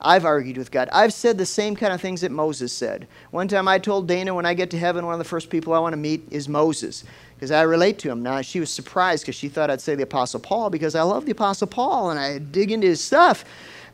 I've 0.02 0.26
argued 0.26 0.58
with 0.58 0.70
God. 0.70 0.90
I've 0.92 1.14
said 1.14 1.38
the 1.38 1.46
same 1.46 1.78
kind 1.78 1.94
of 1.94 2.02
things 2.02 2.22
that 2.22 2.32
Moses 2.32 2.74
said. 2.74 3.08
One 3.32 3.48
time 3.48 3.70
I 3.70 3.80
told 3.80 4.06
Dana 4.06 4.34
when 4.34 4.46
I 4.46 4.54
get 4.54 4.70
to 4.72 4.78
heaven, 4.78 5.06
one 5.06 5.14
of 5.14 5.20
the 5.20 5.24
first 5.24 5.50
people 5.50 5.74
I 5.74 5.80
want 5.80 5.94
to 5.94 5.98
meet 5.98 6.28
is 6.30 6.50
Moses 6.50 7.06
because 7.36 7.52
I 7.52 7.62
relate 7.62 8.00
to 8.00 8.10
him. 8.10 8.22
Now, 8.22 8.42
she 8.42 8.60
was 8.60 8.70
surprised 8.70 9.24
because 9.24 9.36
she 9.36 9.48
thought 9.48 9.70
I'd 9.70 9.80
say 9.80 9.96
the 9.96 10.04
Apostle 10.04 10.42
Paul 10.42 10.70
because 10.70 10.96
I 10.96 11.04
love 11.04 11.26
the 11.26 11.32
Apostle 11.32 11.68
Paul 11.68 12.10
and 12.10 12.20
I 12.20 12.40
dig 12.40 12.72
into 12.72 12.88
his 12.88 13.02
stuff. 13.02 13.46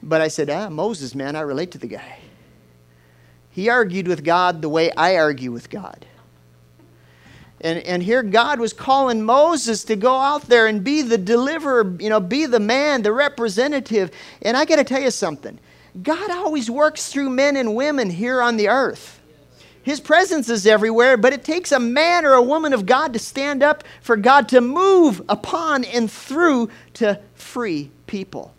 But 0.01 0.21
I 0.21 0.29
said, 0.29 0.49
ah, 0.49 0.69
Moses, 0.69 1.13
man, 1.13 1.36
I 1.36 1.41
relate 1.41 1.71
to 1.71 1.77
the 1.77 1.88
guy. 1.88 2.19
He 3.51 3.69
argued 3.69 4.08
with 4.08 4.23
God 4.23 4.62
the 4.63 4.69
way 4.69 4.91
I 4.91 5.17
argue 5.17 5.51
with 5.51 5.69
God. 5.69 6.05
And, 7.61 7.79
and 7.79 8.01
here 8.01 8.23
God 8.23 8.59
was 8.59 8.71
calling 8.71 9.21
Moses 9.21 9.83
to 9.85 9.95
go 9.95 10.15
out 10.15 10.43
there 10.43 10.67
and 10.67 10.83
be 10.83 11.01
the 11.01 11.17
deliverer, 11.17 11.95
you 11.99 12.09
know, 12.09 12.19
be 12.19 12.45
the 12.45 12.59
man, 12.59 13.01
the 13.01 13.11
representative. 13.11 14.11
And 14.41 14.55
I 14.55 14.65
got 14.65 14.77
to 14.77 14.83
tell 14.83 15.01
you 15.01 15.11
something 15.11 15.59
God 16.01 16.29
always 16.31 16.69
works 16.69 17.11
through 17.11 17.29
men 17.29 17.57
and 17.57 17.75
women 17.75 18.09
here 18.09 18.41
on 18.41 18.57
the 18.57 18.69
earth. 18.69 19.19
His 19.81 19.99
presence 19.99 20.49
is 20.49 20.67
everywhere, 20.67 21.17
but 21.17 21.33
it 21.33 21.43
takes 21.43 21.71
a 21.71 21.79
man 21.79 22.25
or 22.25 22.33
a 22.33 22.41
woman 22.41 22.73
of 22.73 22.85
God 22.85 23.13
to 23.13 23.19
stand 23.19 23.63
up 23.63 23.83
for 24.01 24.15
God 24.15 24.47
to 24.49 24.61
move 24.61 25.21
upon 25.27 25.83
and 25.85 26.11
through 26.11 26.69
to 26.95 27.19
free 27.33 27.89
people. 28.05 28.53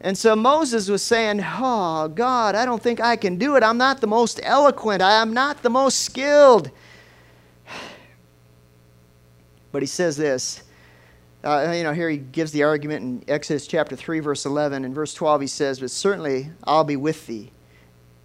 And 0.00 0.16
so 0.16 0.36
Moses 0.36 0.88
was 0.88 1.02
saying, 1.02 1.42
Oh, 1.44 2.08
God, 2.08 2.54
I 2.54 2.64
don't 2.64 2.82
think 2.82 3.00
I 3.00 3.16
can 3.16 3.36
do 3.36 3.56
it. 3.56 3.64
I'm 3.64 3.78
not 3.78 4.00
the 4.00 4.06
most 4.06 4.40
eloquent, 4.42 5.02
I 5.02 5.20
am 5.20 5.34
not 5.34 5.62
the 5.62 5.70
most 5.70 6.02
skilled. 6.02 6.70
But 9.72 9.82
he 9.82 9.86
says 9.86 10.16
this. 10.16 10.62
Uh, 11.44 11.72
you 11.74 11.84
know, 11.84 11.92
here 11.92 12.10
he 12.10 12.18
gives 12.18 12.50
the 12.50 12.64
argument 12.64 13.02
in 13.02 13.24
Exodus 13.32 13.66
chapter 13.66 13.94
3, 13.94 14.20
verse 14.20 14.44
11. 14.44 14.84
In 14.84 14.92
verse 14.92 15.14
12, 15.14 15.42
he 15.42 15.46
says, 15.46 15.80
But 15.80 15.90
certainly 15.90 16.50
I'll 16.64 16.84
be 16.84 16.96
with 16.96 17.26
thee, 17.26 17.52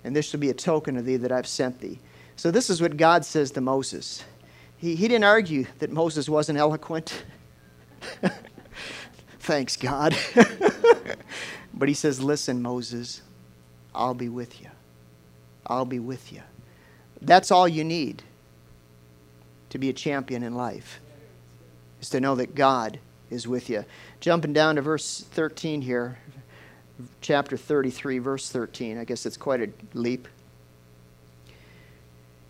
and 0.04 0.16
this 0.16 0.30
shall 0.30 0.40
be 0.40 0.50
a 0.50 0.54
token 0.54 0.98
of 0.98 1.06
thee 1.06 1.18
that 1.18 1.32
I've 1.32 1.48
sent 1.48 1.80
thee. 1.80 2.00
So 2.36 2.50
this 2.50 2.70
is 2.70 2.82
what 2.82 2.98
God 2.98 3.24
says 3.24 3.52
to 3.52 3.62
Moses. 3.62 4.24
He, 4.78 4.96
he 4.96 5.08
didn't 5.08 5.26
argue 5.26 5.66
that 5.80 5.92
Moses 5.92 6.28
wasn't 6.28 6.58
eloquent. 6.58 7.24
Thanks, 9.40 9.76
God. 9.76 10.16
but 11.74 11.88
he 11.88 11.94
says, 11.94 12.22
Listen, 12.22 12.62
Moses, 12.62 13.22
I'll 13.94 14.14
be 14.14 14.30
with 14.30 14.62
you. 14.62 14.70
I'll 15.68 15.86
be 15.86 16.00
with 16.00 16.34
you. 16.34 16.42
That's 17.22 17.52
all 17.52 17.68
you 17.68 17.84
need 17.84 18.24
to 19.70 19.78
be 19.78 19.90
a 19.90 19.94
champion 19.94 20.44
in 20.44 20.56
life, 20.56 21.00
is 22.04 22.10
to 22.10 22.20
know 22.20 22.36
that 22.36 22.54
God 22.54 23.00
is 23.30 23.48
with 23.48 23.70
you. 23.70 23.84
Jumping 24.20 24.54
down 24.54 24.76
to 24.76 24.82
verse 24.82 25.26
13 25.32 25.82
here, 25.82 26.20
chapter 27.22 27.58
33, 27.58 28.20
verse 28.20 28.50
13. 28.50 28.98
I 28.98 29.06
guess 29.06 29.26
it's 29.26 29.38
quite 29.38 29.62
a 29.62 29.70
leap. 29.94 30.28
He 31.48 31.54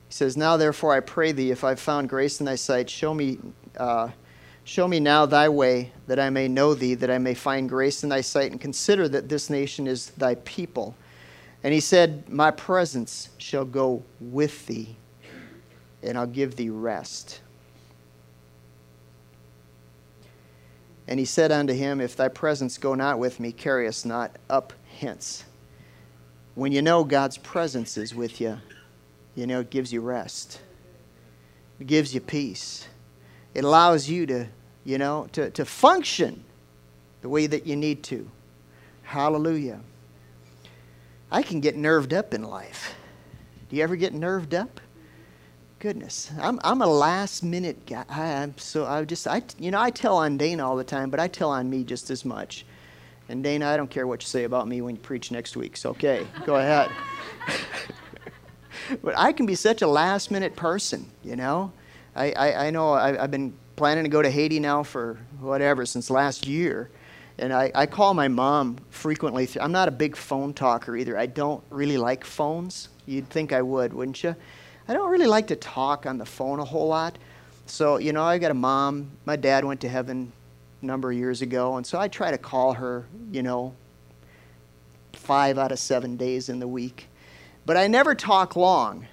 says, 0.10 0.36
Now 0.36 0.58
therefore 0.58 0.94
I 0.94 1.00
pray 1.00 1.32
thee, 1.32 1.52
if 1.52 1.64
I've 1.64 1.80
found 1.80 2.10
grace 2.10 2.40
in 2.40 2.46
thy 2.46 2.56
sight, 2.56 2.90
show 2.90 3.14
me. 3.14 3.38
Uh, 3.78 4.10
Show 4.66 4.88
me 4.88 5.02
now 5.02 5.26
thy 5.26 5.50
way, 5.50 5.92
that 6.08 6.20
I 6.20 6.30
may 6.30 6.48
know 6.48 6.74
thee, 6.74 6.94
that 6.96 7.12
I 7.12 7.18
may 7.18 7.34
find 7.34 7.68
grace 7.68 8.02
in 8.04 8.08
thy 8.08 8.22
sight, 8.22 8.52
and 8.52 8.62
consider 8.62 9.10
that 9.10 9.28
this 9.28 9.50
nation 9.50 9.88
is 9.88 10.12
thy 10.12 10.36
people. 10.36 10.96
And 11.64 11.74
he 11.74 11.82
said, 11.82 12.30
My 12.30 12.50
presence 12.50 13.28
shall 13.40 13.66
go 13.66 14.04
with 14.22 14.66
thee, 14.68 14.96
and 16.02 16.18
I'll 16.18 16.28
give 16.28 16.56
thee 16.56 16.70
rest. 16.70 17.42
And 21.08 21.20
he 21.20 21.26
said 21.26 21.52
unto 21.52 21.74
him, 21.74 22.00
If 22.00 22.16
thy 22.16 22.30
presence 22.30 22.78
go 22.78 22.96
not 22.96 23.20
with 23.20 23.40
me, 23.40 23.52
carry 23.52 23.88
us 23.88 24.06
not 24.06 24.38
up 24.50 24.74
hence. 25.00 25.44
When 26.56 26.72
you 26.72 26.82
know 26.82 27.04
God's 27.04 27.38
presence 27.38 27.98
is 27.98 28.16
with 28.16 28.40
you, 28.40 28.60
you 29.36 29.48
know 29.48 29.62
it 29.62 29.70
gives 29.70 29.92
you 29.92 30.02
rest, 30.02 30.62
it 31.80 31.88
gives 31.88 32.14
you 32.14 32.22
peace 32.22 32.88
it 33.54 33.64
allows 33.64 34.10
you 34.10 34.26
to, 34.28 34.48
you 34.84 34.98
know, 34.98 35.28
to, 35.34 35.50
to 35.52 35.66
function 35.66 36.44
the 37.22 37.30
way 37.30 37.48
that 37.48 37.68
you 37.68 37.76
need 37.76 38.04
to. 38.04 38.30
Hallelujah. 39.04 39.80
I 41.32 41.44
can 41.44 41.60
get 41.60 41.76
nerved 41.76 42.14
up 42.14 42.34
in 42.34 42.44
life. 42.44 42.96
Do 43.70 43.76
you 43.76 43.84
ever 43.84 43.96
get 43.96 44.14
nerved 44.14 44.54
up? 44.54 44.80
Goodness, 45.84 46.32
I'm, 46.40 46.62
I'm 46.64 46.82
a 46.82 46.88
last 46.88 47.44
minute 47.44 47.86
guy. 47.86 48.06
I, 48.08 48.28
am 48.28 48.58
so 48.58 48.86
I 48.86 49.04
just 49.04 49.28
I 49.28 49.42
you 49.60 49.70
know 49.70 49.82
I 49.82 49.90
tell 49.90 50.16
on 50.16 50.38
Dana 50.38 50.66
all 50.66 50.78
the 50.78 50.84
time, 50.86 51.10
but 51.10 51.20
I 51.20 51.28
tell 51.28 51.50
on 51.50 51.70
me 51.70 51.84
just 51.84 52.10
as 52.10 52.24
much. 52.24 52.66
And 53.28 53.44
Dana, 53.44 53.68
I 53.68 53.76
don't 53.76 53.90
care 53.90 54.08
what 54.08 54.22
you 54.22 54.28
say 54.28 54.46
about 54.46 54.66
me 54.66 54.80
when 54.80 54.96
you 54.96 55.02
preach 55.02 55.30
next 55.30 55.58
week. 55.58 55.76
So 55.76 55.90
okay, 55.90 56.26
go 56.46 56.56
ahead. 56.60 56.90
but 59.04 59.14
I 59.18 59.34
can 59.34 59.46
be 59.46 59.56
such 59.56 59.82
a 59.82 59.88
last 59.88 60.32
minute 60.32 60.56
person, 60.56 61.06
you 61.22 61.36
know. 61.36 61.74
I, 62.16 62.32
I, 62.32 62.68
I 62.68 62.70
know 62.70 62.94
I, 62.94 63.18
have 63.18 63.32
been 63.32 63.54
planning 63.76 64.06
to 64.06 64.10
go 64.10 64.22
to 64.22 64.30
Haiti 64.30 64.62
now 64.62 64.84
for 64.84 65.20
whatever, 65.42 65.86
since 65.86 66.10
last 66.10 66.48
year. 66.48 66.92
And 67.38 67.52
I, 67.52 67.74
I 67.76 67.88
call 67.88 68.14
my 68.14 68.30
mom 68.30 68.78
frequently. 68.90 69.50
I'm 69.60 69.74
not 69.74 69.90
a 69.90 69.92
big 69.92 70.16
phone 70.16 70.54
talker 70.54 70.96
either. 70.96 71.18
I 71.18 71.26
don't 71.26 71.62
really 71.70 71.98
like 71.98 72.24
phones. 72.24 72.88
You'd 73.06 73.30
think 73.30 73.52
I 73.52 73.62
would, 73.62 73.92
wouldn't 73.92 74.24
you? 74.24 74.38
I 74.88 74.94
don't 74.94 75.10
really 75.10 75.28
like 75.28 75.48
to 75.48 75.56
talk 75.56 76.06
on 76.06 76.18
the 76.18 76.26
phone 76.26 76.60
a 76.60 76.66
whole 76.66 76.88
lot. 76.88 77.18
So, 77.66 77.98
you 77.98 78.12
know, 78.12 78.24
I 78.24 78.38
got 78.38 78.52
a 78.52 78.56
mom. 78.56 79.12
My 79.26 79.36
dad 79.36 79.64
went 79.64 79.82
to 79.82 79.90
heaven 79.90 80.32
a 80.82 80.86
number 80.86 81.12
of 81.12 81.18
years 81.18 81.42
ago. 81.42 81.78
And 81.78 81.86
so 81.86 82.00
I 82.00 82.08
try 82.10 82.32
to 82.32 82.38
call 82.38 82.74
her, 82.74 83.06
you 83.32 83.44
know, 83.44 83.74
five 85.14 85.58
out 85.58 85.72
of 85.72 85.80
seven 85.80 86.18
days 86.18 86.50
in 86.50 86.60
the 86.60 86.68
week. 86.68 87.08
But 87.66 87.78
I 87.78 87.88
never 87.88 88.14
talk 88.14 88.56
long. 88.58 89.08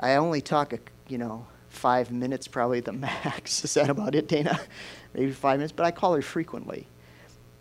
I 0.00 0.14
only 0.14 0.40
talk, 0.40 0.72
a, 0.72 0.78
you 1.08 1.18
know, 1.18 1.46
five 1.68 2.10
minutes, 2.10 2.48
probably 2.48 2.80
the 2.80 2.92
max. 2.92 3.64
Is 3.64 3.74
that 3.74 3.90
about 3.90 4.14
it, 4.14 4.28
Dana? 4.28 4.58
Maybe 5.14 5.32
five 5.32 5.58
minutes. 5.58 5.72
But 5.72 5.84
I 5.84 5.90
call 5.90 6.14
her 6.14 6.22
frequently. 6.22 6.86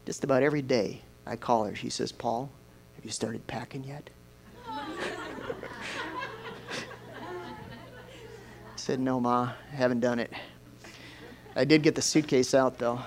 Just 0.06 0.24
about 0.24 0.42
every 0.42 0.62
day 0.62 1.02
I 1.26 1.36
call 1.36 1.66
her. 1.66 1.76
She 1.76 1.90
says, 1.90 2.14
Paul, 2.14 2.50
have 2.96 3.04
you 3.04 3.12
started 3.12 3.46
packing 3.48 3.84
yet? 3.84 4.10
said, 8.82 9.00
No, 9.00 9.20
Ma, 9.20 9.52
I 9.72 9.76
haven't 9.76 10.00
done 10.00 10.20
it. 10.20 10.34
I 11.56 11.66
did 11.66 11.84
get 11.84 11.94
the 11.94 12.02
suitcase 12.02 12.56
out, 12.56 12.80
though. 12.80 13.00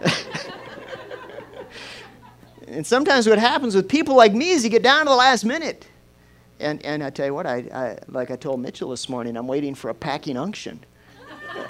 and 2.68 2.86
sometimes 2.86 3.28
what 3.28 3.38
happens 3.38 3.74
with 3.74 3.88
people 3.88 4.14
like 4.14 4.32
me 4.32 4.50
is 4.50 4.62
you 4.62 4.70
get 4.70 4.84
down 4.84 5.06
to 5.06 5.10
the 5.10 5.16
last 5.16 5.44
minute. 5.44 5.88
And, 6.60 6.80
and 6.84 7.02
I 7.02 7.10
tell 7.10 7.26
you 7.26 7.34
what, 7.34 7.46
I, 7.46 7.56
I, 7.74 7.98
like 8.08 8.30
I 8.30 8.36
told 8.36 8.60
Mitchell 8.60 8.90
this 8.90 9.08
morning, 9.08 9.36
I'm 9.36 9.48
waiting 9.48 9.74
for 9.74 9.90
a 9.90 9.94
packing 9.94 10.36
unction. 10.36 10.84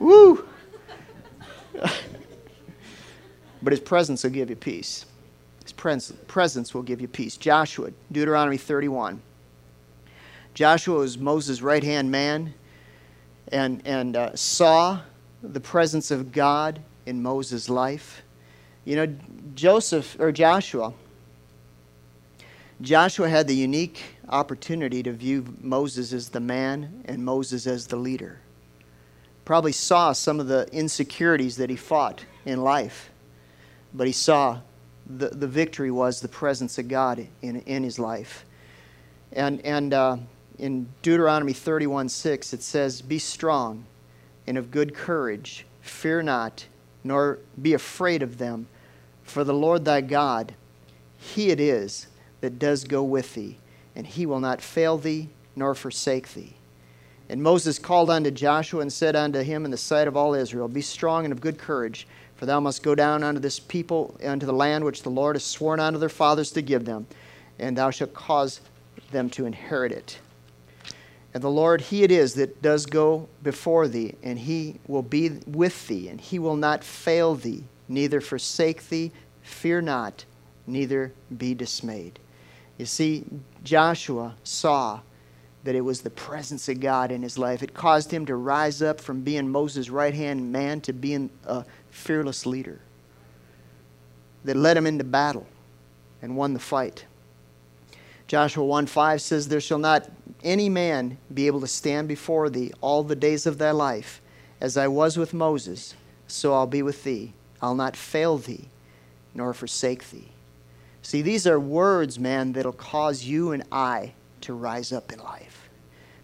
Woo! 0.00 0.48
but 3.62 3.72
his 3.72 3.80
presence 3.80 4.24
will 4.24 4.30
give 4.30 4.50
you 4.50 4.56
peace. 4.56 5.06
His 5.62 5.72
pres- 5.72 6.12
presence 6.26 6.74
will 6.74 6.82
give 6.82 7.00
you 7.00 7.06
peace. 7.08 7.36
Joshua, 7.36 7.92
Deuteronomy 8.10 8.56
31. 8.56 9.22
Joshua 10.54 10.98
was 10.98 11.18
Moses' 11.18 11.60
right 11.60 11.82
hand 11.82 12.10
man 12.10 12.54
and, 13.48 13.82
and 13.84 14.16
uh, 14.16 14.34
saw 14.34 15.00
the 15.42 15.60
presence 15.60 16.10
of 16.10 16.32
God 16.32 16.80
in 17.06 17.22
Moses' 17.22 17.68
life. 17.68 18.22
You 18.84 18.96
know, 18.96 19.14
Joseph 19.54 20.16
or 20.18 20.32
Joshua 20.32 20.94
Joshua 22.80 23.28
had 23.28 23.46
the 23.46 23.54
unique 23.54 24.02
opportunity 24.28 25.02
to 25.02 25.12
view 25.12 25.44
Moses 25.60 26.12
as 26.12 26.28
the 26.28 26.40
man 26.40 27.04
and 27.06 27.24
Moses 27.24 27.66
as 27.66 27.86
the 27.86 27.96
leader. 27.96 28.40
Probably 29.44 29.72
saw 29.72 30.12
some 30.12 30.40
of 30.40 30.48
the 30.48 30.68
insecurities 30.72 31.56
that 31.56 31.70
he 31.70 31.76
fought 31.76 32.24
in 32.44 32.62
life, 32.62 33.10
but 33.92 34.06
he 34.06 34.12
saw 34.12 34.58
the, 35.06 35.28
the 35.28 35.46
victory 35.46 35.90
was 35.90 36.20
the 36.20 36.28
presence 36.28 36.78
of 36.78 36.88
God 36.88 37.26
in, 37.42 37.60
in 37.62 37.84
his 37.84 37.98
life. 37.98 38.44
And, 39.32 39.60
and 39.64 39.94
uh, 39.94 40.16
in 40.58 40.88
Deuteronomy 41.02 41.52
31 41.52 42.08
6, 42.08 42.52
it 42.52 42.62
says, 42.62 43.02
Be 43.02 43.18
strong 43.18 43.84
and 44.46 44.58
of 44.58 44.70
good 44.70 44.94
courage, 44.94 45.66
fear 45.80 46.22
not, 46.22 46.66
nor 47.02 47.38
be 47.60 47.74
afraid 47.74 48.22
of 48.22 48.38
them, 48.38 48.66
for 49.22 49.44
the 49.44 49.54
Lord 49.54 49.84
thy 49.84 50.00
God, 50.00 50.54
he 51.18 51.50
it 51.50 51.60
is 51.60 52.06
that 52.40 52.58
does 52.58 52.84
go 52.84 53.02
with 53.02 53.34
thee, 53.34 53.58
and 53.96 54.06
he 54.06 54.26
will 54.26 54.40
not 54.40 54.60
fail 54.60 54.98
thee 54.98 55.28
nor 55.56 55.74
forsake 55.74 56.34
thee. 56.34 56.54
And 57.28 57.42
Moses 57.42 57.78
called 57.78 58.10
unto 58.10 58.30
Joshua 58.30 58.82
and 58.82 58.92
said 58.92 59.16
unto 59.16 59.40
him 59.40 59.64
in 59.64 59.70
the 59.70 59.78
sight 59.78 60.06
of 60.06 60.16
all 60.16 60.34
Israel, 60.34 60.68
Be 60.68 60.82
strong 60.82 61.24
and 61.24 61.32
of 61.32 61.40
good 61.40 61.58
courage, 61.58 62.06
for 62.36 62.44
thou 62.44 62.60
must 62.60 62.82
go 62.82 62.94
down 62.94 63.22
unto 63.22 63.40
this 63.40 63.58
people, 63.58 64.14
unto 64.22 64.44
the 64.44 64.52
land 64.52 64.84
which 64.84 65.02
the 65.02 65.10
Lord 65.10 65.36
has 65.36 65.44
sworn 65.44 65.80
unto 65.80 65.98
their 65.98 66.08
fathers 66.08 66.50
to 66.52 66.62
give 66.62 66.84
them, 66.84 67.06
and 67.58 67.78
thou 67.78 67.90
shalt 67.90 68.12
cause 68.12 68.60
them 69.10 69.30
to 69.30 69.46
inherit 69.46 69.92
it. 69.92 70.18
And 71.34 71.42
the 71.42 71.50
Lord, 71.50 71.80
He 71.80 72.04
it 72.04 72.12
is 72.12 72.34
that 72.34 72.62
does 72.62 72.86
go 72.86 73.28
before 73.42 73.88
thee, 73.88 74.14
and 74.22 74.38
He 74.38 74.78
will 74.86 75.02
be 75.02 75.30
with 75.46 75.88
thee, 75.88 76.08
and 76.08 76.20
He 76.20 76.38
will 76.38 76.56
not 76.56 76.84
fail 76.84 77.34
thee, 77.34 77.64
neither 77.88 78.20
forsake 78.20 78.88
thee. 78.88 79.10
Fear 79.42 79.82
not, 79.82 80.24
neither 80.66 81.12
be 81.36 81.54
dismayed. 81.54 82.20
You 82.78 82.86
see, 82.86 83.24
Joshua 83.62 84.36
saw 84.44 85.00
that 85.64 85.74
it 85.74 85.80
was 85.80 86.02
the 86.02 86.10
presence 86.10 86.68
of 86.68 86.80
God 86.80 87.10
in 87.10 87.22
his 87.22 87.38
life. 87.38 87.62
It 87.62 87.74
caused 87.74 88.10
him 88.10 88.26
to 88.26 88.36
rise 88.36 88.82
up 88.82 89.00
from 89.00 89.22
being 89.22 89.48
Moses' 89.48 89.90
right 89.90 90.14
hand 90.14 90.52
man 90.52 90.80
to 90.82 90.92
being 90.92 91.30
a 91.46 91.64
fearless 91.90 92.44
leader 92.44 92.80
that 94.44 94.56
led 94.56 94.76
him 94.76 94.86
into 94.86 95.04
battle 95.04 95.46
and 96.20 96.36
won 96.36 96.52
the 96.52 96.60
fight. 96.60 97.06
Joshua 98.26 98.64
1 98.64 98.86
5 98.86 99.22
says, 99.22 99.48
There 99.48 99.60
shall 99.60 99.78
not 99.78 100.10
any 100.44 100.68
man 100.68 101.18
be 101.32 101.46
able 101.46 101.60
to 101.60 101.66
stand 101.66 102.06
before 102.06 102.50
thee 102.50 102.72
all 102.80 103.02
the 103.02 103.16
days 103.16 103.46
of 103.46 103.58
thy 103.58 103.70
life. 103.70 104.20
As 104.60 104.76
I 104.76 104.86
was 104.88 105.16
with 105.16 105.34
Moses, 105.34 105.94
so 106.26 106.54
I'll 106.54 106.66
be 106.66 106.82
with 106.82 107.04
thee. 107.04 107.32
I'll 107.60 107.74
not 107.74 107.96
fail 107.96 108.38
thee, 108.38 108.68
nor 109.34 109.52
forsake 109.52 110.10
thee. 110.10 110.28
See, 111.02 111.22
these 111.22 111.46
are 111.46 111.60
words, 111.60 112.18
man, 112.18 112.52
that'll 112.52 112.72
cause 112.72 113.24
you 113.24 113.52
and 113.52 113.62
I 113.70 114.12
to 114.42 114.54
rise 114.54 114.92
up 114.92 115.12
in 115.12 115.18
life. 115.18 115.68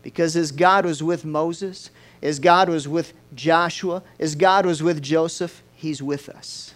Because 0.03 0.37
as 0.37 0.53
God 0.53 0.87
was 0.87 1.03
with 1.03 1.25
Moses, 1.25 1.91
as 2.23 2.39
God 2.39 2.69
was 2.69 2.89
with 2.89 3.13
Joshua, 3.35 4.03
as 4.19 4.35
God 4.35 4.65
was 4.65 4.83
with 4.83 5.03
Joseph, 5.03 5.63
He's 5.75 6.03
with 6.03 6.29
us. 6.29 6.75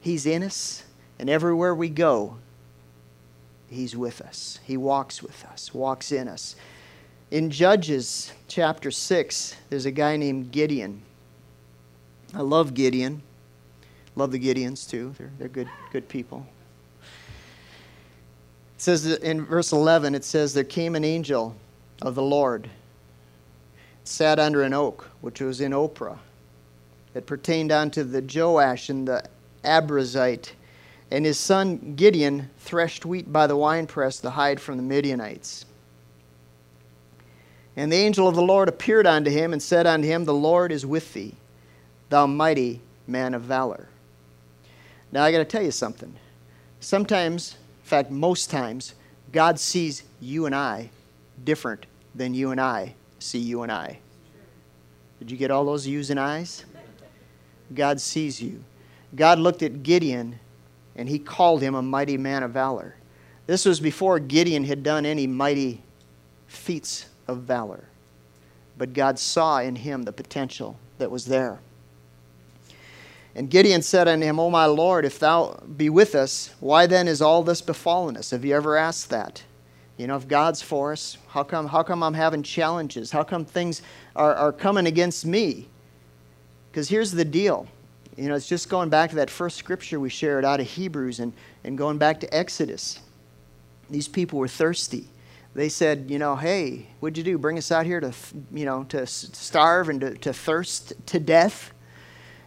He's 0.00 0.26
in 0.26 0.42
us, 0.42 0.84
and 1.18 1.30
everywhere 1.30 1.74
we 1.74 1.88
go, 1.88 2.36
He's 3.68 3.96
with 3.96 4.20
us. 4.20 4.58
He 4.64 4.76
walks 4.76 5.22
with 5.22 5.44
us, 5.44 5.72
walks 5.74 6.12
in 6.12 6.28
us. 6.28 6.56
In 7.30 7.50
Judges 7.50 8.32
chapter 8.46 8.90
6, 8.90 9.54
there's 9.68 9.84
a 9.84 9.90
guy 9.90 10.16
named 10.16 10.50
Gideon. 10.50 11.02
I 12.32 12.40
love 12.40 12.72
Gideon. 12.72 13.20
Love 14.16 14.32
the 14.32 14.38
Gideons 14.38 14.88
too. 14.88 15.14
They're, 15.18 15.30
they're 15.38 15.48
good, 15.48 15.68
good 15.92 16.08
people. 16.08 16.46
It 18.76 18.80
says 18.82 19.04
in 19.04 19.44
verse 19.44 19.72
11, 19.72 20.14
it 20.14 20.24
says, 20.24 20.54
There 20.54 20.64
came 20.64 20.94
an 20.94 21.04
angel 21.04 21.54
of 22.00 22.14
the 22.14 22.22
Lord, 22.22 22.70
sat 24.04 24.38
under 24.38 24.62
an 24.62 24.72
oak, 24.72 25.10
which 25.20 25.40
was 25.40 25.60
in 25.60 25.72
Ophrah. 25.72 26.18
It 27.14 27.26
pertained 27.26 27.72
unto 27.72 28.04
the 28.04 28.22
Joash 28.22 28.88
and 28.88 29.06
the 29.06 29.22
Abiezrite. 29.64 30.52
And 31.10 31.26
his 31.26 31.38
son 31.38 31.94
Gideon 31.94 32.48
threshed 32.58 33.04
wheat 33.04 33.30
by 33.30 33.46
the 33.46 33.56
winepress 33.56 34.18
to 34.20 34.30
hide 34.30 34.60
from 34.60 34.78
the 34.78 34.82
Midianites. 34.82 35.66
And 37.78 37.92
the 37.92 37.96
angel 37.96 38.26
of 38.26 38.34
the 38.34 38.42
Lord 38.42 38.68
appeared 38.68 39.06
unto 39.06 39.30
him 39.30 39.52
and 39.52 39.62
said 39.62 39.86
unto 39.86 40.08
him, 40.08 40.24
The 40.24 40.34
Lord 40.34 40.72
is 40.72 40.84
with 40.84 41.14
thee, 41.14 41.36
thou 42.08 42.26
mighty 42.26 42.80
man 43.06 43.34
of 43.34 43.42
valor. 43.42 43.88
Now 45.12 45.22
I 45.22 45.30
got 45.30 45.38
to 45.38 45.44
tell 45.44 45.62
you 45.62 45.70
something. 45.70 46.12
Sometimes, 46.80 47.52
in 47.84 47.88
fact, 47.88 48.10
most 48.10 48.50
times, 48.50 48.96
God 49.30 49.60
sees 49.60 50.02
you 50.20 50.46
and 50.46 50.56
I 50.56 50.90
different 51.44 51.86
than 52.16 52.34
you 52.34 52.50
and 52.50 52.60
I 52.60 52.94
see 53.20 53.38
you 53.38 53.62
and 53.62 53.70
I. 53.70 54.00
Did 55.20 55.30
you 55.30 55.36
get 55.36 55.52
all 55.52 55.64
those 55.64 55.86
yous 55.86 56.10
and 56.10 56.18
eyes? 56.18 56.64
God 57.72 58.00
sees 58.00 58.42
you. 58.42 58.64
God 59.14 59.38
looked 59.38 59.62
at 59.62 59.84
Gideon 59.84 60.40
and 60.96 61.08
he 61.08 61.20
called 61.20 61.62
him 61.62 61.76
a 61.76 61.82
mighty 61.82 62.16
man 62.16 62.42
of 62.42 62.50
valor. 62.50 62.96
This 63.46 63.64
was 63.64 63.78
before 63.78 64.18
Gideon 64.18 64.64
had 64.64 64.82
done 64.82 65.06
any 65.06 65.28
mighty 65.28 65.80
feats 66.48 67.06
of 67.28 67.42
valor. 67.42 67.84
But 68.76 68.92
God 68.92 69.18
saw 69.18 69.60
in 69.60 69.76
him 69.76 70.02
the 70.02 70.12
potential 70.12 70.78
that 70.98 71.10
was 71.10 71.26
there. 71.26 71.60
And 73.34 73.50
Gideon 73.50 73.82
said 73.82 74.08
unto 74.08 74.26
him, 74.26 74.40
O 74.40 74.50
my 74.50 74.66
Lord, 74.66 75.04
if 75.04 75.18
thou 75.18 75.60
be 75.76 75.90
with 75.90 76.14
us, 76.14 76.54
why 76.58 76.86
then 76.86 77.06
is 77.06 77.22
all 77.22 77.42
this 77.42 77.60
befallen 77.60 78.16
us? 78.16 78.30
Have 78.30 78.44
you 78.44 78.54
ever 78.54 78.76
asked 78.76 79.10
that? 79.10 79.44
You 79.96 80.06
know, 80.06 80.16
if 80.16 80.26
God's 80.26 80.62
for 80.62 80.92
us, 80.92 81.18
how 81.28 81.42
come, 81.42 81.66
how 81.66 81.82
come 81.82 82.02
I'm 82.02 82.14
having 82.14 82.42
challenges? 82.42 83.10
How 83.10 83.24
come 83.24 83.44
things 83.44 83.82
are, 84.16 84.34
are 84.34 84.52
coming 84.52 84.86
against 84.86 85.26
me? 85.26 85.68
Because 86.70 86.88
here's 86.88 87.10
the 87.10 87.24
deal. 87.24 87.66
You 88.16 88.28
know, 88.28 88.34
it's 88.34 88.48
just 88.48 88.68
going 88.68 88.88
back 88.88 89.10
to 89.10 89.16
that 89.16 89.30
first 89.30 89.56
scripture 89.56 90.00
we 90.00 90.08
shared 90.08 90.44
out 90.44 90.60
of 90.60 90.66
Hebrews 90.66 91.20
and, 91.20 91.32
and 91.64 91.76
going 91.76 91.98
back 91.98 92.20
to 92.20 92.34
Exodus. 92.34 93.00
These 93.90 94.08
people 94.08 94.38
were 94.38 94.48
thirsty. 94.48 95.06
They 95.58 95.68
said, 95.68 96.06
you 96.08 96.20
know, 96.20 96.36
hey, 96.36 96.86
what'd 97.00 97.18
you 97.18 97.24
do? 97.24 97.36
Bring 97.36 97.58
us 97.58 97.72
out 97.72 97.84
here 97.84 97.98
to, 97.98 98.14
you 98.52 98.64
know, 98.64 98.84
to 98.90 99.04
starve 99.08 99.88
and 99.88 100.00
to, 100.00 100.14
to 100.18 100.32
thirst 100.32 100.92
to 101.06 101.18
death? 101.18 101.72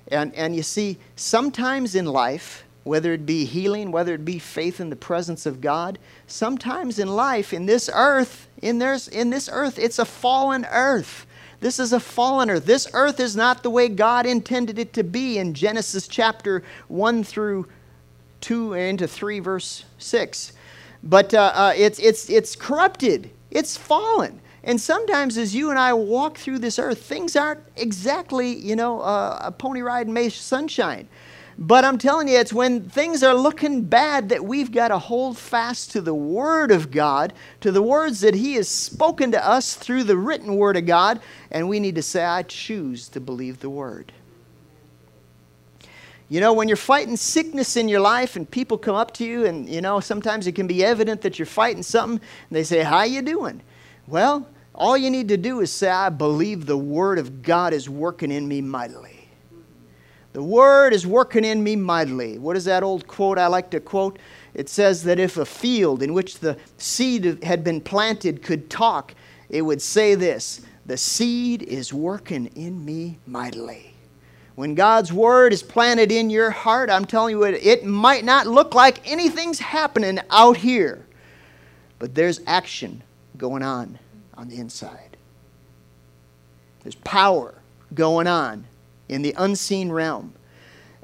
And, 0.08 0.34
and 0.34 0.56
you 0.56 0.64
see, 0.64 0.98
sometimes 1.18 1.94
in 1.94 2.06
life, 2.06 2.64
whether 2.86 3.12
it 3.12 3.26
be 3.26 3.44
healing, 3.44 3.92
whether 3.92 4.14
it 4.14 4.24
be 4.24 4.40
faith 4.40 4.80
in 4.80 4.90
the 4.90 4.96
presence 4.96 5.46
of 5.46 5.60
God. 5.60 6.00
Sometimes 6.26 7.00
in 7.00 7.10
life, 7.10 7.52
in 7.52 7.66
this 7.66 7.90
earth, 7.94 8.48
in, 8.62 8.80
this, 8.80 9.10
in 9.10 9.30
this 9.30 9.50
earth, 9.52 9.78
it's 9.78 10.00
a 10.00 10.06
fallen 10.06 10.66
earth. 10.72 11.28
This 11.60 11.80
is 11.80 11.92
a 11.92 12.00
fallen 12.00 12.50
earth. 12.50 12.66
This 12.66 12.88
earth 12.94 13.20
is 13.20 13.36
not 13.36 13.62
the 13.62 13.70
way 13.70 13.90
God 13.90 14.26
intended 14.26 14.80
it 14.80 14.94
to 14.94 15.04
be 15.04 15.38
in 15.38 15.54
Genesis 15.54 16.08
chapter 16.08 16.64
1 16.88 17.26
through 17.26 17.68
2 18.40 18.74
and 18.74 19.02
into 19.02 19.06
3, 19.06 19.40
verse 19.40 19.84
6. 19.98 20.54
But 21.04 21.34
uh, 21.34 21.52
uh, 21.54 21.74
it's, 21.76 22.00
it's, 22.00 22.30
it's 22.30 22.56
corrupted, 22.56 23.32
it's 23.50 23.76
fallen. 23.76 24.40
And 24.64 24.80
sometimes 24.80 25.38
as 25.38 25.56
you 25.56 25.72
and 25.72 25.80
I 25.80 25.94
walk 25.94 26.38
through 26.38 26.60
this 26.60 26.78
earth, 26.78 27.02
things 27.02 27.36
aren't 27.36 27.62
exactly, 27.76 28.54
you 28.56 28.76
know, 28.76 29.02
uh, 29.02 29.40
a 29.42 29.52
pony 29.52 29.82
ride 29.82 30.08
in 30.08 30.14
May 30.14 30.30
sunshine. 30.30 31.08
But 31.58 31.84
I'm 31.84 31.98
telling 31.98 32.28
you, 32.28 32.38
it's 32.38 32.54
when 32.54 32.90
things 32.90 33.24
are 33.24 33.34
looking 33.34 33.84
bad 33.84 34.30
that 34.30 34.44
we've 34.44 34.72
got 34.72 34.88
to 34.88 34.98
hold 34.98 35.38
fast 35.38 35.92
to 35.92 36.02
the 36.02 36.14
Word 36.14 36.72
of 36.72 36.92
God, 36.92 37.34
to 37.60 37.72
the 37.72 37.82
words 37.82 38.22
that 38.22 38.36
He 38.36 38.54
has 38.56 38.68
spoken 38.68 39.32
to 39.32 39.48
us 39.48 39.76
through 39.76 40.06
the 40.06 40.18
written 40.18 40.56
Word 40.56 40.78
of 40.78 40.86
God, 40.86 41.20
and 41.52 41.68
we 41.68 41.80
need 41.80 41.96
to 41.96 42.02
say, 42.02 42.24
I 42.24 42.44
choose 42.44 43.10
to 43.10 43.20
believe 43.20 43.60
the 43.60 43.70
Word. 43.70 44.12
You 46.32 46.40
know, 46.40 46.54
when 46.54 46.70
you're 46.70 46.78
fighting 46.78 47.18
sickness 47.18 47.76
in 47.76 47.90
your 47.90 48.00
life 48.00 48.38
and 48.38 48.50
people 48.50 48.78
come 48.78 48.96
up 48.96 49.14
to 49.16 49.26
you 49.26 49.46
and, 49.46 49.68
you 49.68 49.82
know, 49.82 50.00
sometimes 50.00 50.48
it 50.48 50.54
can 50.54 50.66
be 50.66 50.82
evident 50.82 51.20
that 51.24 51.38
you're 51.38 51.46
fighting 51.46 51.84
something 51.84 52.22
and 52.22 52.56
they 52.56 52.64
say, 52.64 52.84
how 52.84 53.04
you 53.04 53.22
doing? 53.22 53.62
Well, 54.08 54.48
all 54.74 54.96
you 54.96 55.10
need 55.10 55.28
to 55.28 55.36
do 55.36 55.60
is 55.60 55.74
say, 55.74 55.90
I 55.90 56.08
believe 56.08 56.68
the 56.68 56.78
Word 56.78 57.20
of 57.20 57.42
God 57.42 57.74
is 57.74 57.90
working 57.90 58.32
in 58.32 58.48
me 58.48 58.62
mightily. 58.62 59.28
The 60.32 60.42
word 60.42 60.94
is 60.94 61.06
working 61.06 61.44
in 61.44 61.62
me 61.62 61.76
mightily. 61.76 62.38
What 62.38 62.56
is 62.56 62.64
that 62.64 62.82
old 62.82 63.08
quote 63.08 63.38
I 63.38 63.48
like 63.48 63.70
to 63.72 63.82
quote? 63.82 64.18
It 64.54 64.70
says 64.70 65.04
that 65.04 65.20
if 65.20 65.36
a 65.36 65.46
field 65.46 66.02
in 66.02 66.14
which 66.14 66.40
the 66.40 66.58
seed 66.78 67.44
had 67.44 67.66
been 67.66 67.82
planted 67.82 68.42
could 68.42 68.70
talk, 68.70 69.14
it 69.50 69.64
would 69.64 69.82
say 69.82 70.16
this 70.16 70.62
The 70.86 70.96
seed 70.96 71.64
is 71.64 71.94
working 71.94 72.46
in 72.56 72.86
me 72.86 73.20
mightily. 73.28 73.91
When 74.62 74.76
God's 74.76 75.12
word 75.12 75.54
is 75.54 75.64
planted 75.64 76.12
in 76.12 76.30
your 76.30 76.52
heart, 76.52 76.92
I'm 76.92 77.06
telling 77.06 77.36
you, 77.36 77.44
it, 77.46 77.84
might 77.84 78.24
not 78.24 78.46
look 78.46 78.76
like 78.76 79.10
anything's 79.10 79.58
happening 79.58 80.20
out 80.30 80.56
here, 80.56 81.04
but 81.98 82.14
there's 82.14 82.42
action 82.46 83.02
going 83.40 83.64
on 83.64 83.98
on 84.36 84.50
the 84.50 84.58
inside. 84.58 85.18
There's 86.84 86.94
power 86.94 87.56
going 87.96 88.28
on 88.28 88.66
in 89.10 89.24
the 89.24 89.34
unseen 89.36 89.92
realm. 89.92 90.32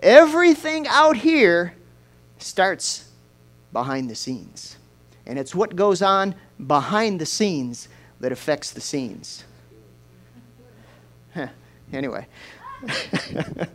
Everything 0.03 0.85
out 0.87 1.17
here 1.17 1.73
starts 2.37 3.09
behind 3.73 4.07
the 4.07 4.15
scenes. 4.15 4.77
And 5.25 5.39
it's 5.39 5.55
what 5.55 5.75
goes 5.75 6.03
on 6.03 6.35
behind 6.67 7.19
the 7.19 7.25
scenes 7.25 7.87
that 8.19 8.31
affects 8.31 8.69
the 8.69 8.81
scenes. 8.81 9.45
anyway. 11.91 12.27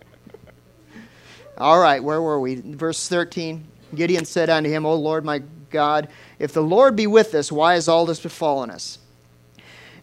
All 1.59 1.81
right, 1.81 2.03
where 2.03 2.23
were 2.23 2.41
we? 2.41 2.57
Verse 2.57 3.09
13 3.09 3.67
Gideon 3.95 4.25
said 4.25 4.49
unto 4.49 4.71
him, 4.71 4.87
O 4.87 4.95
Lord 4.95 5.25
my 5.25 5.43
God, 5.71 6.09
if 6.39 6.53
the 6.53 6.63
Lord 6.63 6.97
be 6.97 7.07
with 7.07 7.35
us, 7.35 7.53
why 7.53 7.75
has 7.75 7.89
all 7.89 8.07
this 8.07 8.21
befallen 8.21 8.71
us? 8.71 8.99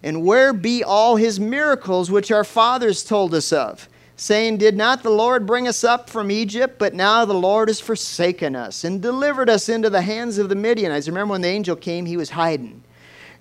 And 0.03 0.23
where 0.23 0.53
be 0.53 0.83
all 0.83 1.15
his 1.15 1.39
miracles 1.39 2.11
which 2.11 2.31
our 2.31 2.43
fathers 2.43 3.03
told 3.03 3.33
us 3.33 3.51
of? 3.51 3.89
saying, 4.19 4.57
Did 4.57 4.75
not 4.75 5.03
the 5.03 5.09
Lord 5.09 5.45
bring 5.45 5.67
us 5.67 5.83
up 5.83 6.09
from 6.09 6.31
Egypt? 6.31 6.77
But 6.77 6.93
now 6.93 7.25
the 7.25 7.33
Lord 7.33 7.69
has 7.69 7.79
forsaken 7.79 8.55
us 8.55 8.83
and 8.83 9.01
delivered 9.01 9.49
us 9.49 9.69
into 9.69 9.89
the 9.89 10.01
hands 10.01 10.37
of 10.37 10.49
the 10.49 10.55
Midianites. 10.55 11.07
Remember 11.07 11.31
when 11.31 11.41
the 11.41 11.47
angel 11.47 11.75
came, 11.75 12.05
he 12.05 12.17
was 12.17 12.31
hiding. 12.31 12.83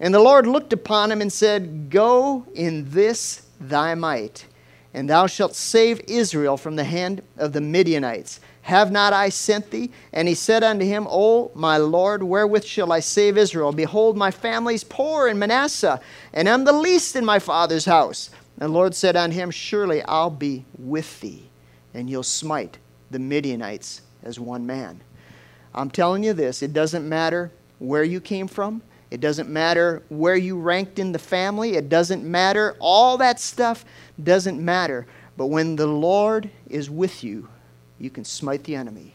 And 0.01 0.15
the 0.15 0.21
Lord 0.21 0.47
looked 0.47 0.73
upon 0.73 1.11
him 1.11 1.21
and 1.21 1.33
said, 1.33 1.91
Go 1.91 2.47
in 2.55 2.89
this 2.91 3.43
thy 3.61 3.95
might, 3.95 4.47
and 4.95 5.09
thou 5.09 5.27
shalt 5.27 5.55
save 5.55 6.01
Israel 6.09 6.57
from 6.57 6.77
the 6.77 6.85
hand 6.85 7.23
of 7.37 7.53
the 7.53 7.61
Midianites. 7.61 8.41
Have 8.63 8.91
not 8.91 9.13
I 9.13 9.29
sent 9.29 9.71
thee? 9.71 9.91
And 10.13 10.29
he 10.29 10.35
said 10.35 10.63
unto 10.63 10.85
him, 10.85 11.07
O 11.09 11.51
my 11.55 11.77
Lord, 11.77 12.23
wherewith 12.23 12.65
shall 12.65 12.93
I 12.93 13.01
save 13.01 13.39
Israel? 13.39 13.73
Behold, 13.73 14.17
my 14.17 14.31
family 14.31 14.75
is 14.75 14.85
poor 14.85 15.29
in 15.29 15.39
Manasseh, 15.39 16.01
and 16.33 16.49
am 16.49 16.65
the 16.65 16.73
least 16.73 17.17
in 17.17 17.25
my 17.25 17.39
father's 17.39 17.85
house. 17.85 18.31
And 18.61 18.71
the 18.71 18.75
Lord 18.75 18.95
said 18.95 19.17
unto 19.17 19.37
him, 19.37 19.51
Surely 19.51 20.03
I'll 20.03 20.31
be 20.31 20.65
with 20.79 21.21
thee, 21.21 21.49
and 21.95 22.11
you'll 22.11 22.23
smite 22.23 22.79
the 23.11 23.19
Midianites 23.19 24.03
as 24.23 24.39
one 24.39 24.67
man. 24.67 25.01
I'm 25.75 25.91
telling 25.91 26.25
you 26.25 26.33
this 26.33 26.63
it 26.63 26.73
doesn't 26.73 27.09
matter 27.09 27.51
where 27.79 28.05
you 28.05 28.21
came 28.21 28.49
from, 28.49 28.83
it 29.11 29.21
doesn't 29.21 29.49
matter 29.49 30.03
where 30.09 30.37
you 30.37 30.59
ranked 30.59 30.99
in 30.99 31.13
the 31.13 31.19
family, 31.19 31.75
it 31.75 31.89
doesn't 31.89 32.25
matter. 32.25 32.77
All 32.79 33.17
that 33.19 33.41
stuff 33.41 33.85
doesn't 34.23 34.63
matter. 34.63 35.07
But 35.37 35.47
when 35.47 35.77
the 35.77 35.87
Lord 35.87 36.51
is 36.69 36.91
with 36.91 37.25
you, 37.25 37.49
you 37.99 38.11
can 38.11 38.25
smite 38.25 38.65
the 38.65 38.75
enemy. 38.75 39.15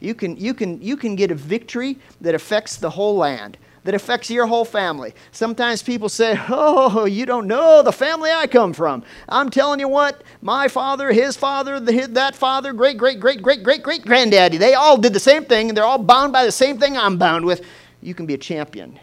You 0.00 0.14
can, 0.14 0.36
you, 0.36 0.54
can, 0.54 0.80
you 0.80 0.96
can 0.96 1.16
get 1.16 1.30
a 1.30 1.34
victory 1.34 1.98
that 2.20 2.34
affects 2.34 2.76
the 2.76 2.90
whole 2.90 3.16
land 3.16 3.58
that 3.86 3.94
affects 3.94 4.28
your 4.30 4.46
whole 4.46 4.64
family. 4.64 5.14
Sometimes 5.30 5.82
people 5.82 6.08
say, 6.08 6.38
Oh, 6.48 7.06
you 7.06 7.24
don't 7.24 7.46
know 7.46 7.82
the 7.82 7.92
family 7.92 8.30
I 8.30 8.46
come 8.46 8.72
from. 8.72 9.02
I'm 9.28 9.48
telling 9.48 9.80
you 9.80 9.88
what, 9.88 10.22
my 10.42 10.68
father, 10.68 11.12
his 11.12 11.36
father, 11.36 11.80
the, 11.80 12.06
that 12.10 12.36
father, 12.36 12.72
great, 12.72 12.98
great, 12.98 13.18
great, 13.20 13.40
great, 13.42 13.62
great, 13.62 13.82
great 13.82 14.04
granddaddy, 14.04 14.58
they 14.58 14.74
all 14.74 14.98
did 14.98 15.12
the 15.12 15.20
same 15.20 15.44
thing, 15.44 15.68
and 15.68 15.76
they're 15.76 15.84
all 15.84 15.98
bound 15.98 16.32
by 16.32 16.44
the 16.44 16.52
same 16.52 16.78
thing 16.78 16.96
I'm 16.96 17.16
bound 17.16 17.46
with. 17.46 17.64
You 18.02 18.14
can 18.14 18.26
be 18.26 18.34
a 18.34 18.38
champion. 18.38 18.98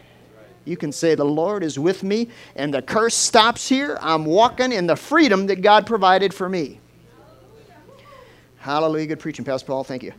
You 0.64 0.76
can 0.76 0.92
say, 0.92 1.14
The 1.14 1.24
Lord 1.24 1.62
is 1.62 1.78
with 1.78 2.02
me, 2.02 2.28
and 2.56 2.72
the 2.72 2.82
curse 2.82 3.14
stops 3.14 3.68
here. 3.68 3.98
I'm 4.00 4.24
walking 4.24 4.72
in 4.72 4.86
the 4.86 4.96
freedom 4.96 5.46
that 5.46 5.62
God 5.62 5.86
provided 5.86 6.32
for 6.32 6.48
me. 6.48 6.80
Hallelujah. 8.58 9.06
Good 9.06 9.20
preaching, 9.20 9.44
Pastor 9.44 9.66
Paul. 9.66 9.84
Thank 9.84 10.02
you. 10.02 10.12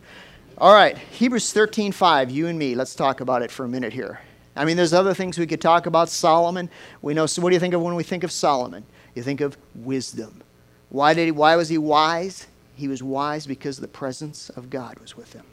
All 0.58 0.74
right, 0.74 0.98
Hebrews 0.98 1.52
13 1.52 1.91
5, 1.91 2.32
you 2.32 2.48
and 2.48 2.58
me. 2.58 2.76
Let's 2.76 2.96
talk 2.96 3.20
about 3.20 3.41
it 3.41 3.52
for 3.52 3.66
a 3.66 3.68
minute 3.68 3.91
here. 3.91 4.20
I 4.56 4.64
mean, 4.64 4.78
there's 4.78 4.93
other 4.93 5.14
things 5.14 5.38
we 5.38 5.48
could 5.48 5.60
talk 5.60 5.86
about. 5.86 6.08
Solomon, 6.08 6.70
we 7.02 7.14
know. 7.14 7.26
So, 7.26 7.41
what 7.41 7.50
do 7.50 7.56
you 7.56 7.60
think 7.60 7.74
of 7.74 7.82
when 7.82 7.96
we 7.96 8.04
think 8.04 8.24
of 8.24 8.32
Solomon? 8.32 8.86
You 9.16 9.24
think 9.24 9.41
of 9.41 9.58
wisdom. 9.74 10.41
Why 10.89 11.14
did 11.14 11.26
he? 11.26 11.32
Why 11.32 11.56
was 11.56 11.70
he 11.70 11.78
wise? 11.78 12.48
He 12.76 12.88
was 12.88 13.02
wise 13.04 13.48
because 13.48 13.78
the 13.78 13.88
presence 13.88 14.50
of 14.50 14.70
God 14.70 15.00
was 15.00 15.18
with 15.18 15.34
him. 15.34 15.46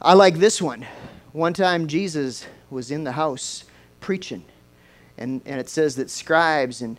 I 0.00 0.14
like 0.14 0.36
this 0.36 0.62
one. 0.62 0.86
One 1.32 1.52
time 1.52 1.86
Jesus 1.86 2.46
was 2.74 2.90
in 2.90 3.04
the 3.04 3.12
house 3.12 3.64
preaching, 4.00 4.44
and, 5.16 5.40
and 5.46 5.58
it 5.58 5.68
says 5.68 5.96
that 5.96 6.10
scribes 6.10 6.82
and 6.82 6.98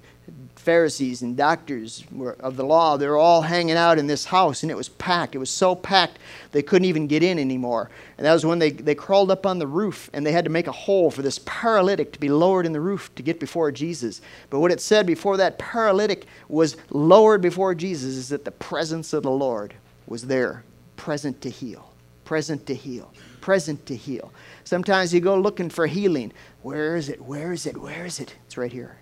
Pharisees 0.56 1.22
and 1.22 1.38
doctors 1.38 2.04
of 2.40 2.56
the 2.56 2.66
law, 2.66 2.98
they 2.98 3.08
were 3.08 3.18
all 3.18 3.42
hanging 3.42 3.76
out 3.76 4.00
in 4.00 4.08
this 4.08 4.26
house, 4.26 4.64
and 4.64 4.72
it 4.72 4.76
was 4.76 4.90
packed. 4.90 5.36
It 5.36 5.40
was 5.40 5.52
so 5.52 5.76
packed 5.76 6.18
they 6.52 6.64
couldn't 6.64 6.88
even 6.88 7.06
get 7.06 7.22
in 7.22 7.38
anymore. 7.38 7.92
And 8.18 8.26
that 8.26 8.34
was 8.34 8.46
when 8.46 8.58
they, 8.58 8.72
they 8.72 8.96
crawled 8.96 9.30
up 9.30 9.46
on 9.46 9.60
the 9.60 9.68
roof, 9.68 10.10
and 10.14 10.26
they 10.26 10.32
had 10.32 10.46
to 10.46 10.50
make 10.50 10.66
a 10.66 10.72
hole 10.72 11.12
for 11.12 11.22
this 11.22 11.40
paralytic 11.46 12.12
to 12.14 12.20
be 12.20 12.30
lowered 12.30 12.66
in 12.66 12.74
the 12.74 12.82
roof 12.82 13.14
to 13.16 13.22
get 13.22 13.40
before 13.40 13.72
Jesus. 13.72 14.22
But 14.50 14.60
what 14.60 14.72
it 14.72 14.82
said 14.82 15.06
before 15.06 15.38
that 15.38 15.60
paralytic 15.60 16.26
was 16.50 16.78
lowered 16.90 17.42
before 17.42 17.76
Jesus 17.76 18.16
is 18.16 18.30
that 18.30 18.46
the 18.46 18.52
presence 18.52 19.14
of 19.14 19.22
the 19.22 19.32
Lord 19.32 19.76
was 20.08 20.24
there, 20.24 20.64
present 20.98 21.42
to 21.42 21.50
heal, 21.50 21.94
present 22.24 22.66
to 22.66 22.74
heal, 22.74 23.14
present 23.46 23.86
to 23.86 23.96
heal. 23.96 24.34
Sometimes 24.64 25.14
you 25.14 25.20
go 25.20 25.39
looking 25.39 25.70
for 25.70 25.86
healing. 25.86 26.34
Where 26.64 26.96
is 26.96 27.10
it? 27.10 27.22
Where 27.22 27.54
is 27.54 27.68
it? 27.68 27.78
Where 27.78 28.04
is 28.04 28.20
it? 28.20 28.34
It's 28.48 28.58
right 28.58 28.72
here. 28.72 28.98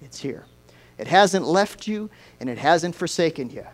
It's 0.00 0.20
here. 0.20 0.44
It 0.98 1.08
hasn't 1.08 1.44
left 1.44 1.88
you 1.88 2.10
and 2.38 2.48
it 2.48 2.58
hasn't 2.58 2.94
forsaken 2.94 3.50
you. 3.50 3.66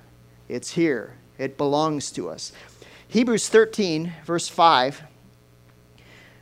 It's 0.48 0.70
here. 0.70 1.12
It 1.36 1.58
belongs 1.58 2.10
to 2.12 2.30
us. 2.30 2.52
Hebrews 3.08 3.50
13, 3.50 4.14
verse 4.24 4.48
5. 4.48 5.02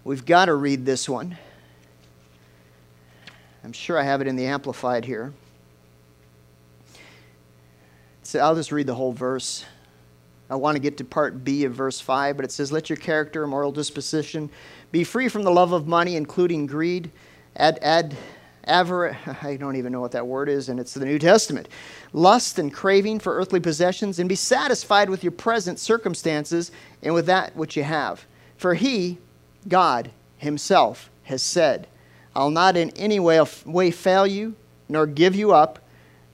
We've 0.05 0.25
got 0.25 0.45
to 0.45 0.55
read 0.55 0.87
this 0.87 1.09
one. 1.09 1.37
I'm 3.65 3.73
sure 3.73 3.99
I 3.99 4.05
have 4.05 4.21
it 4.21 4.29
in 4.29 4.37
the 4.37 4.47
Amplified 4.47 5.05
here. 5.05 5.33
So 8.23 8.39
I'll 8.39 8.55
just 8.55 8.71
read 8.71 8.87
the 8.87 8.95
whole 8.95 9.13
verse. 9.13 9.65
I 10.49 10.57
want 10.57 10.77
to 10.77 10.81
get 10.81 10.97
to 10.99 11.05
part 11.05 11.45
B 11.45 11.65
of 11.65 11.73
verse 11.73 12.01
5, 12.01 12.37
but 12.37 12.45
it 12.45 12.53
says, 12.53 12.71
Let 12.71 12.89
your 12.89 12.97
character 12.97 13.43
and 13.43 13.51
moral 13.51 13.73
disposition 13.73 14.49
be 14.93 15.03
free 15.03 15.29
from 15.29 15.43
the 15.43 15.51
love 15.51 15.73
of 15.73 15.89
money, 15.89 16.17
including 16.17 16.67
greed. 16.67 17.11
ad, 17.57 17.79
add 17.83 18.17
avar- 18.67 19.17
I 19.43 19.57
don't 19.57 19.77
even 19.77 19.93
know 19.93 20.01
what 20.01 20.13
that 20.13 20.27
word 20.27 20.49
is, 20.49 20.69
and 20.69 20.79
it's 20.79 20.95
the 20.95 21.05
New 21.05 21.19
Testament. 21.19 21.69
Lust 22.13 22.59
and 22.59 22.73
craving 22.73 23.19
for 23.19 23.37
earthly 23.37 23.61
possessions, 23.61 24.19
and 24.19 24.29
be 24.29 24.35
satisfied 24.35 25.11
with 25.11 25.25
your 25.25 25.33
present 25.33 25.79
circumstances 25.79 26.71
and 27.03 27.13
with 27.15 27.27
that 27.27 27.57
which 27.57 27.77
you 27.77 27.83
have. 27.83 28.25
For 28.57 28.75
he, 28.75 29.19
God 29.69 30.11
himself, 30.39 31.11
has 31.25 31.43
said, 31.43 31.89
I'll 32.37 32.51
not 32.51 32.77
in 32.77 32.91
any 32.91 33.19
way, 33.19 33.43
way 33.65 33.91
fail 33.91 34.27
you, 34.27 34.55
nor 34.89 35.07
give 35.07 35.35
you 35.35 35.53
up, 35.53 35.81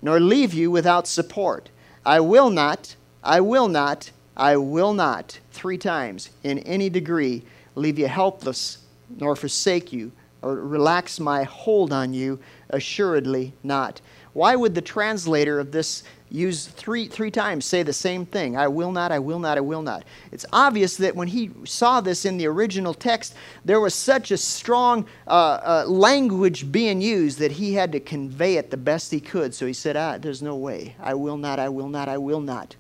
nor 0.03 0.21
leave 0.21 0.53
you 0.53 0.71
without 0.71 1.07
support. 1.07 1.71
I 2.05 2.21
will 2.21 2.51
not, 2.51 2.97
I 3.25 3.41
will 3.41 3.69
not, 3.69 4.11
I 4.37 4.57
will 4.57 4.95
not, 4.95 5.39
three 5.53 5.79
times, 5.79 6.31
in 6.43 6.59
any 6.61 6.91
degree, 6.91 7.43
leave 7.75 7.99
you 7.99 8.09
helpless, 8.09 8.79
nor 9.19 9.37
forsake 9.37 9.93
you 9.93 10.13
or 10.43 10.57
relax 10.57 11.21
my 11.21 11.45
hold 11.45 11.93
on 11.93 12.13
you? 12.13 12.39
Assuredly 12.71 13.53
not. 13.63 14.01
Why 14.33 14.57
would 14.57 14.75
the 14.75 14.81
translator 14.81 15.61
of 15.61 15.73
this 15.73 16.03
use 16.31 16.67
three, 16.67 17.07
three 17.07 17.31
times 17.31 17.67
say 17.67 17.83
the 17.83 17.93
same 17.93 18.25
thing? 18.25 18.57
I 18.57 18.67
will 18.67 18.91
not, 18.91 19.13
I 19.13 19.19
will 19.19 19.39
not, 19.39 19.59
I 19.59 19.61
will 19.61 19.83
not. 19.83 20.05
It's 20.33 20.47
obvious 20.53 20.97
that 20.97 21.15
when 21.15 21.29
he 21.29 21.51
saw 21.65 22.01
this 22.01 22.25
in 22.25 22.39
the 22.39 22.47
original 22.47 22.95
text, 22.95 23.35
there 23.65 23.79
was 23.79 23.95
such 23.95 24.31
a 24.31 24.39
strong 24.39 25.07
uh, 25.29 25.31
uh, 25.31 25.85
language 25.87 26.73
being 26.73 27.01
used 27.01 27.39
that 27.39 27.53
he 27.53 27.75
had 27.75 27.93
to 27.93 28.01
convey 28.01 28.57
it 28.57 28.71
the 28.71 28.77
best 28.77 29.13
he 29.13 29.21
could. 29.21 29.55
So 29.55 29.67
he 29.67 29.75
said, 29.75 29.97
ah, 29.97 30.19
There's 30.19 30.43
no 30.43 30.57
way. 30.57 30.97
I 30.99 31.15
will 31.15 31.37
not, 31.37 31.59
I 31.61 31.69
will 31.69 31.89
not, 31.89 32.09
I 32.09 32.19
will 32.19 32.41
not 32.41 32.75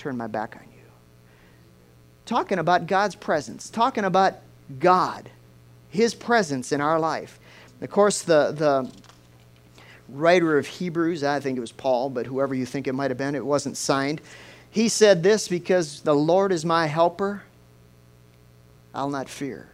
turn 0.00 0.16
my 0.16 0.26
back 0.26 0.56
on 0.56 0.62
you. 0.72 0.82
Talking 2.26 2.58
about 2.58 2.86
God's 2.86 3.14
presence, 3.14 3.70
talking 3.70 4.04
about 4.04 4.34
God 4.78 5.30
his 5.90 6.14
presence 6.14 6.72
in 6.72 6.80
our 6.80 6.98
life. 6.98 7.38
Of 7.80 7.90
course, 7.90 8.22
the, 8.22 8.52
the 8.52 8.90
writer 10.08 10.56
of 10.56 10.66
Hebrews, 10.66 11.22
I 11.22 11.40
think 11.40 11.58
it 11.58 11.60
was 11.60 11.72
Paul, 11.72 12.10
but 12.10 12.26
whoever 12.26 12.54
you 12.54 12.64
think 12.64 12.86
it 12.86 12.94
might 12.94 13.10
have 13.10 13.18
been, 13.18 13.34
it 13.34 13.44
wasn't 13.44 13.76
signed. 13.76 14.20
He 14.70 14.88
said 14.88 15.22
this 15.22 15.48
because 15.48 16.00
the 16.00 16.14
Lord 16.14 16.52
is 16.52 16.64
my 16.64 16.86
helper, 16.86 17.42
I'll 18.94 19.10
not 19.10 19.28
fear. 19.28 19.68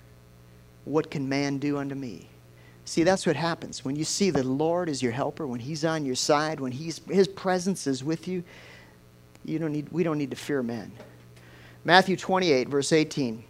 What 0.84 1.10
can 1.10 1.28
man 1.28 1.58
do 1.58 1.78
unto 1.78 1.94
me? 1.94 2.28
See, 2.84 3.02
that's 3.02 3.26
what 3.26 3.36
happens. 3.36 3.84
When 3.84 3.96
you 3.96 4.04
see 4.04 4.30
the 4.30 4.44
Lord 4.44 4.88
is 4.88 5.02
your 5.02 5.12
helper, 5.12 5.46
when 5.46 5.58
He's 5.58 5.84
on 5.84 6.06
your 6.06 6.14
side, 6.14 6.60
when 6.60 6.70
he's, 6.70 7.00
His 7.10 7.26
presence 7.26 7.86
is 7.86 8.04
with 8.04 8.28
you, 8.28 8.44
you 9.46 9.58
don't 9.58 9.72
need, 9.72 9.88
we 9.90 10.02
don't 10.02 10.18
need 10.18 10.30
to 10.30 10.36
fear 10.36 10.62
men. 10.62 10.92
Matthew 11.84 12.16
28, 12.16 12.68
verse 12.68 12.92
18. 12.92 13.44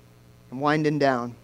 I'm 0.52 0.60
winding 0.60 0.98
down. 0.98 1.34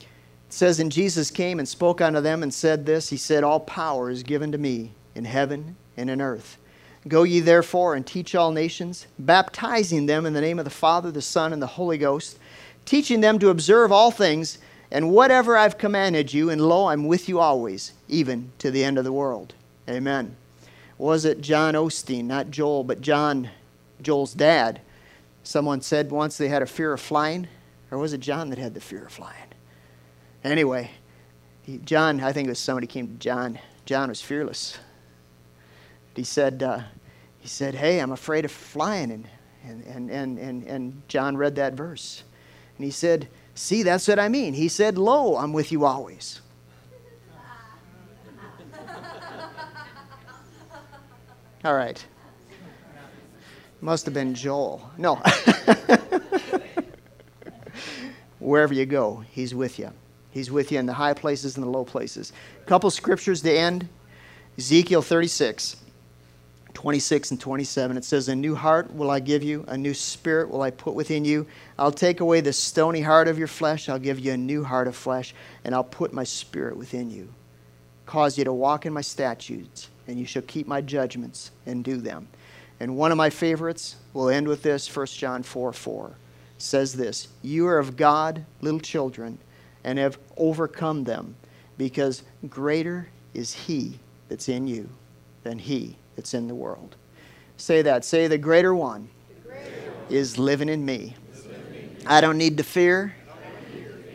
It 0.00 0.06
says, 0.52 0.80
And 0.80 0.90
Jesus 0.90 1.30
came 1.30 1.58
and 1.58 1.68
spoke 1.68 2.00
unto 2.00 2.20
them 2.20 2.42
and 2.42 2.52
said 2.52 2.84
this 2.84 3.08
He 3.08 3.16
said, 3.16 3.44
All 3.44 3.60
power 3.60 4.10
is 4.10 4.22
given 4.22 4.52
to 4.52 4.58
me 4.58 4.90
in 5.14 5.24
heaven 5.24 5.76
and 5.96 6.10
in 6.10 6.20
earth. 6.20 6.58
Go 7.08 7.22
ye 7.22 7.40
therefore 7.40 7.94
and 7.94 8.06
teach 8.06 8.34
all 8.34 8.52
nations, 8.52 9.06
baptizing 9.18 10.06
them 10.06 10.26
in 10.26 10.32
the 10.32 10.40
name 10.40 10.58
of 10.58 10.64
the 10.64 10.70
Father, 10.70 11.10
the 11.10 11.22
Son, 11.22 11.52
and 11.52 11.60
the 11.60 11.66
Holy 11.66 11.98
Ghost, 11.98 12.38
teaching 12.84 13.20
them 13.20 13.38
to 13.38 13.50
observe 13.50 13.90
all 13.90 14.10
things, 14.10 14.58
and 14.90 15.10
whatever 15.10 15.56
I've 15.56 15.78
commanded 15.78 16.32
you, 16.32 16.50
and 16.50 16.60
lo, 16.60 16.86
I'm 16.88 17.06
with 17.06 17.28
you 17.28 17.40
always, 17.40 17.92
even 18.08 18.52
to 18.58 18.70
the 18.70 18.84
end 18.84 18.98
of 18.98 19.04
the 19.04 19.12
world. 19.12 19.54
Amen. 19.88 20.36
Was 21.02 21.24
it 21.24 21.40
John 21.40 21.74
Osteen, 21.74 22.26
not 22.26 22.52
Joel, 22.52 22.84
but 22.84 23.00
John, 23.00 23.50
Joel's 24.00 24.34
dad? 24.34 24.80
Someone 25.42 25.80
said 25.80 26.12
once 26.12 26.38
they 26.38 26.46
had 26.46 26.62
a 26.62 26.66
fear 26.66 26.92
of 26.92 27.00
flying, 27.00 27.48
or 27.90 27.98
was 27.98 28.12
it 28.12 28.20
John 28.20 28.50
that 28.50 28.58
had 28.60 28.72
the 28.72 28.80
fear 28.80 29.06
of 29.06 29.12
flying? 29.12 29.48
Anyway, 30.44 30.92
he, 31.62 31.78
John, 31.78 32.20
I 32.20 32.32
think 32.32 32.46
it 32.46 32.50
was 32.50 32.60
somebody 32.60 32.86
came 32.86 33.08
to 33.08 33.14
John. 33.14 33.58
John 33.84 34.10
was 34.10 34.22
fearless. 34.22 34.78
He 36.14 36.22
said, 36.22 36.62
uh, 36.62 36.82
he 37.40 37.48
said, 37.48 37.74
Hey, 37.74 37.98
I'm 37.98 38.12
afraid 38.12 38.44
of 38.44 38.52
flying. 38.52 39.10
And, 39.10 39.26
and, 39.84 40.08
and, 40.08 40.38
and, 40.38 40.62
and 40.62 41.02
John 41.08 41.36
read 41.36 41.56
that 41.56 41.74
verse. 41.74 42.22
And 42.78 42.84
he 42.84 42.92
said, 42.92 43.26
See, 43.56 43.82
that's 43.82 44.06
what 44.06 44.20
I 44.20 44.28
mean. 44.28 44.54
He 44.54 44.68
said, 44.68 44.96
Lo, 44.96 45.36
I'm 45.36 45.52
with 45.52 45.72
you 45.72 45.84
always. 45.84 46.40
All 51.64 51.74
right. 51.74 52.04
Must 53.80 54.04
have 54.04 54.14
been 54.14 54.34
Joel. 54.34 54.90
No. 54.98 55.16
Wherever 58.38 58.74
you 58.74 58.86
go, 58.86 59.24
he's 59.30 59.54
with 59.54 59.78
you. 59.78 59.92
He's 60.30 60.50
with 60.50 60.72
you 60.72 60.78
in 60.78 60.86
the 60.86 60.92
high 60.92 61.14
places 61.14 61.56
and 61.56 61.64
the 61.64 61.70
low 61.70 61.84
places. 61.84 62.32
A 62.62 62.64
couple 62.66 62.90
scriptures 62.90 63.42
to 63.42 63.52
end 63.52 63.88
Ezekiel 64.58 65.02
36, 65.02 65.76
26 66.74 67.30
and 67.30 67.40
27. 67.40 67.96
It 67.96 68.04
says, 68.04 68.28
A 68.28 68.34
new 68.34 68.54
heart 68.54 68.92
will 68.94 69.10
I 69.10 69.20
give 69.20 69.42
you, 69.42 69.64
a 69.68 69.76
new 69.76 69.94
spirit 69.94 70.50
will 70.50 70.62
I 70.62 70.70
put 70.70 70.94
within 70.94 71.24
you. 71.24 71.46
I'll 71.78 71.92
take 71.92 72.20
away 72.20 72.40
the 72.40 72.52
stony 72.52 73.02
heart 73.02 73.28
of 73.28 73.38
your 73.38 73.48
flesh, 73.48 73.88
I'll 73.88 73.98
give 73.98 74.18
you 74.18 74.32
a 74.32 74.36
new 74.36 74.64
heart 74.64 74.88
of 74.88 74.96
flesh, 74.96 75.34
and 75.64 75.74
I'll 75.74 75.84
put 75.84 76.12
my 76.12 76.24
spirit 76.24 76.76
within 76.76 77.10
you. 77.10 77.28
Cause 78.06 78.36
you 78.36 78.44
to 78.44 78.52
walk 78.52 78.84
in 78.84 78.92
my 78.92 79.00
statutes, 79.00 79.88
and 80.06 80.18
you 80.18 80.26
shall 80.26 80.42
keep 80.42 80.66
my 80.66 80.80
judgments 80.80 81.50
and 81.66 81.84
do 81.84 81.96
them. 81.96 82.28
And 82.80 82.96
one 82.96 83.12
of 83.12 83.16
my 83.16 83.30
favorites, 83.30 83.96
we'll 84.12 84.28
end 84.28 84.48
with 84.48 84.62
this 84.62 84.94
1 84.94 85.06
John 85.06 85.42
4 85.42 85.72
4 85.72 86.12
says 86.58 86.92
this 86.92 87.28
You 87.42 87.66
are 87.66 87.78
of 87.78 87.96
God, 87.96 88.44
little 88.60 88.80
children 88.80 89.38
and 89.84 89.98
have 89.98 90.18
overcome 90.36 91.04
them, 91.04 91.34
because 91.76 92.22
greater 92.48 93.08
is 93.34 93.52
He 93.52 93.98
that's 94.28 94.48
in 94.48 94.66
you 94.66 94.88
than 95.42 95.58
He 95.58 95.96
that's 96.16 96.34
in 96.34 96.48
the 96.48 96.54
world. 96.54 96.96
Say 97.56 97.82
that. 97.82 98.04
Say, 98.04 98.28
the 98.28 98.38
greater 98.38 98.74
one, 98.74 99.08
the 99.28 99.48
greater 99.48 99.92
is 100.08 100.38
living 100.38 100.68
in 100.68 100.84
me. 100.84 101.16
I 102.06 102.20
don't 102.20 102.38
need 102.38 102.56
to 102.58 102.64
fear. 102.64 103.14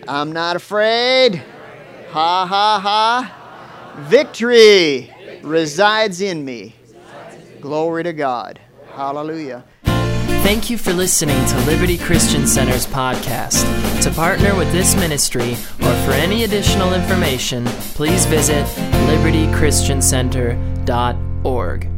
I'm 0.07 0.31
not 0.31 0.55
afraid. 0.55 1.43
Ha 2.09 2.45
ha 2.45 2.79
ha. 2.79 4.03
Victory 4.09 5.11
resides 5.43 6.21
in 6.21 6.45
me. 6.45 6.75
Glory 7.61 8.03
to 8.03 8.13
God. 8.13 8.59
Hallelujah. 8.93 9.63
Thank 9.83 10.69
you 10.69 10.77
for 10.77 10.93
listening 10.93 11.43
to 11.47 11.57
Liberty 11.65 11.97
Christian 11.97 12.47
Center's 12.47 12.87
podcast. 12.87 13.65
To 14.03 14.11
partner 14.11 14.55
with 14.55 14.71
this 14.71 14.95
ministry 14.95 15.51
or 15.53 15.93
for 16.05 16.13
any 16.13 16.45
additional 16.45 16.93
information, 16.93 17.65
please 17.65 18.25
visit 18.25 18.65
libertychristiancenter.org. 19.09 21.96